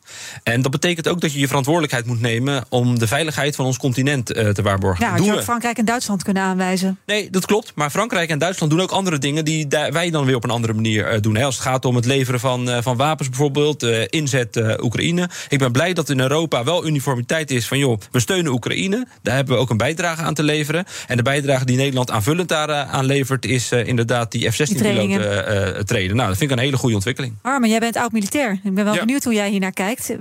En 0.43 0.61
dat 0.61 0.71
betekent 0.71 1.07
ook 1.07 1.21
dat 1.21 1.33
je 1.33 1.39
je 1.39 1.47
verantwoordelijkheid 1.47 2.05
moet 2.05 2.21
nemen 2.21 2.65
om 2.69 2.99
de 2.99 3.07
veiligheid 3.07 3.55
van 3.55 3.65
ons 3.65 3.77
continent 3.77 4.31
eh, 4.31 4.49
te 4.49 4.61
waarborgen. 4.61 5.05
Ja, 5.05 5.15
je 5.15 5.33
ook. 5.33 5.43
Frankrijk 5.43 5.77
en 5.77 5.85
Duitsland 5.85 6.23
kunnen 6.23 6.43
aanwijzen. 6.43 6.99
Nee, 7.05 7.29
dat 7.29 7.45
klopt. 7.45 7.71
Maar 7.75 7.89
Frankrijk 7.89 8.29
en 8.29 8.39
Duitsland 8.39 8.71
doen 8.71 8.81
ook 8.81 8.91
andere 8.91 9.17
dingen 9.17 9.45
die 9.45 9.67
wij 9.69 10.09
dan 10.09 10.25
weer 10.25 10.35
op 10.35 10.43
een 10.43 10.49
andere 10.49 10.73
manier 10.73 11.07
eh, 11.07 11.21
doen. 11.21 11.35
Hè. 11.35 11.43
Als 11.43 11.55
het 11.55 11.63
gaat 11.63 11.85
om 11.85 11.95
het 11.95 12.05
leveren 12.05 12.39
van, 12.39 12.83
van 12.83 12.97
wapens 12.97 13.29
bijvoorbeeld, 13.29 13.83
inzet 14.09 14.81
Oekraïne. 14.81 15.29
Ik 15.49 15.59
ben 15.59 15.71
blij 15.71 15.93
dat 15.93 16.09
in 16.09 16.19
Europa 16.19 16.63
wel 16.63 16.87
uniformiteit 16.87 17.51
is 17.51 17.67
van 17.67 17.77
joh, 17.77 17.99
we 18.11 18.19
steunen 18.19 18.51
Oekraïne. 18.51 19.07
Daar 19.21 19.35
hebben 19.35 19.55
we 19.55 19.61
ook 19.61 19.69
een 19.69 19.77
bijdrage 19.77 20.21
aan 20.21 20.33
te 20.33 20.43
leveren. 20.43 20.85
En 21.07 21.17
de 21.17 21.23
bijdrage 21.23 21.65
die 21.65 21.65
Nederland 21.65 21.87
aanvullend 22.11 22.49
daar 22.49 22.69
eh, 22.69 22.93
aan 22.93 23.05
levert, 23.05 23.45
is 23.45 23.71
eh, 23.71 23.87
inderdaad 23.87 24.31
die 24.31 24.51
trainingen. 24.51 25.21
F-16-piloten 25.21 25.75
eh 25.75 25.81
treden. 25.83 26.15
Nou, 26.15 26.27
dat 26.27 26.37
vind 26.37 26.51
ik 26.51 26.57
een 26.57 26.63
hele 26.63 26.77
goede 26.77 26.95
ontwikkeling. 26.95 27.33
Armen, 27.41 27.69
jij 27.69 27.79
bent 27.79 27.95
oud-militair. 27.97 28.59
Ik 28.63 28.73
ben 28.73 28.83
wel 28.85 28.93
Ja. 28.93 28.99
benieuwd 28.99 29.23
hoe 29.23 29.33
jij 29.33 29.49
hier 29.49 29.59
naar 29.59 29.71
kijkt. 29.71 30.15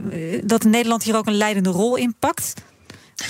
Dat 0.45 0.65
Nederland 0.65 1.03
hier 1.03 1.17
ook 1.17 1.27
een 1.27 1.37
leidende 1.37 1.71
rol 1.71 1.97
in 1.97 2.15
pakt. 2.19 2.53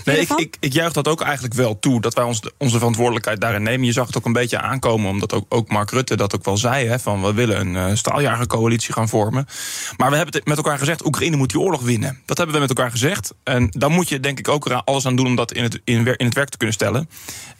Nee, 0.05 0.20
ik, 0.20 0.31
ik, 0.31 0.57
ik 0.61 0.72
juich 0.72 0.92
dat 0.92 1.09
ook 1.09 1.20
eigenlijk 1.20 1.55
wel 1.55 1.79
toe, 1.79 2.01
dat 2.01 2.14
wij 2.14 2.24
ons, 2.24 2.40
onze 2.59 2.77
verantwoordelijkheid 2.77 3.40
daarin 3.40 3.62
nemen. 3.62 3.87
Je 3.87 3.92
zag 3.92 4.07
het 4.07 4.16
ook 4.16 4.24
een 4.24 4.33
beetje 4.33 4.61
aankomen, 4.61 5.11
omdat 5.11 5.33
ook, 5.33 5.46
ook 5.48 5.68
Mark 5.68 5.90
Rutte 5.90 6.16
dat 6.16 6.35
ook 6.35 6.44
wel 6.44 6.57
zei. 6.57 6.87
Hè, 6.87 6.98
van 6.98 7.22
we 7.22 7.33
willen 7.33 7.61
een 7.61 7.90
uh, 7.90 7.96
straaljagercoalitie 7.96 8.92
gaan 8.92 9.09
vormen. 9.09 9.46
Maar 9.96 10.11
we 10.11 10.16
hebben 10.16 10.35
het 10.35 10.46
met 10.46 10.57
elkaar 10.57 10.79
gezegd, 10.79 11.07
Oekraïne 11.07 11.37
moet 11.37 11.51
die 11.51 11.61
oorlog 11.61 11.83
winnen. 11.83 12.20
Dat 12.24 12.37
hebben 12.37 12.55
we 12.55 12.61
met 12.61 12.68
elkaar 12.68 12.90
gezegd. 12.90 13.35
En 13.44 13.68
dan 13.70 13.92
moet 13.92 14.09
je 14.09 14.20
denk 14.20 14.38
ik 14.38 14.48
ook 14.48 14.68
alles 14.68 15.07
aan 15.07 15.16
doen 15.16 15.27
om 15.27 15.37
dat 15.37 15.53
in 15.53 15.62
het, 15.62 15.81
in, 15.85 16.07
in 16.16 16.27
het 16.27 16.35
werk 16.35 16.48
te 16.48 16.57
kunnen 16.57 16.74
stellen. 16.74 17.09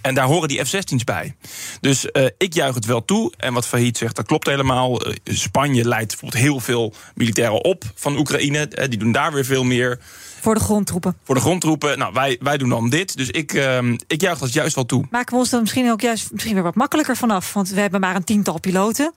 En 0.01 0.15
daar 0.15 0.27
horen 0.27 0.49
die 0.49 0.65
F-16's 0.65 1.05
bij. 1.05 1.37
Dus 1.81 2.07
uh, 2.13 2.27
ik 2.39 2.55
juich 2.55 2.75
het 2.75 2.87
wel 2.87 3.05
toe. 3.05 3.33
En 3.37 3.53
wat 3.53 3.67
Fahid 3.67 3.97
zegt, 3.97 4.17
dat 4.17 4.27
klopt 4.27 4.47
helemaal. 4.47 5.07
Uh, 5.07 5.15
Spanje 5.25 5.89
leidt 5.89 6.09
bijvoorbeeld 6.09 6.43
heel 6.43 6.61
veel 6.61 6.95
militairen 7.15 7.65
op 7.65 7.85
van 7.95 8.19
Oekraïne. 8.19 8.69
die 8.89 8.99
doen 8.99 9.13
daar 9.13 9.33
weer 9.33 9.45
veel 9.45 9.65
meer. 9.65 9.99
Voor 10.41 10.55
de 10.55 10.61
grondtroepen. 10.61 11.17
Voor 11.23 11.35
de 11.35 11.41
grondtroepen. 11.41 11.99
Nou, 11.99 12.13
wij, 12.13 12.37
wij 12.41 12.59
doen 12.59 12.69
dan 12.69 12.91
dit. 12.91 13.17
Dus 13.17 13.31
ik, 13.31 13.53
uh, 13.53 13.79
ik 14.07 14.21
juich 14.21 14.39
dat 14.39 14.53
juist 14.53 14.75
wel 14.75 14.87
toe. 14.87 15.05
Maken 15.11 15.33
we 15.33 15.39
ons 15.39 15.51
dan 15.51 15.61
misschien 15.61 15.91
ook 15.91 16.01
juist 16.01 16.33
misschien 16.33 16.55
weer 16.55 16.63
wat 16.63 16.75
makkelijker 16.75 17.17
vanaf? 17.17 17.53
Want 17.53 17.69
we 17.69 17.81
hebben 17.81 18.01
maar 18.01 18.17
een 18.17 18.25
tiental 18.25 18.61
piloten. 18.61 19.13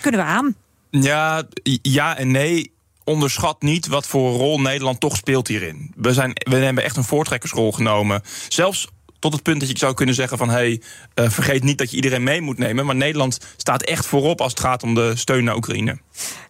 Kunnen 0.00 0.20
we 0.20 0.26
aan? 0.26 0.54
Ja, 0.90 1.42
ja 1.82 2.16
en 2.16 2.30
nee. 2.30 2.72
Onderschat 3.04 3.62
niet 3.62 3.86
wat 3.86 4.06
voor 4.06 4.32
rol 4.32 4.60
Nederland 4.60 5.00
toch 5.00 5.16
speelt 5.16 5.48
hierin. 5.48 5.92
We, 5.96 6.12
zijn, 6.12 6.32
we 6.34 6.56
hebben 6.56 6.84
echt 6.84 6.96
een 6.96 7.04
voortrekkersrol 7.04 7.72
genomen. 7.72 8.22
Zelfs 8.48 8.88
tot 9.18 9.32
het 9.32 9.42
punt 9.42 9.60
dat 9.60 9.68
je 9.68 9.78
zou 9.78 9.94
kunnen 9.94 10.14
zeggen 10.14 10.38
van... 10.38 10.48
hé, 10.48 10.54
hey, 10.54 10.80
uh, 11.14 11.30
vergeet 11.30 11.62
niet 11.62 11.78
dat 11.78 11.90
je 11.90 11.96
iedereen 11.96 12.22
mee 12.22 12.40
moet 12.40 12.58
nemen. 12.58 12.86
Maar 12.86 12.96
Nederland 12.96 13.38
staat 13.56 13.82
echt 13.82 14.06
voorop 14.06 14.40
als 14.40 14.50
het 14.50 14.60
gaat 14.60 14.82
om 14.82 14.94
de 14.94 15.16
steun 15.16 15.44
naar 15.44 15.56
Oekraïne. 15.56 15.98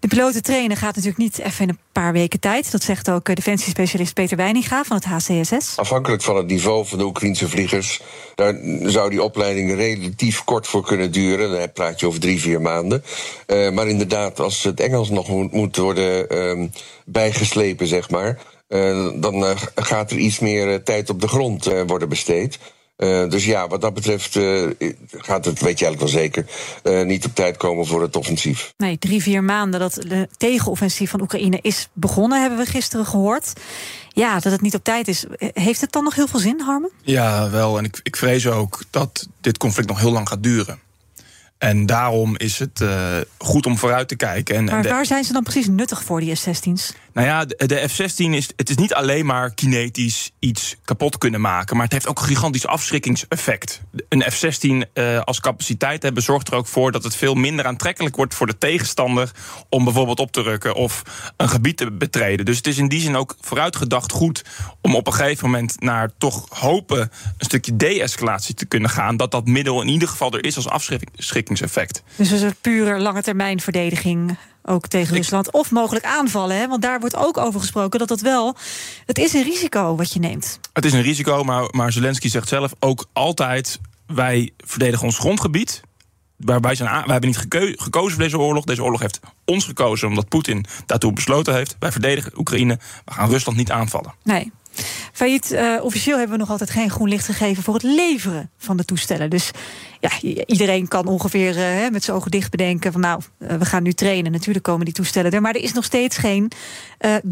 De 0.01 0.09
piloten 0.09 0.43
trainen 0.43 0.77
gaat 0.77 0.95
natuurlijk 0.95 1.23
niet 1.23 1.39
even 1.39 1.63
in 1.63 1.69
een 1.69 1.79
paar 1.93 2.13
weken 2.13 2.41
tijd. 2.41 2.71
Dat 2.71 2.83
zegt 2.83 3.11
ook 3.11 3.35
defensiespecialist 3.35 4.15
Peter 4.15 4.37
Weininga 4.37 4.85
van 4.85 4.97
het 4.97 5.05
HCSS. 5.05 5.77
Afhankelijk 5.77 6.23
van 6.23 6.37
het 6.37 6.47
niveau 6.47 6.87
van 6.87 6.99
de 6.99 7.05
Oekraïnse 7.05 7.49
vliegers... 7.49 8.01
daar 8.35 8.55
zou 8.83 9.11
die 9.11 9.23
opleiding 9.23 9.75
relatief 9.75 10.45
kort 10.45 10.67
voor 10.67 10.83
kunnen 10.83 11.13
duren. 11.13 11.51
Dan 11.51 11.73
praat 11.73 12.01
je 12.01 12.07
over 12.07 12.21
drie, 12.21 12.41
vier 12.41 12.61
maanden. 12.61 13.05
Uh, 13.47 13.71
maar 13.71 13.89
inderdaad, 13.89 14.41
als 14.41 14.63
het 14.63 14.81
Engels 14.81 15.11
nog 15.11 15.29
moet, 15.29 15.53
moet 15.53 15.77
worden 15.77 16.35
uh, 16.61 16.69
bijgeslepen, 17.05 17.87
zeg 17.87 18.11
maar... 18.11 18.39
Uh, 18.69 19.11
dan 19.15 19.35
uh, 19.35 19.51
gaat 19.75 20.11
er 20.11 20.17
iets 20.17 20.39
meer 20.39 20.69
uh, 20.69 20.75
tijd 20.75 21.11
op 21.11 21.21
de 21.21 21.29
grond 21.29 21.65
worden 21.87 22.09
besteed. 22.09 22.59
dus 23.29 23.45
ja, 23.45 23.69
wat 23.69 23.81
dat 23.81 23.95
betreft 23.95 24.39
gaat 25.11 25.45
het, 25.45 25.61
weet 25.61 25.79
je 25.79 25.85
eigenlijk 25.87 25.99
wel 25.99 26.09
zeker, 26.09 26.47
niet 27.07 27.25
op 27.25 27.35
tijd 27.35 27.57
komen 27.57 27.87
voor 27.87 28.03
het 28.03 28.17
offensief. 28.17 28.75
Nee, 28.77 28.99
drie, 28.99 29.23
vier 29.23 29.45
maanden 29.45 29.81
dat 29.81 29.95
de 29.95 30.29
tegenoffensief 30.37 31.11
van 31.11 31.21
Oekraïne 31.21 31.59
is 31.63 31.89
begonnen, 31.93 32.41
hebben 32.41 32.59
we 32.59 32.67
gisteren 32.67 33.07
gehoord. 33.07 33.53
Ja, 34.09 34.39
dat 34.39 34.53
het 34.53 34.61
niet 34.61 34.75
op 34.75 34.85
tijd 34.85 35.09
is. 35.09 35.25
Heeft 35.39 35.81
het 35.81 35.93
dan 35.93 36.05
nog 36.05 36.15
heel 36.15 36.29
veel 36.29 36.41
zin, 36.41 36.61
Harmen? 36.61 36.91
Ja, 37.03 37.51
wel. 37.51 37.79
En 37.79 37.85
ik, 37.85 38.01
ik 38.03 38.17
vrees 38.17 38.47
ook 38.47 38.83
dat 38.91 39.29
dit 39.41 39.59
conflict 39.59 39.89
nog 39.89 40.01
heel 40.01 40.13
lang 40.13 40.29
gaat 40.29 40.43
duren. 40.43 40.79
En 41.59 41.87
daarom 41.87 42.37
is 42.37 42.59
het 42.59 42.81
uh, 42.81 43.17
goed 43.39 43.67
om 43.67 43.79
vooruit 43.79 44.09
te 44.09 44.17
kijken. 44.17 44.57
En, 44.57 44.65
maar 44.65 44.83
de, 44.83 44.89
waar 44.89 45.07
zijn 45.07 45.25
ze 45.25 45.33
dan 45.33 45.43
precies 45.43 45.67
nuttig 45.67 46.03
voor, 46.03 46.21
die 46.21 46.35
F-16's? 46.35 46.93
Nou 47.19 47.31
ja, 47.31 47.45
de, 47.45 47.67
de 47.67 47.89
F-16 47.89 48.17
is, 48.17 48.49
het 48.57 48.71
is 48.71 48.77
niet 48.77 48.95
alleen 48.95 49.27
maar 49.27 49.55
kinetisch 49.55 50.33
iets 50.39 50.77
kapot 50.85 51.19
kunnen 51.19 51.41
maken... 51.41 51.77
maar 51.77 51.85
het 51.85 51.93
heeft 51.93 52.09
ook 52.09 52.19
een 52.19 52.25
gigantisch 52.25 52.67
afschrikkingseffect. 52.67 53.81
Een 54.09 54.23
F-16 54.23 54.91
uh, 54.95 55.21
als 55.21 55.41
capaciteit 55.41 56.03
hebben 56.03 56.23
zorgt 56.23 56.49
er 56.49 56.55
ook 56.55 56.67
voor... 56.67 56.93
dat 56.93 57.05
het 57.05 57.17
veel 57.17 57.35
minder 57.35 57.65
aantrekkelijk 57.65 58.17
wordt 58.17 58.35
voor 58.35 58.47
de 58.47 58.59
tegenstander... 58.59 59.31
om 59.69 59.85
bijvoorbeeld 59.85 60.21
op 60.21 60.33
te 60.33 60.43
rukken 60.43 60.75
of 60.75 61.03
een 61.37 61.49
gebied 61.49 61.77
te 61.77 61.93
betreden. 61.93 62.45
Dus 62.45 62.57
het 62.57 62.67
is 62.67 62.79
in 62.79 62.89
die 62.89 63.01
zin 63.01 63.17
ook 63.17 63.37
vooruitgedacht 63.41 64.13
goed... 64.13 64.45
om 64.81 64.95
op 64.95 65.07
een 65.07 65.13
gegeven 65.13 65.51
moment 65.51 65.81
naar 65.81 66.11
toch 66.19 66.47
hopen... 66.49 67.01
een 67.01 67.11
stukje 67.39 67.77
de-escalatie 67.77 68.55
te 68.55 68.67
kunnen 68.67 68.91
gaan... 68.91 69.17
dat 69.17 69.31
dat 69.31 69.47
middel 69.47 69.83
in 69.83 69.89
ieder 69.89 70.09
geval 70.09 70.33
er 70.33 70.45
is 70.45 70.57
als 70.57 70.69
afschrikkingseffect. 70.69 72.03
Dus 72.17 72.31
een 72.31 72.57
pure 72.61 72.99
lange 72.99 73.23
termijn 73.23 73.61
verdediging 73.61 74.37
ook 74.62 74.87
tegen 74.87 75.16
Rusland. 75.16 75.53
Of 75.53 75.71
mogelijk 75.71 76.05
aanvallen, 76.05 76.57
hè? 76.57 76.68
want 76.68 76.83
daar 76.83 77.01
wordt 77.01 77.16
ook 77.16 77.37
over 77.37 77.61
gesproken 77.61 77.99
dat 77.99 78.09
dat 78.09 78.21
wel... 78.21 78.57
het 79.07 79.18
is 79.18 79.33
een 79.33 79.42
risico 79.42 79.97
wat 79.97 80.12
je 80.12 80.21
neemt. 80.21 80.61
Het 80.73 80.85
is 80.85 80.92
een 80.92 81.03
risico, 81.03 81.44
maar, 81.44 81.68
maar 81.71 81.92
Zelensky 81.92 82.29
zegt 82.29 82.49
zelf 82.49 82.73
ook 82.79 83.07
altijd... 83.12 83.81
wij 84.07 84.51
verdedigen 84.57 85.07
ons 85.07 85.18
grondgebied. 85.18 85.81
Wij, 86.37 86.75
zijn 86.75 86.88
aan, 86.88 87.03
wij 87.03 87.12
hebben 87.12 87.31
niet 87.31 87.38
geko 87.38 87.73
gekozen 87.77 88.12
voor 88.12 88.23
deze 88.23 88.38
oorlog. 88.38 88.64
Deze 88.64 88.83
oorlog 88.83 89.01
heeft 89.01 89.21
ons 89.44 89.64
gekozen 89.64 90.09
omdat 90.09 90.29
Poetin 90.29 90.64
daartoe 90.87 91.12
besloten 91.12 91.55
heeft. 91.55 91.77
Wij 91.79 91.92
verdedigen 91.92 92.38
Oekraïne. 92.38 92.79
We 93.05 93.12
gaan 93.12 93.31
Rusland 93.31 93.59
niet 93.59 93.71
aanvallen. 93.71 94.14
Nee. 94.23 94.53
Failliet, 95.13 95.53
uh, 95.53 95.79
officieel 95.83 96.17
hebben 96.17 96.35
we 96.35 96.43
nog 96.43 96.51
altijd 96.51 96.71
geen 96.71 96.91
groen 96.91 97.09
licht 97.09 97.25
gegeven 97.25 97.63
voor 97.63 97.75
het 97.75 97.83
leveren 97.83 98.51
van 98.57 98.77
de 98.77 98.85
toestellen. 98.85 99.31
Dus 99.31 99.51
ja, 100.01 100.11
iedereen 100.47 100.89
kan 100.89 101.07
ongeveer 101.07 101.57
uh, 101.57 101.91
met 101.91 102.05
zijn 102.05 102.17
ogen 102.17 102.31
dicht 102.31 102.51
bedenken 102.51 102.93
van 102.93 103.01
nou, 103.01 103.21
uh, 103.39 103.55
we 103.55 103.65
gaan 103.65 103.83
nu 103.83 103.93
trainen. 103.93 104.33
Natuurlijk 104.33 104.65
komen 104.65 104.85
die 104.85 104.95
toestellen 104.95 105.31
er. 105.31 105.41
Maar 105.41 105.55
er 105.55 105.63
is 105.63 105.73
nog 105.73 105.85
steeds 105.85 106.17
geen 106.17 106.51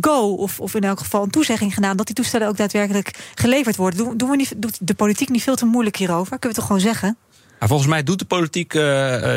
go 0.01 0.35
of, 0.35 0.61
of 0.61 0.75
in 0.75 0.85
elk 0.85 0.99
geval 0.99 1.22
een 1.22 1.31
toezegging 1.31 1.75
gedaan 1.75 1.96
dat 1.96 2.07
die 2.07 2.14
toestellen 2.14 2.49
ook 2.49 2.57
daadwerkelijk 2.57 3.33
geleverd 3.35 3.77
worden. 3.77 3.99
Doen, 4.05 4.16
doen 4.16 4.31
we 4.31 4.37
niet, 4.37 4.55
doet 4.57 4.79
de 4.81 4.94
politiek 4.94 5.29
niet 5.29 5.42
veel 5.42 5.57
te 5.57 5.66
moeilijk 5.66 5.96
hierover? 5.96 6.38
Kunnen 6.38 6.49
we 6.49 6.55
toch 6.55 6.66
gewoon 6.66 6.81
zeggen? 6.81 7.16
Volgens 7.58 7.88
mij 7.88 8.02
doet 8.02 8.18
de 8.18 8.24
politiek 8.24 8.74
uh, 8.74 8.82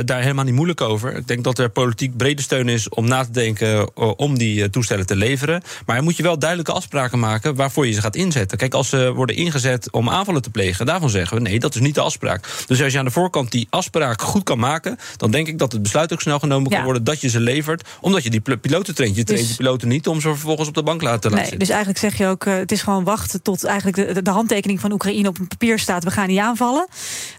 daar 0.06 0.22
helemaal 0.22 0.44
niet 0.44 0.54
moeilijk 0.54 0.82
over. 0.82 1.16
Ik 1.16 1.28
denk 1.28 1.44
dat 1.44 1.58
er 1.58 1.70
politiek 1.70 2.18
brede 2.18 2.42
steun 2.42 2.70
is 2.70 2.90
om 2.90 3.08
na 3.08 3.24
te 3.24 3.32
denken 3.32 3.90
uh, 3.98 4.12
om 4.16 4.38
die 4.38 4.70
toestellen 4.70 5.06
te 5.06 5.16
leveren. 5.16 5.62
Maar 5.86 5.96
dan 5.96 6.06
moet 6.06 6.18
je 6.18 6.24
wel 6.24 6.40
duidelijke 6.40 6.72
afspraken 6.72 7.20
maken 7.20 7.56
waarvoor 7.56 7.88
je 7.88 7.94
ze 7.94 8.02
gaat 8.02 8.16
inzetten. 8.16 8.58
Kijk, 8.58 8.74
als 8.74 8.90
ze 8.90 9.14
worden 9.14 9.36
ingezet 9.36 9.92
om 9.92 10.10
aanvallen 10.10 10.42
te 10.42 10.50
plegen, 10.50 10.86
daarvan 10.86 11.10
zeggen 11.10 11.38
we 11.38 11.44
nee, 11.44 11.60
dat 11.60 11.76
is 11.76 11.82
niet 11.82 11.96
de 11.96 12.02
afspraak. 12.02 12.48
Dus 12.66 12.82
als 12.82 12.94
je 12.94 13.00
aan 13.00 13.06
de 13.06 13.12
voorkant 13.12 13.52
die 13.52 13.68
afspraak 13.70 14.22
goed 14.22 14.44
kan 14.44 14.60
maken, 14.60 14.98
dan 15.18 15.32
denk 15.32 15.48
ik 15.48 15.58
dat 15.58 15.72
het 15.72 15.82
besluit 15.82 16.14
ook 16.14 16.22
snel 16.22 16.40
genomen 16.40 16.72
kan 16.72 16.84
worden 16.84 17.04
dat 17.04 17.22
je 17.22 17.30
ze 17.30 17.40
levert, 17.40 17.88
omdat 18.02 18.24
je 18.24 18.30
die 18.30 18.42
piloten 18.42 18.96
traint. 18.96 19.16
Je 19.16 19.24
traint 19.24 19.48
dus, 19.48 19.56
die 19.56 19.66
piloten 19.66 19.88
niet 19.88 20.08
om 20.08 20.22
ze 20.22 20.30
vervolgens 20.30 20.68
op 20.68 20.74
de 20.74 20.84
bank 20.84 21.02
laten 21.02 21.32
nee, 21.32 21.40
zitten. 21.40 21.60
Dus 21.60 21.70
eigenlijk 21.70 22.00
zeg 22.00 22.18
je 22.18 22.28
ook, 22.28 22.46
het 22.46 22.72
is 22.72 22.82
gewoon 22.82 23.04
wachten 23.04 23.42
tot 23.42 23.64
eigenlijk 23.64 24.14
de, 24.14 24.22
de 24.22 24.30
handtekening 24.30 24.80
van 24.80 24.92
Oekraïne 24.92 25.28
op 25.28 25.40
een 25.40 25.48
papier 25.48 25.80
staat. 25.80 26.04
We 26.04 26.12
gaan 26.12 26.28
niet 26.28 26.40
aanvallen. 26.40 26.88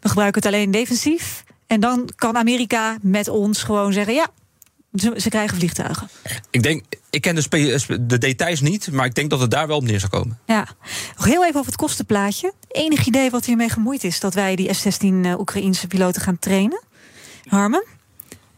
We 0.00 0.08
gebruiken 0.08 0.42
het 0.42 0.52
alleen 0.52 0.69
defensief. 0.70 1.44
En 1.66 1.80
dan 1.80 2.08
kan 2.16 2.36
Amerika 2.36 2.98
met 3.02 3.28
ons 3.28 3.62
gewoon 3.62 3.92
zeggen: 3.92 4.14
ja, 4.14 4.26
ze, 4.94 5.12
ze 5.16 5.28
krijgen 5.28 5.56
vliegtuigen. 5.56 6.08
Ik 6.50 6.62
denk, 6.62 6.84
ik 7.10 7.20
ken 7.20 7.34
de, 7.34 7.98
de, 8.00 8.18
details 8.18 8.60
niet, 8.60 8.92
maar 8.92 9.06
ik 9.06 9.14
denk 9.14 9.30
dat 9.30 9.40
het 9.40 9.50
daar 9.50 9.66
wel 9.66 9.76
op 9.76 9.84
neer 9.84 10.00
zal 10.00 10.08
komen. 10.08 10.38
Ja, 10.46 10.66
nog 11.16 11.24
heel 11.24 11.44
even 11.44 11.58
over 11.58 11.72
het 11.72 11.80
kostenplaatje. 11.80 12.52
Enig 12.68 13.06
idee 13.06 13.30
wat 13.30 13.44
hiermee 13.44 13.68
gemoeid 13.68 14.04
is 14.04 14.20
dat 14.20 14.34
wij 14.34 14.56
die 14.56 14.74
F-16 14.74 15.06
uh, 15.06 15.38
Oekraïnse 15.38 15.86
piloten 15.86 16.22
gaan 16.22 16.38
trainen? 16.38 16.82
Harmen? 17.48 17.84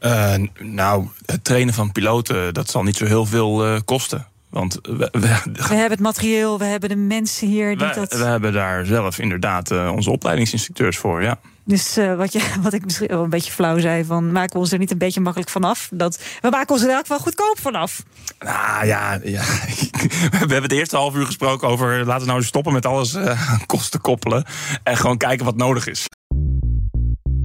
Uh, 0.01 0.35
nou, 0.59 1.09
het 1.27 1.45
trainen 1.45 1.75
van 1.75 1.93
piloten, 1.93 2.55
dat 2.55 2.71
zal 2.71 2.83
niet 2.83 2.97
zo 2.97 3.05
heel 3.05 3.27
veel 3.27 3.67
uh, 3.67 3.79
kosten. 3.85 4.27
Want 4.51 4.79
we, 4.83 5.09
we, 5.13 5.41
we, 5.53 5.75
hebben 5.75 5.91
het 5.91 6.01
materieel, 6.01 6.59
we 6.59 6.65
hebben 6.65 6.89
de 6.89 6.97
mensen 6.97 7.49
hier. 7.49 7.79
Die 7.79 7.87
we, 7.87 7.95
dat... 7.95 8.13
we 8.13 8.25
hebben 8.25 8.53
daar 8.53 8.87
zelf 8.87 9.19
inderdaad 9.19 9.71
uh, 9.71 9.93
onze 9.95 10.11
opleidingsinstructeurs 10.11 10.97
voor, 10.97 11.23
ja. 11.23 11.41
Dus 11.65 11.99
uh, 11.99 12.17
wat, 12.17 12.33
je, 12.33 12.43
wat 12.63 12.73
ik 12.73 12.85
misschien 12.85 13.09
wel 13.09 13.23
een 13.23 13.31
beetje 13.31 13.53
flauw 13.53 13.79
zei, 13.79 14.05
van 14.05 14.33
maken 14.33 14.53
we 14.53 14.59
ons 14.59 14.73
er 14.73 14.79
niet 14.79 14.91
een 14.91 14.99
beetje 14.99 15.21
makkelijk 15.21 15.51
vanaf? 15.51 15.89
Dat, 15.93 16.21
we 16.41 16.51
maken 16.51 16.75
ons 16.75 16.85
er 16.85 16.99
ook 16.99 17.07
wel 17.07 17.19
goedkoop 17.19 17.59
vanaf. 17.61 18.03
Nou 18.39 18.87
ja, 18.87 19.21
ja, 19.25 19.43
we 20.31 20.37
hebben 20.39 20.63
het 20.63 20.73
eerste 20.73 20.97
half 20.97 21.15
uur 21.15 21.27
gesproken 21.27 21.69
over 21.69 22.05
laten 22.05 22.21
we 22.21 22.27
nou 22.27 22.39
eens 22.39 22.47
stoppen 22.47 22.73
met 22.73 22.87
alles 22.87 23.15
uh, 23.15 23.53
kosten 23.67 24.01
koppelen. 24.01 24.45
En 24.83 24.97
gewoon 24.97 25.17
kijken 25.17 25.45
wat 25.45 25.57
nodig 25.57 25.87
is. 25.87 26.07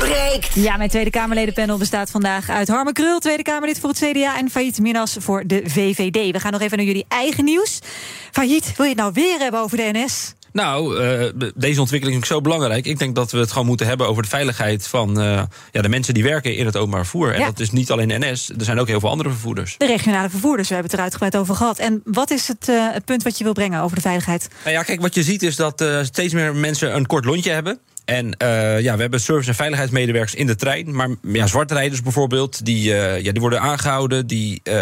breekt. 0.00 0.54
Ja, 0.54 0.76
mijn 0.76 0.90
Tweede 0.90 1.10
Kamerledenpanel 1.10 1.78
bestaat 1.78 2.10
vandaag 2.10 2.48
uit 2.48 2.68
Harme 2.68 2.92
Krul, 2.92 3.18
Tweede 3.18 3.42
Kamerlid 3.42 3.80
voor 3.80 3.88
het 3.88 3.98
CDA... 3.98 4.38
en 4.38 4.50
Failliet 4.50 4.78
Minas 4.78 5.16
voor 5.18 5.46
de 5.46 5.62
VVD. 5.64 6.32
We 6.32 6.40
gaan 6.40 6.52
nog 6.52 6.60
even 6.60 6.76
naar 6.76 6.86
jullie 6.86 7.04
eigen 7.08 7.44
nieuws. 7.44 7.78
Failliet, 8.32 8.72
wil 8.76 8.86
je 8.86 8.92
het 8.92 9.00
nou 9.00 9.12
weer 9.12 9.38
hebben 9.38 9.60
over 9.60 9.76
de 9.76 9.90
NS? 9.92 10.34
Nou, 10.52 11.02
uh, 11.04 11.48
deze 11.54 11.80
ontwikkeling 11.80 12.22
is 12.22 12.28
zo 12.28 12.40
belangrijk. 12.40 12.86
Ik 12.86 12.98
denk 12.98 13.14
dat 13.14 13.30
we 13.30 13.38
het 13.38 13.50
gewoon 13.50 13.66
moeten 13.66 13.86
hebben 13.86 14.08
over 14.08 14.22
de 14.22 14.28
veiligheid 14.28 14.86
van 14.86 15.20
uh, 15.20 15.42
ja, 15.72 15.82
de 15.82 15.88
mensen 15.88 16.14
die 16.14 16.22
werken 16.22 16.56
in 16.56 16.66
het 16.66 16.76
openbaar 16.76 17.00
vervoer. 17.00 17.32
En 17.32 17.40
ja. 17.40 17.46
dat 17.46 17.60
is 17.60 17.70
niet 17.70 17.90
alleen 17.90 18.20
NS, 18.20 18.50
er 18.58 18.64
zijn 18.64 18.78
ook 18.78 18.86
heel 18.86 19.00
veel 19.00 19.10
andere 19.10 19.28
vervoerders. 19.28 19.74
De 19.78 19.86
regionale 19.86 20.30
vervoerders, 20.30 20.68
we 20.68 20.74
hebben 20.74 20.90
het 20.90 21.00
er 21.00 21.04
uitgebreid 21.04 21.36
over 21.36 21.54
gehad. 21.54 21.78
En 21.78 22.00
wat 22.04 22.30
is 22.30 22.48
het, 22.48 22.68
uh, 22.68 22.92
het 22.92 23.04
punt 23.04 23.22
wat 23.22 23.38
je 23.38 23.44
wil 23.44 23.52
brengen 23.52 23.82
over 23.82 23.96
de 23.96 24.02
veiligheid? 24.02 24.48
Nou 24.64 24.76
ja, 24.76 24.82
kijk, 24.82 25.00
wat 25.00 25.14
je 25.14 25.22
ziet 25.22 25.42
is 25.42 25.56
dat 25.56 25.84
steeds 26.02 26.34
meer 26.34 26.54
mensen 26.54 26.96
een 26.96 27.06
kort 27.06 27.24
lontje 27.24 27.50
hebben. 27.50 27.80
En 28.10 28.34
uh, 28.42 28.80
ja, 28.80 28.94
we 28.94 29.00
hebben 29.00 29.20
service- 29.20 29.48
en 29.48 29.54
veiligheidsmedewerkers 29.54 30.34
in 30.34 30.46
de 30.46 30.56
trein. 30.56 30.94
Maar 30.94 31.08
ja, 31.22 31.46
zwartrijders 31.46 32.02
bijvoorbeeld, 32.02 32.64
die, 32.64 32.90
uh, 32.90 33.20
ja, 33.20 33.32
die 33.32 33.40
worden 33.40 33.60
aangehouden. 33.60 34.26
Die, 34.26 34.60
uh, 34.64 34.74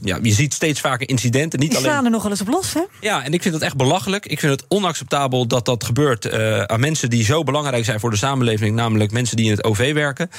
ja, 0.00 0.18
je 0.22 0.32
ziet 0.32 0.54
steeds 0.54 0.80
vaker 0.80 1.08
incidenten. 1.08 1.58
Niet 1.58 1.70
die 1.70 1.78
slaan 1.78 1.92
alleen... 1.92 2.04
er 2.04 2.10
nog 2.10 2.22
wel 2.22 2.30
eens 2.30 2.40
op 2.40 2.48
los, 2.48 2.74
hè? 2.74 2.80
Ja, 3.00 3.24
en 3.24 3.32
ik 3.32 3.42
vind 3.42 3.54
dat 3.54 3.62
echt 3.62 3.76
belachelijk. 3.76 4.26
Ik 4.26 4.40
vind 4.40 4.52
het 4.52 4.64
onacceptabel 4.68 5.46
dat 5.46 5.64
dat 5.64 5.84
gebeurt 5.84 6.32
aan 6.68 6.80
mensen 6.80 7.10
die 7.10 7.24
zo 7.24 7.42
belangrijk 7.42 7.84
zijn 7.84 8.00
voor 8.00 8.10
de 8.10 8.16
samenleving. 8.16 8.76
Namelijk 8.76 9.12
mensen 9.12 9.36
die 9.36 9.44
in 9.44 9.50
het 9.50 9.64
OV 9.64 9.92
werken. 9.92 10.30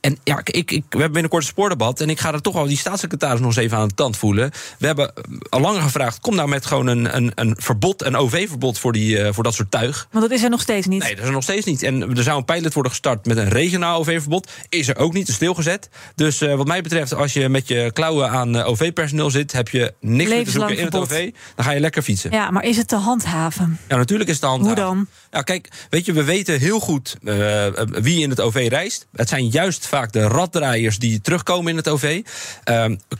En 0.00 0.18
ja, 0.24 0.38
ik, 0.38 0.70
ik, 0.70 0.70
we 0.70 0.84
hebben 0.88 1.12
binnenkort 1.12 1.42
een 1.42 1.48
spoordebat. 1.48 2.00
En 2.00 2.10
ik 2.10 2.20
ga 2.20 2.32
er 2.32 2.42
toch 2.42 2.54
wel 2.54 2.66
die 2.66 2.76
staatssecretaris 2.76 3.40
nog 3.40 3.48
eens 3.48 3.64
even 3.64 3.78
aan 3.78 3.88
de 3.88 3.94
tand 3.94 4.16
voelen. 4.16 4.50
We 4.78 4.86
hebben 4.86 5.12
al 5.48 5.60
langer 5.60 5.82
gevraagd, 5.82 6.20
kom 6.20 6.34
nou 6.34 6.48
met 6.48 6.66
gewoon 6.66 6.86
een, 6.86 7.16
een, 7.16 7.32
een 7.34 7.56
verbod, 7.58 8.04
een 8.04 8.16
OV-verbod 8.16 8.78
voor, 8.78 8.92
die, 8.92 9.32
voor 9.32 9.44
dat 9.44 9.54
soort 9.54 9.70
tuig. 9.70 10.08
Want 10.10 10.24
dat 10.28 10.38
is 10.38 10.42
er 10.44 10.50
nog 10.50 10.60
steeds 10.60 10.86
niet. 10.86 11.02
Nee, 11.02 11.10
dat 11.10 11.20
is 11.20 11.26
er 11.26 11.32
nog 11.32 11.42
steeds 11.42 11.66
niet. 11.66 11.67
En 11.68 12.16
er 12.16 12.22
zou 12.22 12.38
een 12.38 12.44
pilot 12.44 12.74
worden 12.74 12.92
gestart 12.92 13.26
met 13.26 13.36
een 13.36 13.48
regionaal 13.48 13.98
OV-verbod. 13.98 14.50
Is 14.68 14.88
er 14.88 14.96
ook 14.96 15.12
niet, 15.12 15.28
is 15.28 15.34
stilgezet. 15.34 15.88
Dus 16.14 16.42
uh, 16.42 16.54
wat 16.54 16.66
mij 16.66 16.82
betreft, 16.82 17.14
als 17.14 17.32
je 17.32 17.48
met 17.48 17.68
je 17.68 17.90
klauwen 17.92 18.30
aan 18.30 18.56
uh, 18.56 18.68
OV-personeel 18.68 19.30
zit... 19.30 19.52
heb 19.52 19.68
je 19.68 19.94
niks 20.00 20.30
meer 20.30 20.44
te 20.44 20.50
zoeken 20.50 20.76
in 20.76 20.84
het 20.84 20.94
OV. 20.94 21.30
Dan 21.54 21.64
ga 21.64 21.70
je 21.70 21.80
lekker 21.80 22.02
fietsen. 22.02 22.30
Ja, 22.30 22.50
maar 22.50 22.64
is 22.64 22.76
het 22.76 22.88
te 22.88 22.96
handhaven? 22.96 23.78
Ja, 23.88 23.96
natuurlijk 23.96 24.28
is 24.28 24.34
het 24.34 24.44
te 24.44 24.50
handhaven. 24.50 24.84
Hoe 24.84 24.94
dan? 24.94 25.06
Ja, 25.30 25.42
kijk, 25.42 25.68
weet 25.90 26.04
je, 26.04 26.12
we 26.12 26.24
weten 26.24 26.58
heel 26.58 26.80
goed 26.80 27.16
uh, 27.22 27.66
wie 27.90 28.22
in 28.22 28.30
het 28.30 28.40
OV 28.40 28.66
reist. 28.68 29.06
Het 29.12 29.28
zijn 29.28 29.48
juist 29.48 29.86
vaak 29.86 30.12
de 30.12 30.22
raddraaiers 30.22 30.98
die 30.98 31.20
terugkomen 31.20 31.70
in 31.70 31.76
het 31.76 31.88
OV. 31.88 32.22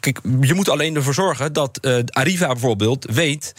kijk, 0.00 0.20
je 0.40 0.54
moet 0.54 0.68
alleen 0.68 0.94
ervoor 0.94 1.14
zorgen 1.14 1.52
dat 1.52 1.80
Arriva 2.10 2.46
bijvoorbeeld 2.46 3.06
weet... 3.10 3.52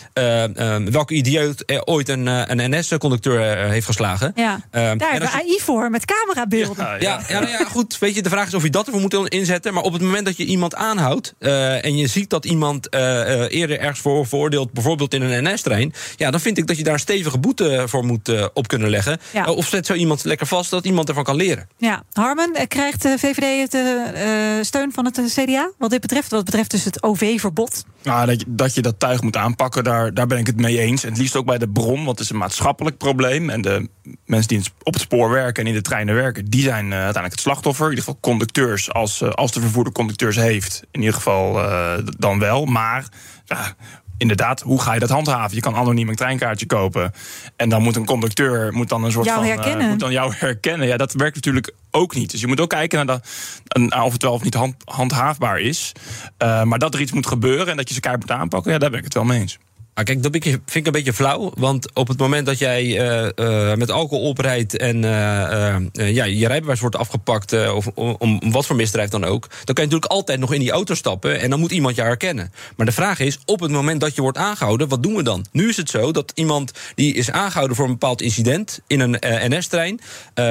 welke 0.91 1.13
idioot 1.13 1.87
ooit 1.87 2.09
een, 2.09 2.25
een 2.25 2.79
NS-conducteur 2.79 3.69
heeft 3.69 3.85
geslagen. 3.85 4.31
Ja, 4.35 4.59
daar 4.97 5.11
hebben 5.11 5.29
we 5.29 5.35
AI 5.35 5.59
voor, 5.59 5.89
met 5.89 6.05
camerabeelden. 6.05 6.85
Ja, 6.85 6.95
ja. 6.99 7.21
ja, 7.27 7.39
nou 7.39 7.51
ja, 7.51 7.63
goed. 7.65 7.97
Weet 7.97 8.15
je, 8.15 8.21
de 8.21 8.29
vraag 8.29 8.47
is 8.47 8.53
of 8.53 8.63
je 8.63 8.69
dat 8.69 8.85
ervoor 8.85 9.01
moet 9.01 9.13
inzetten. 9.13 9.73
Maar 9.73 9.83
op 9.83 9.93
het 9.93 10.01
moment 10.01 10.25
dat 10.25 10.37
je 10.37 10.45
iemand 10.45 10.75
aanhoudt... 10.75 11.33
Uh, 11.39 11.85
en 11.85 11.97
je 11.97 12.07
ziet 12.07 12.29
dat 12.29 12.45
iemand 12.45 12.95
uh, 12.95 13.01
uh, 13.01 13.45
eerder 13.49 13.79
ergens 13.79 13.99
voor 13.99 14.27
veroordeeld... 14.27 14.73
bijvoorbeeld 14.73 15.13
in 15.13 15.21
een 15.21 15.53
NS-trein... 15.53 15.93
ja, 16.15 16.31
dan 16.31 16.39
vind 16.39 16.57
ik 16.57 16.67
dat 16.67 16.77
je 16.77 16.83
daar 16.83 16.93
een 16.93 16.99
stevige 16.99 17.37
boete 17.37 17.83
voor 17.87 18.05
moet 18.05 18.51
op 18.53 18.67
kunnen 18.67 18.89
leggen. 18.89 19.19
Ja. 19.31 19.45
of 19.45 19.67
zet 19.67 19.85
zo 19.85 19.93
iemand 19.93 20.23
lekker 20.23 20.47
vast 20.47 20.69
dat 20.69 20.85
iemand 20.85 21.07
ervan 21.07 21.23
kan 21.23 21.35
leren. 21.35 21.67
Ja, 21.77 22.03
Harmen, 22.11 22.67
krijgt 22.67 23.01
de 23.01 23.15
VVD 23.17 23.71
de 23.71 24.59
steun 24.61 24.91
van 24.91 25.05
het 25.05 25.21
CDA? 25.27 25.71
Wat 25.77 25.89
dit 25.89 26.01
betreft, 26.01 26.31
wat 26.31 26.45
betreft 26.45 26.71
dus 26.71 26.83
het 26.83 27.03
OV-verbod? 27.03 27.85
Nou, 28.03 28.25
dat 28.25 28.39
je, 28.39 28.45
dat 28.47 28.75
je 28.75 28.81
dat 28.81 28.99
tuig 28.99 29.21
moet 29.21 29.35
aanpakken, 29.35 29.83
daar, 29.83 30.13
daar 30.13 30.27
ben 30.27 30.37
ik 30.37 30.47
het 30.47 30.57
mee 30.57 30.79
eens. 30.79 31.03
En 31.03 31.09
het 31.09 31.17
liefst 31.17 31.35
ook 31.35 31.45
bij 31.45 31.57
de 31.57 31.69
bron, 31.69 32.05
want 32.05 32.09
het 32.09 32.19
is 32.19 32.29
een 32.29 32.37
maatschappelijk 32.37 32.97
probleem. 32.97 33.49
En 33.49 33.61
de 33.61 33.89
mensen 34.25 34.47
die 34.47 34.63
op 34.83 34.93
het 34.93 35.01
spoor 35.01 35.29
werken 35.29 35.63
en 35.63 35.69
in 35.69 35.75
de 35.75 35.81
treinen 35.81 36.15
werken, 36.15 36.45
die 36.45 36.61
zijn 36.61 36.85
uh, 36.85 36.91
uiteindelijk 36.91 37.31
het 37.31 37.39
slachtoffer. 37.39 37.85
In 37.85 37.89
ieder 37.89 38.05
geval 38.05 38.19
conducteurs, 38.21 38.93
als, 38.93 39.21
uh, 39.21 39.29
als 39.29 39.51
de 39.51 39.59
vervoerder 39.59 39.93
conducteurs 39.93 40.35
heeft. 40.35 40.83
In 40.91 40.99
ieder 40.99 41.15
geval 41.15 41.59
uh, 41.59 41.93
dan 42.17 42.39
wel. 42.39 42.65
Maar 42.65 43.05
ja, 43.45 43.75
inderdaad, 44.17 44.61
hoe 44.61 44.81
ga 44.81 44.93
je 44.93 44.99
dat 44.99 45.09
handhaven? 45.09 45.55
Je 45.55 45.61
kan 45.61 45.75
anoniem 45.75 46.09
een 46.09 46.15
treinkaartje 46.15 46.65
kopen. 46.65 47.13
En 47.55 47.69
dan 47.69 47.81
moet 47.81 47.95
een 47.95 48.05
conducteur 48.05 48.73
moet 48.73 48.89
dan 48.89 49.03
een 49.03 49.11
soort 49.11 49.25
jou 49.25 49.37
van. 49.37 49.47
Herkennen. 49.47 49.89
moet 49.89 49.99
dan 49.99 50.11
jou 50.11 50.33
herkennen. 50.37 50.87
Ja, 50.87 50.97
dat 50.97 51.13
werkt 51.13 51.35
natuurlijk 51.35 51.73
ook 51.91 52.15
niet. 52.15 52.31
Dus 52.31 52.41
je 52.41 52.47
moet 52.47 52.59
ook 52.59 52.69
kijken 52.69 53.05
naar, 53.05 53.21
de, 53.63 53.79
naar 53.79 54.03
of 54.03 54.13
het 54.13 54.21
wel 54.21 54.33
of 54.33 54.43
niet 54.43 54.53
hand, 54.53 54.75
handhaafbaar 54.85 55.59
is. 55.59 55.91
maar 56.37 56.79
dat 56.79 56.93
er 56.93 57.01
iets 57.01 57.11
moet 57.11 57.27
gebeuren 57.27 57.67
en 57.67 57.77
dat 57.77 57.87
je 57.87 57.93
ze 57.93 57.99
keihard 57.99 58.27
moet 58.27 58.37
aanpakken, 58.37 58.71
ja, 58.71 58.77
daar 58.77 58.89
ben 58.89 58.99
ik 58.99 59.05
het 59.05 59.13
wel 59.13 59.23
mee 59.23 59.39
eens. 59.39 59.57
Ah, 59.99 60.05
kijk, 60.05 60.23
dat 60.23 60.37
vind 60.41 60.75
ik 60.75 60.85
een 60.85 60.91
beetje 60.91 61.13
flauw. 61.13 61.51
Want 61.55 61.93
op 61.93 62.07
het 62.07 62.17
moment 62.17 62.45
dat 62.45 62.57
jij 62.57 62.83
uh, 62.85 63.29
uh, 63.35 63.75
met 63.75 63.91
alcohol 63.91 64.27
oprijdt 64.27 64.77
en 64.77 64.95
uh, 64.95 66.13
ja, 66.13 66.23
je 66.23 66.47
rijbewijs 66.47 66.79
wordt 66.79 66.95
afgepakt, 66.95 67.73
of 67.73 67.87
om, 67.95 68.51
wat 68.51 68.65
voor 68.65 68.75
misdrijf 68.75 69.09
dan 69.09 69.23
ook, 69.23 69.47
dan 69.49 69.75
kan 69.75 69.83
je 69.83 69.89
natuurlijk 69.91 70.11
altijd 70.11 70.39
nog 70.39 70.53
in 70.53 70.59
die 70.59 70.71
auto 70.71 70.93
stappen 70.93 71.39
en 71.39 71.49
dan 71.49 71.59
moet 71.59 71.71
iemand 71.71 71.95
jou 71.95 72.07
herkennen. 72.07 72.53
Maar 72.75 72.85
de 72.85 72.91
vraag 72.91 73.19
is, 73.19 73.39
op 73.45 73.59
het 73.59 73.71
moment 73.71 74.01
dat 74.01 74.15
je 74.15 74.21
wordt 74.21 74.37
aangehouden, 74.37 74.87
wat 74.87 75.03
doen 75.03 75.15
we 75.15 75.23
dan? 75.23 75.45
Nu 75.51 75.69
is 75.69 75.77
het 75.77 75.89
zo 75.89 76.11
dat 76.11 76.31
iemand 76.35 76.71
die 76.95 77.13
is 77.13 77.31
aangehouden 77.31 77.75
voor 77.75 77.85
een 77.85 77.91
bepaald 77.91 78.21
incident 78.21 78.79
in 78.87 78.99
een 78.99 79.17
NS-trein, 79.21 79.99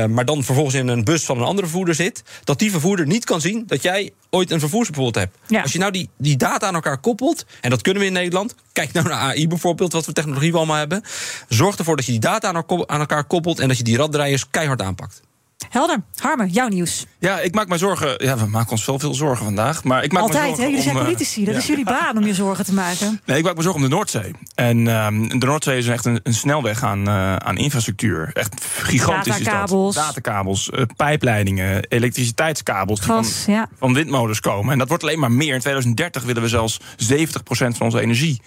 maar 0.09 0.25
dan 0.25 0.45
vervolgens 0.45 0.75
in 0.75 0.89
een 0.89 1.05
bus 1.05 1.25
van 1.25 1.39
een 1.39 1.45
andere 1.45 1.67
vervoerder 1.67 1.95
zit, 1.95 2.23
dat 2.45 2.59
die 2.59 2.71
vervoerder 2.71 3.07
niet 3.07 3.25
kan 3.25 3.41
zien 3.41 3.65
dat 3.67 3.83
jij 3.83 4.13
ooit 4.31 4.51
een 4.51 4.61
vervoersverbod 4.61 5.14
hebt. 5.14 5.39
Ja. 5.47 5.62
Als 5.62 5.72
je 5.72 5.79
nou 5.79 5.93
die, 5.93 6.09
die 6.16 6.37
data 6.37 6.66
aan 6.66 6.74
elkaar 6.74 6.99
koppelt, 6.99 7.47
en 7.61 7.70
dat 7.70 7.83
kunnen 7.83 8.03
we 8.03 8.09
in 8.09 8.14
Nederland, 8.14 8.55
kijk 8.72 8.93
nou 8.93 9.09
naar 9.09 9.18
AI 9.18 9.49
bijvoorbeeld, 9.49 9.93
wat 9.93 10.05
voor 10.05 10.12
technologie 10.12 10.51
we 10.51 10.57
allemaal 10.57 10.76
hebben. 10.76 11.03
Zorg 11.49 11.76
ervoor 11.76 11.97
dat 11.97 12.05
je 12.05 12.12
die 12.12 12.20
data 12.20 12.64
aan 12.87 13.01
elkaar 13.01 13.24
koppelt 13.24 13.59
en 13.59 13.68
dat 13.68 13.76
je 13.76 13.85
die 13.85 13.97
raddraaiers 13.97 14.51
keihard 14.51 14.83
aanpakt. 14.83 15.22
Helder. 15.71 16.03
Harmen, 16.17 16.49
jouw 16.49 16.69
nieuws. 16.69 17.07
Ja, 17.19 17.41
ik 17.41 17.55
maak 17.55 17.69
me 17.69 17.79
zorgen. 17.79 18.25
Ja, 18.25 18.39
we 18.39 18.47
maken 18.47 18.71
ons 18.71 18.85
wel 18.85 18.99
veel 18.99 19.15
zorgen 19.15 19.45
vandaag. 19.45 19.85
Maar 19.85 20.05
ik 20.05 20.13
maak 20.13 20.23
me 20.23 20.29
Altijd, 20.29 20.47
zorgen 20.47 20.65
hè? 20.65 20.69
Jullie 20.69 20.83
zijn 20.83 20.95
om, 20.95 21.01
eh, 21.01 21.07
politici. 21.07 21.45
Dat 21.45 21.55
ja. 21.55 21.61
is 21.61 21.67
jullie 21.67 21.85
baan 21.85 22.17
om 22.17 22.27
je 22.27 22.35
zorgen 22.35 22.65
te 22.65 22.75
maken. 22.75 23.21
Nee, 23.25 23.39
ik 23.39 23.45
maak 23.45 23.57
me 23.57 23.63
zorgen 23.63 23.83
om 23.83 23.89
de 23.89 23.95
Noordzee. 23.95 24.33
En 24.55 24.89
ehm, 24.89 25.29
de 25.39 25.47
Noordzee 25.47 25.79
is 25.79 25.89
echt 25.89 26.05
een, 26.05 26.21
een 26.23 26.35
snelweg 26.35 26.83
aan, 26.83 27.09
eh, 27.09 27.37
aan 27.37 27.57
infrastructuur. 27.57 28.31
Echt 28.33 28.65
gigantisch 28.65 29.39
Datakabels. 29.39 29.97
is 29.97 30.03
dat. 30.03 30.15
Datakabels, 30.15 30.71
eh, 30.71 30.83
pijpleidingen, 30.97 31.85
elektriciteitskabels... 31.89 33.01
die 33.01 33.09
Gas, 33.09 33.33
van, 33.45 33.55
ja. 33.55 33.69
van 33.79 33.95
windmolens 33.95 34.41
komen. 34.41 34.73
En 34.73 34.79
dat 34.79 34.89
wordt 34.89 35.03
alleen 35.03 35.19
maar 35.19 35.33
meer. 35.33 35.55
In 35.55 35.61
2030 35.61 36.23
willen 36.23 36.43
we 36.43 36.49
zelfs 36.49 36.81
70% 36.97 37.77
van 37.77 37.87
onze 37.87 38.01
energie 38.01 38.43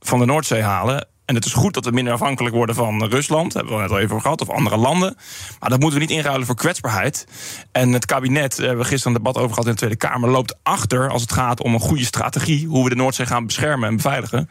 van 0.00 0.18
de 0.18 0.24
Noordzee 0.24 0.62
halen. 0.62 1.06
En 1.32 1.38
het 1.38 1.46
is 1.46 1.52
goed 1.52 1.74
dat 1.74 1.84
we 1.84 1.90
minder 1.90 2.12
afhankelijk 2.12 2.54
worden 2.54 2.74
van 2.74 3.04
Rusland. 3.04 3.52
Daar 3.52 3.62
hebben 3.62 3.76
we 3.76 3.82
het 3.82 3.90
net 3.90 3.98
al 3.98 4.04
even 4.04 4.10
over 4.16 4.22
gehad. 4.22 4.40
Of 4.40 4.50
andere 4.50 4.76
landen. 4.76 5.16
Maar 5.60 5.70
dat 5.70 5.80
moeten 5.80 5.98
we 5.98 6.04
niet 6.04 6.14
inruilen 6.16 6.46
voor 6.46 6.54
kwetsbaarheid. 6.54 7.26
En 7.72 7.92
het 7.92 8.06
kabinet, 8.06 8.56
daar 8.56 8.66
hebben 8.66 8.84
we 8.84 8.90
gisteren 8.90 9.16
een 9.16 9.22
debat 9.22 9.36
over 9.42 9.48
gehad 9.50 9.64
in 9.64 9.70
de 9.70 9.76
Tweede 9.76 9.96
Kamer, 9.96 10.30
loopt 10.30 10.56
achter 10.62 11.10
als 11.10 11.22
het 11.22 11.32
gaat 11.32 11.62
om 11.62 11.74
een 11.74 11.80
goede 11.80 12.04
strategie. 12.04 12.66
Hoe 12.66 12.84
we 12.84 12.88
de 12.90 12.96
Noordzee 12.96 13.26
gaan 13.26 13.46
beschermen 13.46 13.88
en 13.88 13.96
beveiligen. 13.96 14.48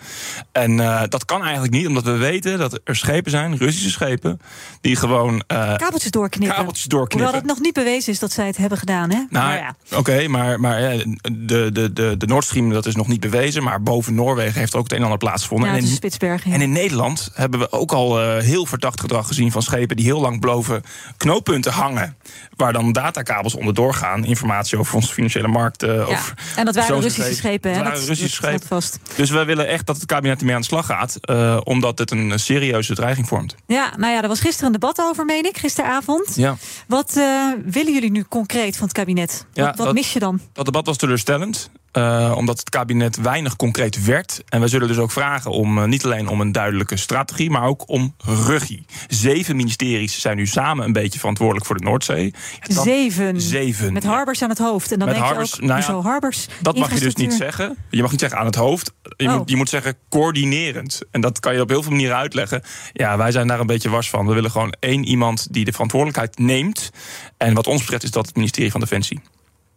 En 0.51 0.79
eh, 0.79 1.01
dat 1.09 1.25
kan 1.25 1.41
eigenlijk 1.43 1.73
niet, 1.73 1.87
omdat 1.87 2.03
we 2.03 2.17
weten 2.17 2.57
dat 2.57 2.79
er 2.83 2.95
schepen 2.95 3.31
zijn, 3.31 3.57
Russische 3.57 3.89
schepen, 3.89 4.39
die 4.81 4.95
gewoon. 4.95 5.43
eh, 5.47 5.75
Kabeltjes 5.75 6.11
doorknippen. 6.11 6.57
Kabeltjes 6.57 6.85
doorknippen. 6.85 7.19
Hoewel 7.19 7.39
het 7.41 7.49
nog 7.49 7.59
niet 7.59 7.73
bewezen 7.73 8.11
is 8.13 8.19
dat 8.19 8.31
zij 8.31 8.45
het 8.45 8.57
hebben 8.57 8.77
gedaan, 8.77 9.09
hè? 9.11 9.19
Nou, 9.29 9.53
ja. 9.53 9.75
oké, 9.95 10.27
maar, 10.27 10.59
maar 10.59 10.81
ja, 10.81 11.03
de, 11.21 11.69
de, 11.71 11.93
de, 11.93 12.17
de 12.17 12.27
Nord 12.27 12.43
Stream 12.43 12.69
dat 12.69 12.85
is 12.85 12.95
nog 12.95 13.07
niet 13.07 13.19
bewezen. 13.19 13.63
Maar 13.63 13.83
boven 13.83 14.15
Noorwegen 14.15 14.59
heeft 14.59 14.75
ook 14.75 14.83
het 14.83 14.91
een 14.91 14.97
en 14.97 15.03
ander 15.03 15.17
plaatsgevonden. 15.19 15.69
Ja, 15.69 15.75
en, 15.75 15.81
in, 15.81 15.87
Spitsbergen. 15.87 16.49
ja. 16.49 16.55
en 16.55 16.61
in 16.61 16.70
Nederland 16.71 17.29
hebben 17.33 17.59
we 17.59 17.71
ook 17.71 17.91
al 17.91 18.21
eh, 18.21 18.37
heel 18.43 18.65
verdacht 18.65 18.99
gedrag 18.99 19.27
gezien 19.27 19.51
van 19.51 19.61
schepen 19.61 19.95
die 19.95 20.05
heel 20.05 20.21
lang 20.21 20.41
boven 20.41 20.83
knooppunten 21.17 21.71
hangen. 21.71 22.17
Waar 22.55 22.73
dan 22.73 22.91
datakabels 22.91 23.55
onderdoor 23.55 23.93
gaan. 23.93 24.23
Informatie 24.25 24.77
over 24.77 24.95
onze 24.95 25.13
financiële 25.13 25.47
markt. 25.47 25.83
eh, 25.83 25.95
Ja, 25.95 26.01
over 26.03 26.33
En 26.55 26.65
dat 26.65 26.75
waren. 26.75 26.99
Russische 27.01 27.33
schepen, 27.35 27.69
hè? 27.71 27.75
Dat 27.77 27.85
waren 27.87 28.05
Russische 28.05 28.35
schepen. 28.35 28.67
vast. 28.67 28.99
Dus 29.15 29.29
we 29.29 29.45
willen 29.45 29.67
echt 29.67 29.85
dat 29.85 29.95
het 29.95 30.05
kabinet 30.05 30.39
ermee 30.39 30.55
aan 30.55 30.61
de 30.61 30.67
slag 30.67 30.85
gaat. 30.85 31.17
eh, 31.21 31.57
omdat 31.63 31.97
het 31.97 32.11
een 32.11 32.39
serieuze 32.39 32.95
dreiging 32.95 33.27
vormt. 33.27 33.55
Ja, 33.67 33.93
nou 33.97 34.13
ja, 34.13 34.21
er 34.21 34.27
was 34.27 34.39
gisteren 34.39 34.65
een 34.65 34.79
debat 34.79 34.99
over, 35.01 35.25
meen 35.25 35.45
ik, 35.45 35.57
gisteravond. 35.57 36.35
Ja. 36.35 36.55
Wat 36.87 37.15
eh, 37.17 37.51
willen 37.65 37.93
jullie 37.93 38.11
nu 38.11 38.23
concreet 38.29 38.77
van 38.77 38.83
het 38.87 38.93
kabinet? 38.97 39.45
Ja, 39.53 39.65
wat 39.65 39.75
wat 39.77 39.85
dat- 39.85 39.95
mis 39.95 40.13
je 40.13 40.19
dan? 40.19 40.41
Dat 40.53 40.65
debat 40.65 40.85
was 40.85 40.97
teleurstellend. 40.97 41.69
Eh, 41.91 42.33
omdat 42.37 42.59
het 42.59 42.69
kabinet 42.69 43.15
weinig 43.15 43.55
concreet 43.55 44.05
werd. 44.05 44.43
En 44.49 44.59
wij 44.59 44.69
zullen 44.69 44.87
dus 44.87 44.97
ook 44.97 45.11
vragen 45.11 45.51
om 45.51 45.77
eh, 45.77 45.85
niet 45.85 46.05
alleen 46.05 46.27
om 46.27 46.41
een 46.41 46.51
duidelijke 46.51 46.97
strategie, 46.97 47.49
maar 47.49 47.63
ook 47.63 47.89
om 47.89 48.15
regie. 48.45 48.85
Zeven 49.07 49.55
ministeries 49.55 50.21
zijn 50.21 50.37
nu 50.37 50.47
samen 50.47 50.85
een 50.85 50.93
beetje 50.93 51.19
verantwoordelijk 51.19 51.65
voor 51.65 51.77
de 51.77 51.83
Noordzee. 51.83 52.33
Ja, 52.61 52.75
dat- 52.75 52.83
Zeven. 52.83 53.41
Zeven. 53.41 53.93
Met 53.93 54.03
Harbers 54.03 54.41
aan 54.43 54.49
het 54.49 54.57
hoofd. 54.57 54.91
En 54.91 54.99
dan 54.99 55.07
Met 55.07 55.15
denk 55.17 55.27
Harbers, 55.27 55.49
je 55.49 55.55
ook, 55.61 55.67
nou 55.67 55.79
ja, 55.81 55.85
hoezo 55.93 56.07
Harbers? 56.09 56.47
Dat 56.61 56.77
mag 56.77 56.93
je 56.93 56.99
dus 56.99 57.15
niet 57.15 57.33
zeggen. 57.33 57.77
Je 57.89 58.01
mag 58.01 58.11
niet 58.11 58.19
zeggen 58.19 58.39
aan 58.39 58.45
het 58.45 58.55
hoofd. 58.55 58.91
Je, 59.17 59.27
Oh. 59.27 59.37
moet, 59.37 59.49
je 59.49 59.55
moet 59.55 59.69
zeggen 59.69 59.95
coördinerend. 60.09 61.01
En 61.11 61.21
dat 61.21 61.39
kan 61.39 61.53
je 61.53 61.61
op 61.61 61.69
heel 61.69 61.81
veel 61.81 61.91
manieren 61.91 62.17
uitleggen. 62.17 62.61
Ja, 62.93 63.17
wij 63.17 63.31
zijn 63.31 63.47
daar 63.47 63.59
een 63.59 63.65
beetje 63.65 63.89
wars 63.89 64.09
van. 64.09 64.27
We 64.27 64.33
willen 64.33 64.51
gewoon 64.51 64.73
één 64.79 65.03
iemand 65.03 65.47
die 65.53 65.65
de 65.65 65.71
verantwoordelijkheid 65.71 66.37
neemt. 66.37 66.89
En 67.37 67.53
wat 67.53 67.67
ons 67.67 67.81
betreft 67.81 68.03
is 68.03 68.11
dat 68.11 68.25
het 68.25 68.35
ministerie 68.35 68.71
van 68.71 68.79
Defensie. 68.79 69.21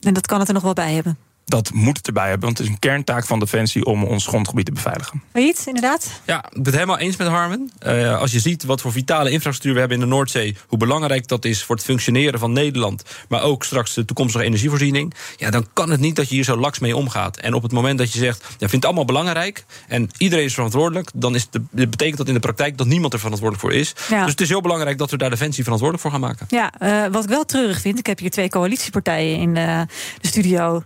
En 0.00 0.14
dat 0.14 0.26
kan 0.26 0.38
het 0.38 0.48
er 0.48 0.54
nog 0.54 0.62
wel 0.62 0.72
bij 0.72 0.92
hebben. 0.92 1.18
Dat 1.44 1.70
moet 1.72 1.96
het 1.96 2.06
erbij 2.06 2.28
hebben, 2.28 2.44
want 2.44 2.58
het 2.58 2.66
is 2.66 2.72
een 2.72 2.78
kerntaak 2.78 3.26
van 3.26 3.38
Defensie 3.38 3.84
om 3.84 4.04
ons 4.04 4.26
grondgebied 4.26 4.64
te 4.64 4.72
beveiligen. 4.72 5.22
Failliet, 5.32 5.64
inderdaad. 5.66 6.20
Ja, 6.24 6.38
ik 6.44 6.52
ben 6.52 6.64
het 6.64 6.74
helemaal 6.74 6.98
eens 6.98 7.16
met 7.16 7.28
Harmen. 7.28 7.70
Eh, 7.78 8.18
als 8.18 8.32
je 8.32 8.40
ziet 8.40 8.64
wat 8.64 8.80
voor 8.80 8.92
vitale 8.92 9.30
infrastructuur 9.30 9.72
we 9.72 9.78
hebben 9.78 9.98
in 9.98 10.04
de 10.04 10.10
Noordzee, 10.10 10.56
hoe 10.66 10.78
belangrijk 10.78 11.28
dat 11.28 11.44
is 11.44 11.64
voor 11.64 11.76
het 11.76 11.84
functioneren 11.84 12.38
van 12.38 12.52
Nederland, 12.52 13.02
maar 13.28 13.42
ook 13.42 13.64
straks 13.64 13.94
de 13.94 14.04
toekomstige 14.04 14.44
energievoorziening, 14.44 15.14
ja, 15.36 15.50
dan 15.50 15.66
kan 15.72 15.90
het 15.90 16.00
niet 16.00 16.16
dat 16.16 16.28
je 16.28 16.34
hier 16.34 16.44
zo 16.44 16.56
laks 16.56 16.78
mee 16.78 16.96
omgaat. 16.96 17.36
En 17.36 17.54
op 17.54 17.62
het 17.62 17.72
moment 17.72 17.98
dat 17.98 18.12
je 18.12 18.18
zegt, 18.18 18.40
ja, 18.40 18.56
vindt 18.58 18.72
het 18.72 18.84
allemaal 18.84 19.04
belangrijk 19.04 19.64
en 19.88 20.10
iedereen 20.18 20.44
is 20.44 20.54
verantwoordelijk, 20.54 21.10
dan 21.14 21.34
is 21.34 21.50
de, 21.50 21.62
dat 21.70 21.90
betekent 21.90 22.16
dat 22.16 22.28
in 22.28 22.34
de 22.34 22.40
praktijk 22.40 22.78
dat 22.78 22.86
niemand 22.86 23.12
er 23.12 23.18
verantwoordelijk 23.18 23.66
voor 23.66 23.80
is. 23.80 23.94
Ja. 24.08 24.20
Dus 24.22 24.30
het 24.30 24.40
is 24.40 24.48
heel 24.48 24.60
belangrijk 24.60 24.98
dat 24.98 25.10
we 25.10 25.16
daar 25.16 25.30
Defensie 25.30 25.62
verantwoordelijk 25.62 26.08
voor 26.08 26.20
gaan 26.20 26.28
maken. 26.28 26.46
Ja, 26.48 26.72
eh, 26.78 27.12
wat 27.12 27.22
ik 27.22 27.28
wel 27.28 27.44
treurig 27.44 27.80
vind, 27.80 27.98
ik 27.98 28.06
heb 28.06 28.18
hier 28.18 28.30
twee 28.30 28.48
coalitiepartijen 28.48 29.38
in 29.38 29.56
eh, 29.56 29.80
de 30.20 30.26
studio. 30.26 30.82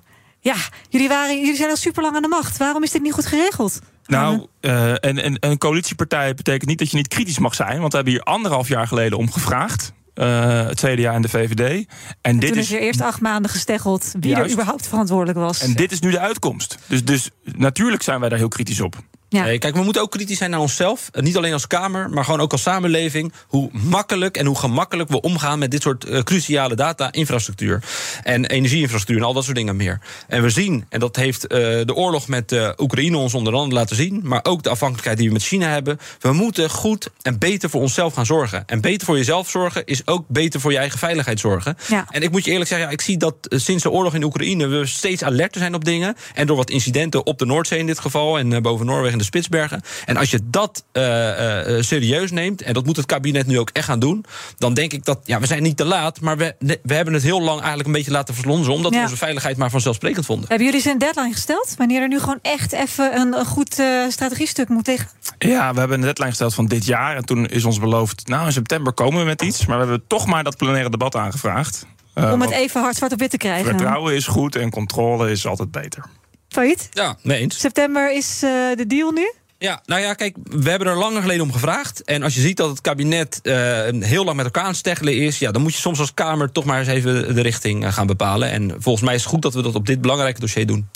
Ja, 0.49 0.57
jullie, 0.89 1.09
waren, 1.09 1.39
jullie 1.41 1.57
zijn 1.57 1.71
al 1.71 1.77
super 1.77 2.03
lang 2.03 2.17
aan 2.17 2.23
de 2.23 2.29
macht. 2.29 2.57
Waarom 2.57 2.83
is 2.83 2.91
dit 2.91 3.03
niet 3.03 3.13
goed 3.13 3.27
geregeld? 3.27 3.81
Nou, 4.07 4.47
eh, 4.61 4.91
en, 4.91 5.23
en 5.23 5.37
een 5.41 5.59
coalitiepartij 5.59 6.35
betekent 6.35 6.69
niet 6.69 6.79
dat 6.79 6.91
je 6.91 6.97
niet 6.97 7.09
kritisch 7.09 7.39
mag 7.39 7.55
zijn. 7.55 7.79
Want 7.81 7.91
we 7.91 7.97
hebben 7.97 8.15
hier 8.15 8.23
anderhalf 8.23 8.69
jaar 8.69 8.87
geleden 8.87 9.19
om 9.19 9.33
gevraagd. 9.33 9.93
eh, 10.15 10.67
het 10.67 10.81
CDA 10.81 11.13
en 11.13 11.23
de 11.23 11.29
VVD. 11.29 11.87
En, 12.21 12.39
dit 12.39 12.49
Toen 12.49 12.59
is, 12.59 12.73
er 12.73 12.81
eerst 12.81 13.01
acht 13.01 13.21
maanden 13.21 13.51
gesteggeld 13.51 14.13
wie 14.21 14.35
er 14.35 14.51
überhaupt 14.51 14.87
verantwoordelijk 14.87 15.39
was. 15.39 15.61
en 15.61 15.73
dit 15.73 15.93
is 15.93 16.01
nu 16.01 16.11
de 16.11 16.19
uitkomst. 16.19 16.79
Dus, 16.87 17.05
dus 17.05 17.31
natuurlijk 17.45 18.03
zijn 18.03 18.21
wij 18.21 18.29
daar 18.29 18.39
heel 18.39 18.49
kritisch 18.49 18.81
op. 18.81 18.97
Ja. 19.29 19.59
Kijk, 19.59 19.75
we 19.75 19.83
moeten 19.83 20.03
ook 20.03 20.11
kritisch 20.11 20.39
zijn 20.39 20.51
naar 20.51 20.61
onszelf. 20.61 21.09
En 21.13 21.25
Niet 21.25 21.37
alleen 21.37 21.53
als 21.53 21.67
Kamer, 21.67 22.11
maar 22.11 22.25
gewoon 22.25 22.41
ook 22.41 22.53
als 22.53 22.63
samenleving. 22.63 23.33
Hoe 23.47 23.71
makkelijk 23.73 24.37
en 24.37 24.47
hoe 24.47 24.59
gemakkelijk 24.59 25.09
we 25.09 25.21
omgaan 25.21 25.59
met 25.59 25.71
dit 25.71 25.83
soort 25.83 26.05
eh, 26.05 26.23
cruciale 26.23 26.75
data-infrastructuur. 26.75 27.83
En 28.23 28.47
energieinfrastructuur 28.47 29.17
en 29.17 29.29
al 29.29 29.33
dat 29.35 29.45
soort 29.45 29.57
dingen 29.57 29.77
meer. 29.77 30.01
En 30.27 30.43
we 30.43 30.51
zien, 30.51 30.85
en 30.89 31.01
dat 31.01 31.17
heeft 31.17 31.47
eh, 31.47 31.59
de 31.59 31.95
oorlog 31.95 32.29
met 32.29 32.53
eh, 32.53 32.71
Oekraïne 32.77 33.17
ons 33.17 33.35
onder 33.35 33.55
andere 33.55 33.75
laten 33.75 33.97
zien. 33.97 34.21
Maar 34.25 34.41
ook 34.43 34.63
de 34.63 34.69
afhankelijkheid 34.69 35.19
die 35.19 35.27
we 35.27 35.33
met 35.33 35.43
China 35.43 35.69
hebben. 35.69 35.99
We 36.21 36.33
moeten 36.33 36.71
goed 36.71 37.11
en 37.23 37.39
beter 37.39 37.71
voor 37.71 37.81
onszelf 37.81 38.15
gaan 38.15 38.27
zorgen. 38.27 38.63
En 38.67 38.81
beter 38.81 39.07
voor 39.07 39.17
jezelf 39.17 39.51
zorgen 39.51 39.85
is 39.85 40.07
ook 40.07 40.25
beter 40.29 40.61
voor 40.61 40.73
je 40.73 40.79
eigen 40.79 40.99
veiligheid 40.99 41.41
zorgen. 41.41 41.77
Ja. 41.89 42.07
En 42.11 42.23
ik 42.23 42.31
moet 42.31 42.45
je 42.45 42.51
eerlijk 42.51 42.69
zeggen, 42.69 42.87
ja, 42.87 42.93
ik 42.93 43.01
zie 43.01 43.17
dat 43.17 43.35
eh, 43.41 43.59
sinds 43.59 43.83
de 43.83 43.91
oorlog 43.91 44.15
in 44.15 44.23
Oekraïne 44.25 44.67
we 44.67 44.87
steeds 44.87 45.23
alerter 45.23 45.61
zijn 45.61 45.75
op 45.75 45.85
dingen. 45.85 46.17
En 46.35 46.47
door 46.47 46.57
wat 46.57 46.71
incidenten 46.71 47.27
op 47.27 47.39
de 47.39 47.47
Noordzee 47.47 47.79
in 47.79 47.87
dit 47.87 47.99
geval 47.99 48.39
en 48.39 48.53
eh, 48.53 48.61
boven 48.61 48.87
Noorwegen 48.87 49.18
de 49.19 49.25
Spitsbergen. 49.25 49.81
En 50.05 50.17
als 50.17 50.31
je 50.31 50.41
dat 50.45 50.85
eh, 50.93 51.29
eh, 51.29 51.77
eh, 51.77 51.83
serieus 51.83 52.31
neemt, 52.31 52.63
en 52.63 52.73
dat 52.75 52.87
moet 52.87 52.97
het 52.97 53.07
kabinet 53.07 53.47
nu 53.47 53.59
ook 53.59 53.71
echt 53.73 53.87
gaan 53.87 53.99
doen, 53.99 54.25
dan 54.59 54.75
denk 54.75 54.93
ik 54.93 55.05
dat, 55.05 55.19
ja, 55.25 55.41
we 55.41 55.47
zijn 55.47 55.63
niet 55.63 55.77
te 55.77 55.85
laat, 55.85 56.21
maar 56.21 56.37
we, 56.37 56.55
we 56.83 56.95
hebben 56.95 57.15
het 57.15 57.23
heel 57.23 57.41
lang 57.41 57.57
eigenlijk 57.59 57.87
een 57.89 57.95
beetje 57.95 58.11
laten 58.11 58.35
verslonzen, 58.35 58.73
omdat 58.73 58.93
Ja. 58.93 58.99
we 58.99 59.05
onze 59.05 59.17
veiligheid 59.17 59.57
maar 59.57 59.71
vanzelfsprekend 59.71 60.27
vonden. 60.27 60.49
Hebben 60.49 60.67
jullie 60.67 60.81
ze 60.81 60.91
een 60.91 60.99
deadline 60.99 61.33
gesteld? 61.33 61.75
Wanneer 61.77 62.03
er 62.03 62.09
nu 62.09 62.19
gewoon 62.19 62.39
echt 62.43 62.73
even 62.73 63.21
een, 63.21 63.39
een 63.39 63.47
goed 63.47 63.79
eh, 63.79 63.87
strategiestuk 64.09 64.69
moet 64.69 64.85
tegen? 64.85 65.09
Ja, 65.39 65.73
we 65.73 65.79
hebben 65.79 65.97
een 65.99 66.05
deadline 66.05 66.29
gesteld 66.29 66.55
van 66.55 66.67
dit 66.67 66.87
jaar. 66.87 67.17
En 67.17 67.25
toen 67.25 67.47
is 67.47 67.65
ons 67.65 67.79
beloofd, 67.81 68.27
nou 68.29 68.47
in 68.47 68.53
september 68.53 68.93
komen 68.93 69.21
we 69.21 69.25
met 69.27 69.43
iets. 69.43 69.67
Maar 69.67 69.79
we 69.79 69.87
hebben 69.87 70.07
toch 70.07 70.27
maar 70.27 70.45
dat 70.45 70.57
plenaire 70.57 70.91
debat 70.91 71.17
aangevraagd. 71.17 71.87
Om 72.15 72.41
het 72.41 72.51
even 72.51 72.81
hard 72.81 72.97
zwart 72.97 73.13
op 73.13 73.19
wit 73.19 73.31
te 73.31 73.37
krijgen. 73.37 73.65
Vertrouwen 73.65 74.15
is 74.15 74.27
goed 74.27 74.57
en 74.57 74.71
controle 74.71 75.31
is 75.31 75.47
altijd 75.47 75.71
beter. 75.71 76.05
Failliet? 76.49 76.89
Ja, 76.91 77.17
mee 77.23 77.41
eens. 77.41 77.59
September 77.59 78.15
is 78.15 78.43
eh, 78.43 78.51
de 78.77 78.85
deal 78.87 79.11
nu? 79.11 79.33
Ja, 79.59 79.83
nou 79.85 80.01
ja, 80.01 80.15
kijk, 80.15 80.37
we 80.43 80.71
hebben 80.71 80.89
er 80.89 80.97
langer 80.97 81.21
geleden 81.21 81.43
om 81.43 81.53
gevraagd. 81.53 82.05
En 82.05 82.23
als 82.23 82.35
je 82.35 82.41
ziet 82.41 82.57
dat 82.57 82.71
het 82.71 82.81
kabinet 82.81 83.41
eh, 83.43 83.55
heel 84.01 84.25
lang 84.25 84.37
met 84.37 84.45
elkaar 84.45 84.63
aan 84.63 84.69
het 84.69 84.79
steggelen 84.79 85.17
is... 85.17 85.39
Ja, 85.39 85.51
dan 85.51 85.63
moet 85.63 85.75
je 85.75 85.81
soms 85.81 85.99
als 85.99 86.15
Kamer 86.15 86.53
toch 86.53 86.65
maar 86.65 86.79
eens 86.79 86.89
even 86.89 87.35
de 87.35 87.43
richting 87.43 87.85
eh, 87.85 87.93
gaan 87.93 88.07
bepalen. 88.07 88.51
En 88.51 88.75
volgens 88.79 89.05
mij 89.05 89.15
is 89.15 89.21
het 89.21 89.31
goed 89.31 89.43
dat 89.43 89.55
we 89.55 89.63
dat 89.63 89.75
op 89.75 89.87
dit 89.87 90.01
belangrijke 90.01 90.41
dossier 90.41 90.67
doen. 90.67 90.89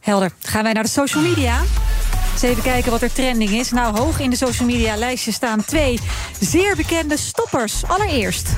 Helder. 0.00 0.32
Gaan 0.42 0.62
wij 0.62 0.72
naar 0.72 0.82
de 0.82 0.88
social 0.88 1.22
media? 1.22 1.62
Eens 2.34 2.42
even 2.42 2.62
kijken 2.62 2.90
wat 2.90 3.02
er 3.02 3.12
trending 3.12 3.50
is. 3.50 3.70
Nou, 3.70 3.98
hoog 3.98 4.18
in 4.18 4.30
de 4.30 4.36
social 4.36 4.68
media 4.68 4.96
lijstje 4.96 5.32
staan 5.32 5.64
twee 5.64 6.00
zeer 6.40 6.76
bekende 6.76 7.16
stoppers. 7.16 7.82
Allereerst. 7.86 8.48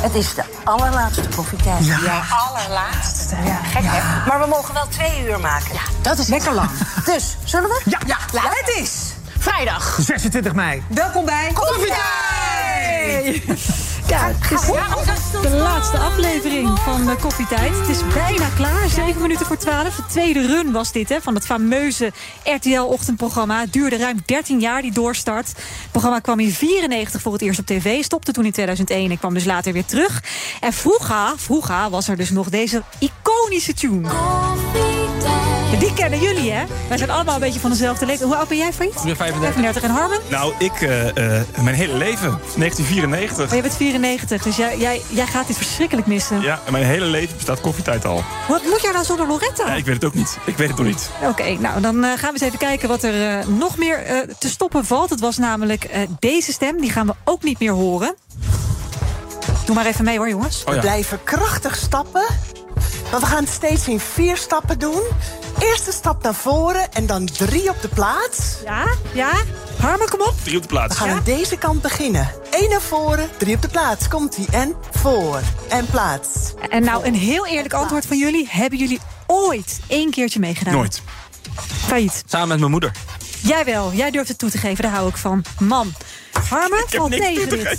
Het 0.00 0.14
is 0.14 0.34
de 0.34 0.42
allerlaatste 0.64 1.28
koffietijd. 1.36 1.86
Ja. 1.86 2.22
allerlaatste. 2.30 3.36
Ja. 3.44 3.60
Gek, 3.62 3.82
hè? 3.84 4.26
Maar 4.28 4.40
we 4.40 4.46
mogen 4.46 4.74
wel 4.74 4.88
twee 4.88 5.24
uur 5.26 5.40
maken. 5.40 5.72
Ja, 5.72 5.80
Dat 6.02 6.18
is 6.18 6.26
lekker 6.26 6.54
lang. 6.54 6.70
Dus, 7.04 7.36
zullen 7.44 7.68
we? 7.68 7.82
Ja, 7.84 7.98
ja, 8.06 8.16
het 8.32 8.76
is 8.82 8.92
vrijdag 9.40 9.98
26 10.00 10.54
mei. 10.54 10.82
Welkom 10.88 11.24
bij 11.24 11.50
Koffietijd! 11.54 13.42
Ja, 14.10 14.32
het 14.32 14.50
is 14.50 15.40
de 15.42 15.56
laatste 15.56 15.98
aflevering 15.98 16.78
van 16.78 17.06
de 17.06 17.16
Koffietijd. 17.16 17.78
Het 17.78 17.88
is 17.88 18.06
bijna 18.14 18.48
klaar, 18.56 18.88
7 18.88 19.22
minuten 19.22 19.46
voor 19.46 19.56
12. 19.56 19.94
De 19.94 20.06
tweede 20.08 20.46
run 20.46 20.72
was 20.72 20.92
dit, 20.92 21.08
hè, 21.08 21.20
van 21.20 21.34
het 21.34 21.46
fameuze 21.46 22.12
RTL-ochtendprogramma. 22.44 23.60
Het 23.60 23.72
duurde 23.72 23.96
ruim 23.96 24.18
13 24.24 24.60
jaar, 24.60 24.82
die 24.82 24.92
doorstart. 24.92 25.48
Het 25.48 25.90
programma 25.90 26.18
kwam 26.18 26.40
in 26.40 26.50
94 26.50 27.20
voor 27.20 27.32
het 27.32 27.42
eerst 27.42 27.58
op 27.58 27.66
tv, 27.66 28.02
stopte 28.02 28.32
toen 28.32 28.44
in 28.44 28.52
2001 28.52 29.10
en 29.10 29.18
kwam 29.18 29.34
dus 29.34 29.44
later 29.44 29.72
weer 29.72 29.84
terug. 29.84 30.22
En 30.60 30.72
vroeger, 30.72 31.32
vroeger 31.36 31.90
was 31.90 32.08
er 32.08 32.16
dus 32.16 32.30
nog 32.30 32.48
deze 32.48 32.82
iconische 32.98 33.74
tune. 33.74 34.08
Die 35.78 35.94
kennen 35.94 36.20
jullie, 36.20 36.52
hè? 36.52 36.64
Wij 36.88 36.98
zijn 36.98 37.10
allemaal 37.10 37.34
een 37.34 37.40
beetje 37.40 37.60
van 37.60 37.70
dezelfde 37.70 38.06
leeftijd. 38.06 38.28
Hoe 38.28 38.38
oud 38.38 38.48
ben 38.48 38.56
jij, 38.56 38.72
Farid? 38.72 38.94
Ik 38.94 39.02
ben 39.02 39.16
35. 39.16 39.54
35 39.54 39.82
en 39.82 39.90
Harmen? 39.90 40.18
Nou, 40.28 40.52
ik, 40.58 40.72
eh, 40.72 41.38
eh, 41.38 41.46
mijn 41.62 41.76
hele 41.76 41.94
leven, 41.94 42.38
1994. 42.56 43.48
Oh, 43.48 43.54
je 43.54 43.62
bent 43.62 43.76
94, 43.76 44.42
dus 44.42 44.56
jij, 44.56 44.78
jij, 44.78 45.02
jij 45.08 45.26
gaat 45.26 45.46
dit 45.46 45.56
verschrikkelijk 45.56 46.06
missen. 46.06 46.40
Ja, 46.40 46.60
mijn 46.70 46.84
hele 46.84 47.04
leven 47.04 47.36
bestaat 47.36 47.60
koffietijd 47.60 48.04
al. 48.04 48.24
Wat 48.48 48.62
moet 48.62 48.80
jij 48.82 48.92
nou 48.92 49.04
zonder 49.04 49.26
Loretta? 49.26 49.66
Ja, 49.66 49.74
ik 49.74 49.84
weet 49.84 49.94
het 49.94 50.04
ook 50.04 50.14
niet. 50.14 50.38
Ik 50.44 50.56
weet 50.56 50.68
het 50.68 50.76
nog 50.76 50.86
niet. 50.86 51.10
Oké, 51.22 51.56
nou 51.58 51.80
dan 51.80 52.04
eh, 52.04 52.10
gaan 52.10 52.18
we 52.20 52.32
eens 52.32 52.42
even 52.42 52.58
kijken 52.58 52.88
wat 52.88 53.02
er 53.02 53.38
eh, 53.38 53.46
nog 53.46 53.76
meer 53.76 53.98
eh, 54.04 54.16
te 54.38 54.48
stoppen 54.48 54.84
valt. 54.84 55.10
Het 55.10 55.20
was 55.20 55.36
namelijk 55.38 55.84
eh, 55.84 56.00
deze 56.18 56.52
stem, 56.52 56.80
die 56.80 56.90
gaan 56.90 57.06
we 57.06 57.14
ook 57.24 57.42
niet 57.42 57.58
meer 57.58 57.72
horen. 57.72 58.14
Doe 59.64 59.74
maar 59.74 59.86
even 59.86 60.04
mee 60.04 60.16
hoor, 60.18 60.28
jongens. 60.28 60.64
We 60.64 60.78
blijven 60.78 61.22
krachtig 61.24 61.76
stappen. 61.76 62.24
Maar 63.10 63.20
we 63.20 63.26
gaan 63.26 63.44
het 63.44 63.52
steeds 63.52 63.88
in 63.88 64.00
vier 64.00 64.36
stappen 64.36 64.78
doen. 64.78 65.02
Eerste 65.58 65.92
stap 65.92 66.22
naar 66.22 66.34
voren 66.34 66.92
en 66.92 67.06
dan 67.06 67.24
drie 67.26 67.68
op 67.68 67.82
de 67.82 67.88
plaats. 67.88 68.56
Ja, 68.64 68.86
ja. 69.12 69.32
Harmen, 69.80 70.08
kom 70.08 70.20
op. 70.20 70.34
Drie 70.42 70.56
op 70.56 70.62
de 70.62 70.68
We 70.68 70.74
plaats. 70.74 70.96
gaan 70.96 71.08
aan 71.08 71.22
deze 71.24 71.56
kant 71.56 71.82
beginnen. 71.82 72.28
Eén 72.50 72.68
naar 72.70 72.80
voren, 72.80 73.28
drie 73.38 73.54
op 73.54 73.62
de 73.62 73.68
plaats. 73.68 74.08
Komt-ie. 74.08 74.46
En 74.50 74.74
voor. 74.90 75.40
En 75.68 75.86
plaats. 75.86 76.28
En 76.68 76.84
nou, 76.84 77.04
een 77.06 77.14
heel 77.14 77.46
eerlijk 77.46 77.74
antwoord 77.74 78.06
van 78.06 78.18
jullie. 78.18 78.46
Hebben 78.50 78.78
jullie 78.78 79.00
ooit 79.26 79.80
één 79.86 80.10
keertje 80.10 80.40
meegedaan? 80.40 80.74
Nooit. 80.74 81.02
Failliet. 81.86 82.22
Samen 82.26 82.48
met 82.48 82.58
mijn 82.58 82.70
moeder. 82.70 82.92
Jij 83.42 83.64
wel. 83.64 83.92
Jij 83.92 84.10
durft 84.10 84.28
het 84.28 84.38
toe 84.38 84.50
te 84.50 84.58
geven. 84.58 84.82
Daar 84.82 84.92
hou 84.92 85.08
ik 85.08 85.16
van. 85.16 85.44
Man. 85.58 85.92
Harmen 86.48 86.84
valt 86.88 87.10
tegen 87.10 87.48
dit. 87.48 87.78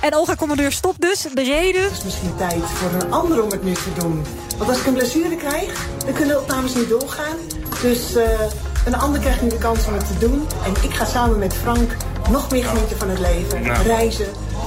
En 0.00 0.14
Olga 0.14 0.34
Commandeur 0.34 0.72
stopt 0.72 1.00
dus. 1.00 1.26
De 1.34 1.42
reden... 1.42 1.82
Het 1.82 1.92
is 1.92 2.04
misschien 2.04 2.36
tijd 2.36 2.62
voor 2.74 3.00
een 3.00 3.12
ander 3.12 3.42
om 3.42 3.50
het 3.50 3.62
nu 3.62 3.72
te 3.72 3.92
doen. 3.98 4.24
Want 4.58 4.70
als 4.70 4.78
ik 4.78 4.86
een 4.86 4.92
blessure 4.92 5.36
krijg, 5.36 5.86
dan 6.04 6.12
kunnen 6.12 6.34
de 6.34 6.40
opnames 6.40 6.74
niet 6.74 6.88
doorgaan. 6.88 7.36
Dus 7.82 8.14
eh, 8.14 8.40
een 8.86 8.94
ander 8.94 9.20
krijgt 9.20 9.42
nu 9.42 9.48
de 9.48 9.58
kans 9.58 9.86
om 9.86 9.94
het 9.94 10.06
te 10.06 10.18
doen. 10.18 10.46
En 10.64 10.74
ik 10.82 10.94
ga 10.94 11.04
samen 11.04 11.38
met 11.38 11.54
Frank 11.54 11.96
nog 12.30 12.50
meer 12.50 12.64
genieten 12.64 12.98
van 12.98 13.08
het 13.08 13.18
leven. 13.18 13.62
Nou. 13.62 13.82
Reizen, 13.86 14.26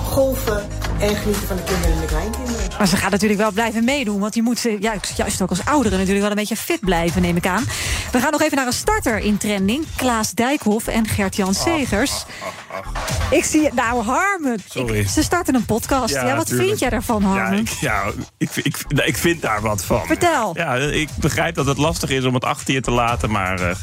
golven 0.09 0.67
en 0.99 1.15
genieten 1.15 1.47
van 1.47 1.55
de 1.55 1.63
kinderen 1.63 1.93
en 1.95 1.99
de 2.01 2.05
kleinkinderen. 2.07 2.61
Maar 2.77 2.87
ze 2.87 2.97
gaat 2.97 3.11
natuurlijk 3.11 3.39
wel 3.39 3.51
blijven 3.51 3.83
meedoen. 3.83 4.19
Want 4.19 4.35
je 4.35 4.41
moet 4.41 4.61
ja, 4.79 4.93
juist 5.15 5.41
ook 5.41 5.49
als 5.49 5.65
ouderen 5.65 5.91
natuurlijk 5.97 6.21
wel 6.21 6.29
een 6.29 6.35
beetje 6.37 6.55
fit 6.55 6.79
blijven, 6.79 7.21
neem 7.21 7.35
ik 7.35 7.47
aan. 7.47 7.63
We 8.11 8.19
gaan 8.19 8.31
nog 8.31 8.41
even 8.41 8.57
naar 8.57 8.65
een 8.67 8.73
starter 8.73 9.17
in 9.17 9.37
trending. 9.37 9.85
Klaas 9.95 10.31
Dijkhoff 10.31 10.87
en 10.87 11.07
Gert-Jan 11.07 11.53
Segers. 11.53 12.25
Ik 13.29 13.43
zie 13.43 13.63
het. 13.63 13.73
Nou, 13.73 14.03
Harmen. 14.03 14.61
Sorry. 14.69 14.99
Ik- 14.99 15.07
ze 15.07 15.23
starten 15.23 15.55
een 15.55 15.65
podcast. 15.65 16.13
Ja, 16.13 16.35
wat 16.35 16.45
tuurlijk. 16.45 16.67
vind 16.67 16.79
jij 16.79 16.89
daarvan, 16.89 17.21
Ja, 17.21 17.27
Harmen? 17.27 17.59
ik, 17.59 17.69
ja 17.69 18.03
ik, 18.37 18.49
ik, 18.55 18.77
ik 19.05 19.17
vind 19.17 19.41
daar 19.41 19.61
wat 19.61 19.83
van. 19.85 20.05
Vertel. 20.05 20.51
Ja, 20.57 20.75
ik 20.75 21.09
begrijp 21.19 21.55
dat 21.55 21.65
het 21.65 21.77
lastig 21.77 22.09
is 22.09 22.23
om 22.23 22.33
het 22.33 22.43
achter 22.45 22.73
je 22.73 22.81
te 22.81 22.91
laten. 22.91 23.31
Maar 23.31 23.59
eh, 23.69 23.75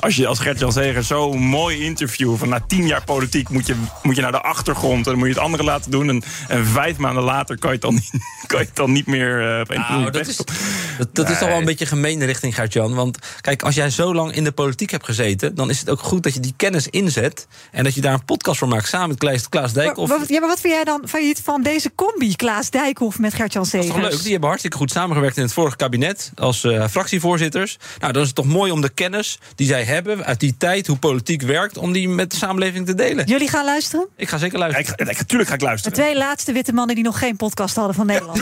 als 0.00 0.16
je 0.16 0.26
als 0.26 0.38
Gert-Jan 0.38 0.72
Zeger 0.72 1.04
zo'n 1.04 1.38
mooi 1.38 1.84
interview... 1.84 2.36
van 2.36 2.48
na 2.48 2.60
tien 2.66 2.86
jaar 2.86 3.04
politiek 3.04 3.26
moet 3.50 3.66
je, 3.66 3.74
moet 4.02 4.16
je 4.16 4.22
naar 4.22 4.32
de 4.32 4.40
achtergrond... 4.40 4.96
en 4.96 5.02
dan 5.10 5.18
moet 5.18 5.28
je 5.28 5.34
het 5.34 5.42
andere 5.42 5.62
laten 5.62 5.90
doen. 5.90 6.08
En, 6.08 6.22
en 6.48 6.66
vijf 6.66 6.96
maanden 6.96 7.22
later 7.22 7.58
kan 7.58 7.70
je 7.70 7.74
het 7.76 7.84
dan 7.84 7.94
niet, 7.94 8.10
kan 8.46 8.60
je 8.60 8.66
het 8.66 8.76
dan 8.76 8.92
niet 8.92 9.06
meer... 9.06 9.40
eh, 9.40 9.76
een 9.76 9.80
Nou, 9.80 10.10
dat 10.10 10.26
is, 10.26 10.36
dat, 10.36 11.08
dat 11.12 11.30
is 11.30 11.38
toch 11.38 11.48
wel 11.48 11.58
een 11.58 11.64
beetje 11.64 11.86
gemeen 11.86 12.24
richting 12.24 12.54
Gert-Jan. 12.54 12.94
Want 12.94 13.18
kijk, 13.40 13.62
als 13.62 13.74
jij 13.74 13.90
zo 13.90 14.14
lang 14.14 14.32
in 14.34 14.44
de 14.44 14.52
politiek 14.52 14.90
hebt 14.90 15.04
gezeten... 15.04 15.54
dan 15.54 15.70
is 15.70 15.80
het 15.80 15.90
ook 15.90 16.00
goed 16.00 16.22
dat 16.22 16.34
je 16.34 16.40
die 16.40 16.54
kennis 16.56 16.88
inzet... 16.88 17.46
en 17.70 17.84
dat 17.84 17.94
je 17.94 18.00
daar 18.00 18.12
een 18.12 18.24
podcast 18.24 18.58
voor 18.58 18.68
maakt 18.68 18.88
samen 18.88 19.08
met 19.08 19.18
Klaas, 19.18 19.48
Klaas 19.48 19.72
Dijkhoff. 19.72 20.10
Maar- 20.10 20.24
ja, 20.26 20.40
maar 20.40 20.48
wat 20.48 20.60
vind 20.60 20.72
jij 20.74 20.84
dan 20.84 21.00
van, 21.04 21.34
van 21.42 21.62
deze 21.62 21.92
combi? 21.94 22.36
Klaas 22.36 22.70
Dijkhoff 22.70 23.18
met 23.18 23.34
Gert-Jan 23.34 23.62
Dat 23.62 23.72
is 23.74 23.80
Segers. 23.80 24.02
toch 24.02 24.10
leuk? 24.10 24.22
Die 24.22 24.30
hebben 24.30 24.48
hartstikke 24.48 24.76
goed 24.76 24.90
samengewerkt 24.90 25.36
in 25.36 25.42
het 25.42 25.52
vorige 25.52 25.76
kabinet 25.76 26.32
als 26.34 26.64
eh, 26.64 26.84
fractievoorzitters. 26.90 27.78
Nou, 28.00 28.12
dan 28.12 28.20
is 28.22 28.28
het 28.28 28.36
toch 28.36 28.46
mooi 28.46 28.72
om 28.72 28.80
de 28.80 28.88
kennis 28.88 29.38
die 29.54 29.66
zij 29.66 29.84
hebben 29.84 30.24
uit 30.24 30.40
die 30.40 30.54
tijd, 30.58 30.86
hoe 30.86 30.96
politiek 30.96 31.42
werkt, 31.42 31.76
om 31.78 31.92
die 31.92 32.08
met 32.08 32.30
de 32.30 32.36
samenleving 32.36 32.86
te 32.86 32.94
delen. 32.94 33.07
Jullie 33.16 33.48
gaan 33.48 33.64
luisteren? 33.64 34.08
Ik 34.16 34.28
ga 34.28 34.38
zeker 34.38 34.58
luisteren. 34.58 35.06
natuurlijk 35.06 35.48
ga 35.48 35.54
ik 35.54 35.60
De 35.60 35.66
luisteren. 35.66 35.98
twee 35.98 36.16
laatste 36.16 36.52
witte 36.52 36.72
mannen 36.72 36.94
die 36.94 37.04
nog 37.04 37.18
geen 37.18 37.36
podcast 37.36 37.76
hadden 37.76 37.94
van 37.94 38.06
Nederland. 38.06 38.38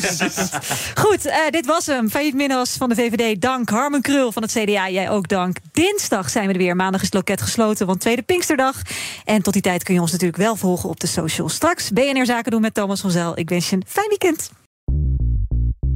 Goed, 0.94 1.26
eh, 1.26 1.36
dit 1.50 1.66
was 1.66 1.86
hem. 1.86 2.10
Failliet 2.10 2.34
Minnas 2.34 2.70
van 2.76 2.88
de 2.88 2.94
VVD, 2.94 3.40
dank. 3.40 3.68
Harmen 3.68 4.02
Krul 4.02 4.32
van 4.32 4.42
het 4.42 4.52
CDA, 4.52 4.88
jij 4.88 5.10
ook 5.10 5.28
dank. 5.28 5.56
Dinsdag 5.72 6.30
zijn 6.30 6.46
we 6.46 6.52
er 6.52 6.58
weer. 6.58 6.76
Maandag 6.76 7.00
is 7.00 7.06
het 7.06 7.14
loket 7.14 7.42
gesloten, 7.42 7.86
want 7.86 8.00
tweede 8.00 8.22
Pinksterdag. 8.22 8.82
En 9.24 9.42
tot 9.42 9.52
die 9.52 9.62
tijd 9.62 9.82
kun 9.82 9.94
je 9.94 10.00
ons 10.00 10.12
natuurlijk 10.12 10.38
wel 10.38 10.56
volgen 10.56 10.88
op 10.88 11.00
de 11.00 11.06
socials. 11.06 11.54
Straks 11.54 11.90
BNR 11.90 12.26
Zaken 12.26 12.50
doen 12.50 12.60
met 12.60 12.74
Thomas 12.74 13.00
van 13.00 13.10
Zel. 13.10 13.38
Ik 13.38 13.48
wens 13.48 13.70
je 13.70 13.76
een 13.76 13.84
fijn 13.86 14.08
weekend. 14.08 14.50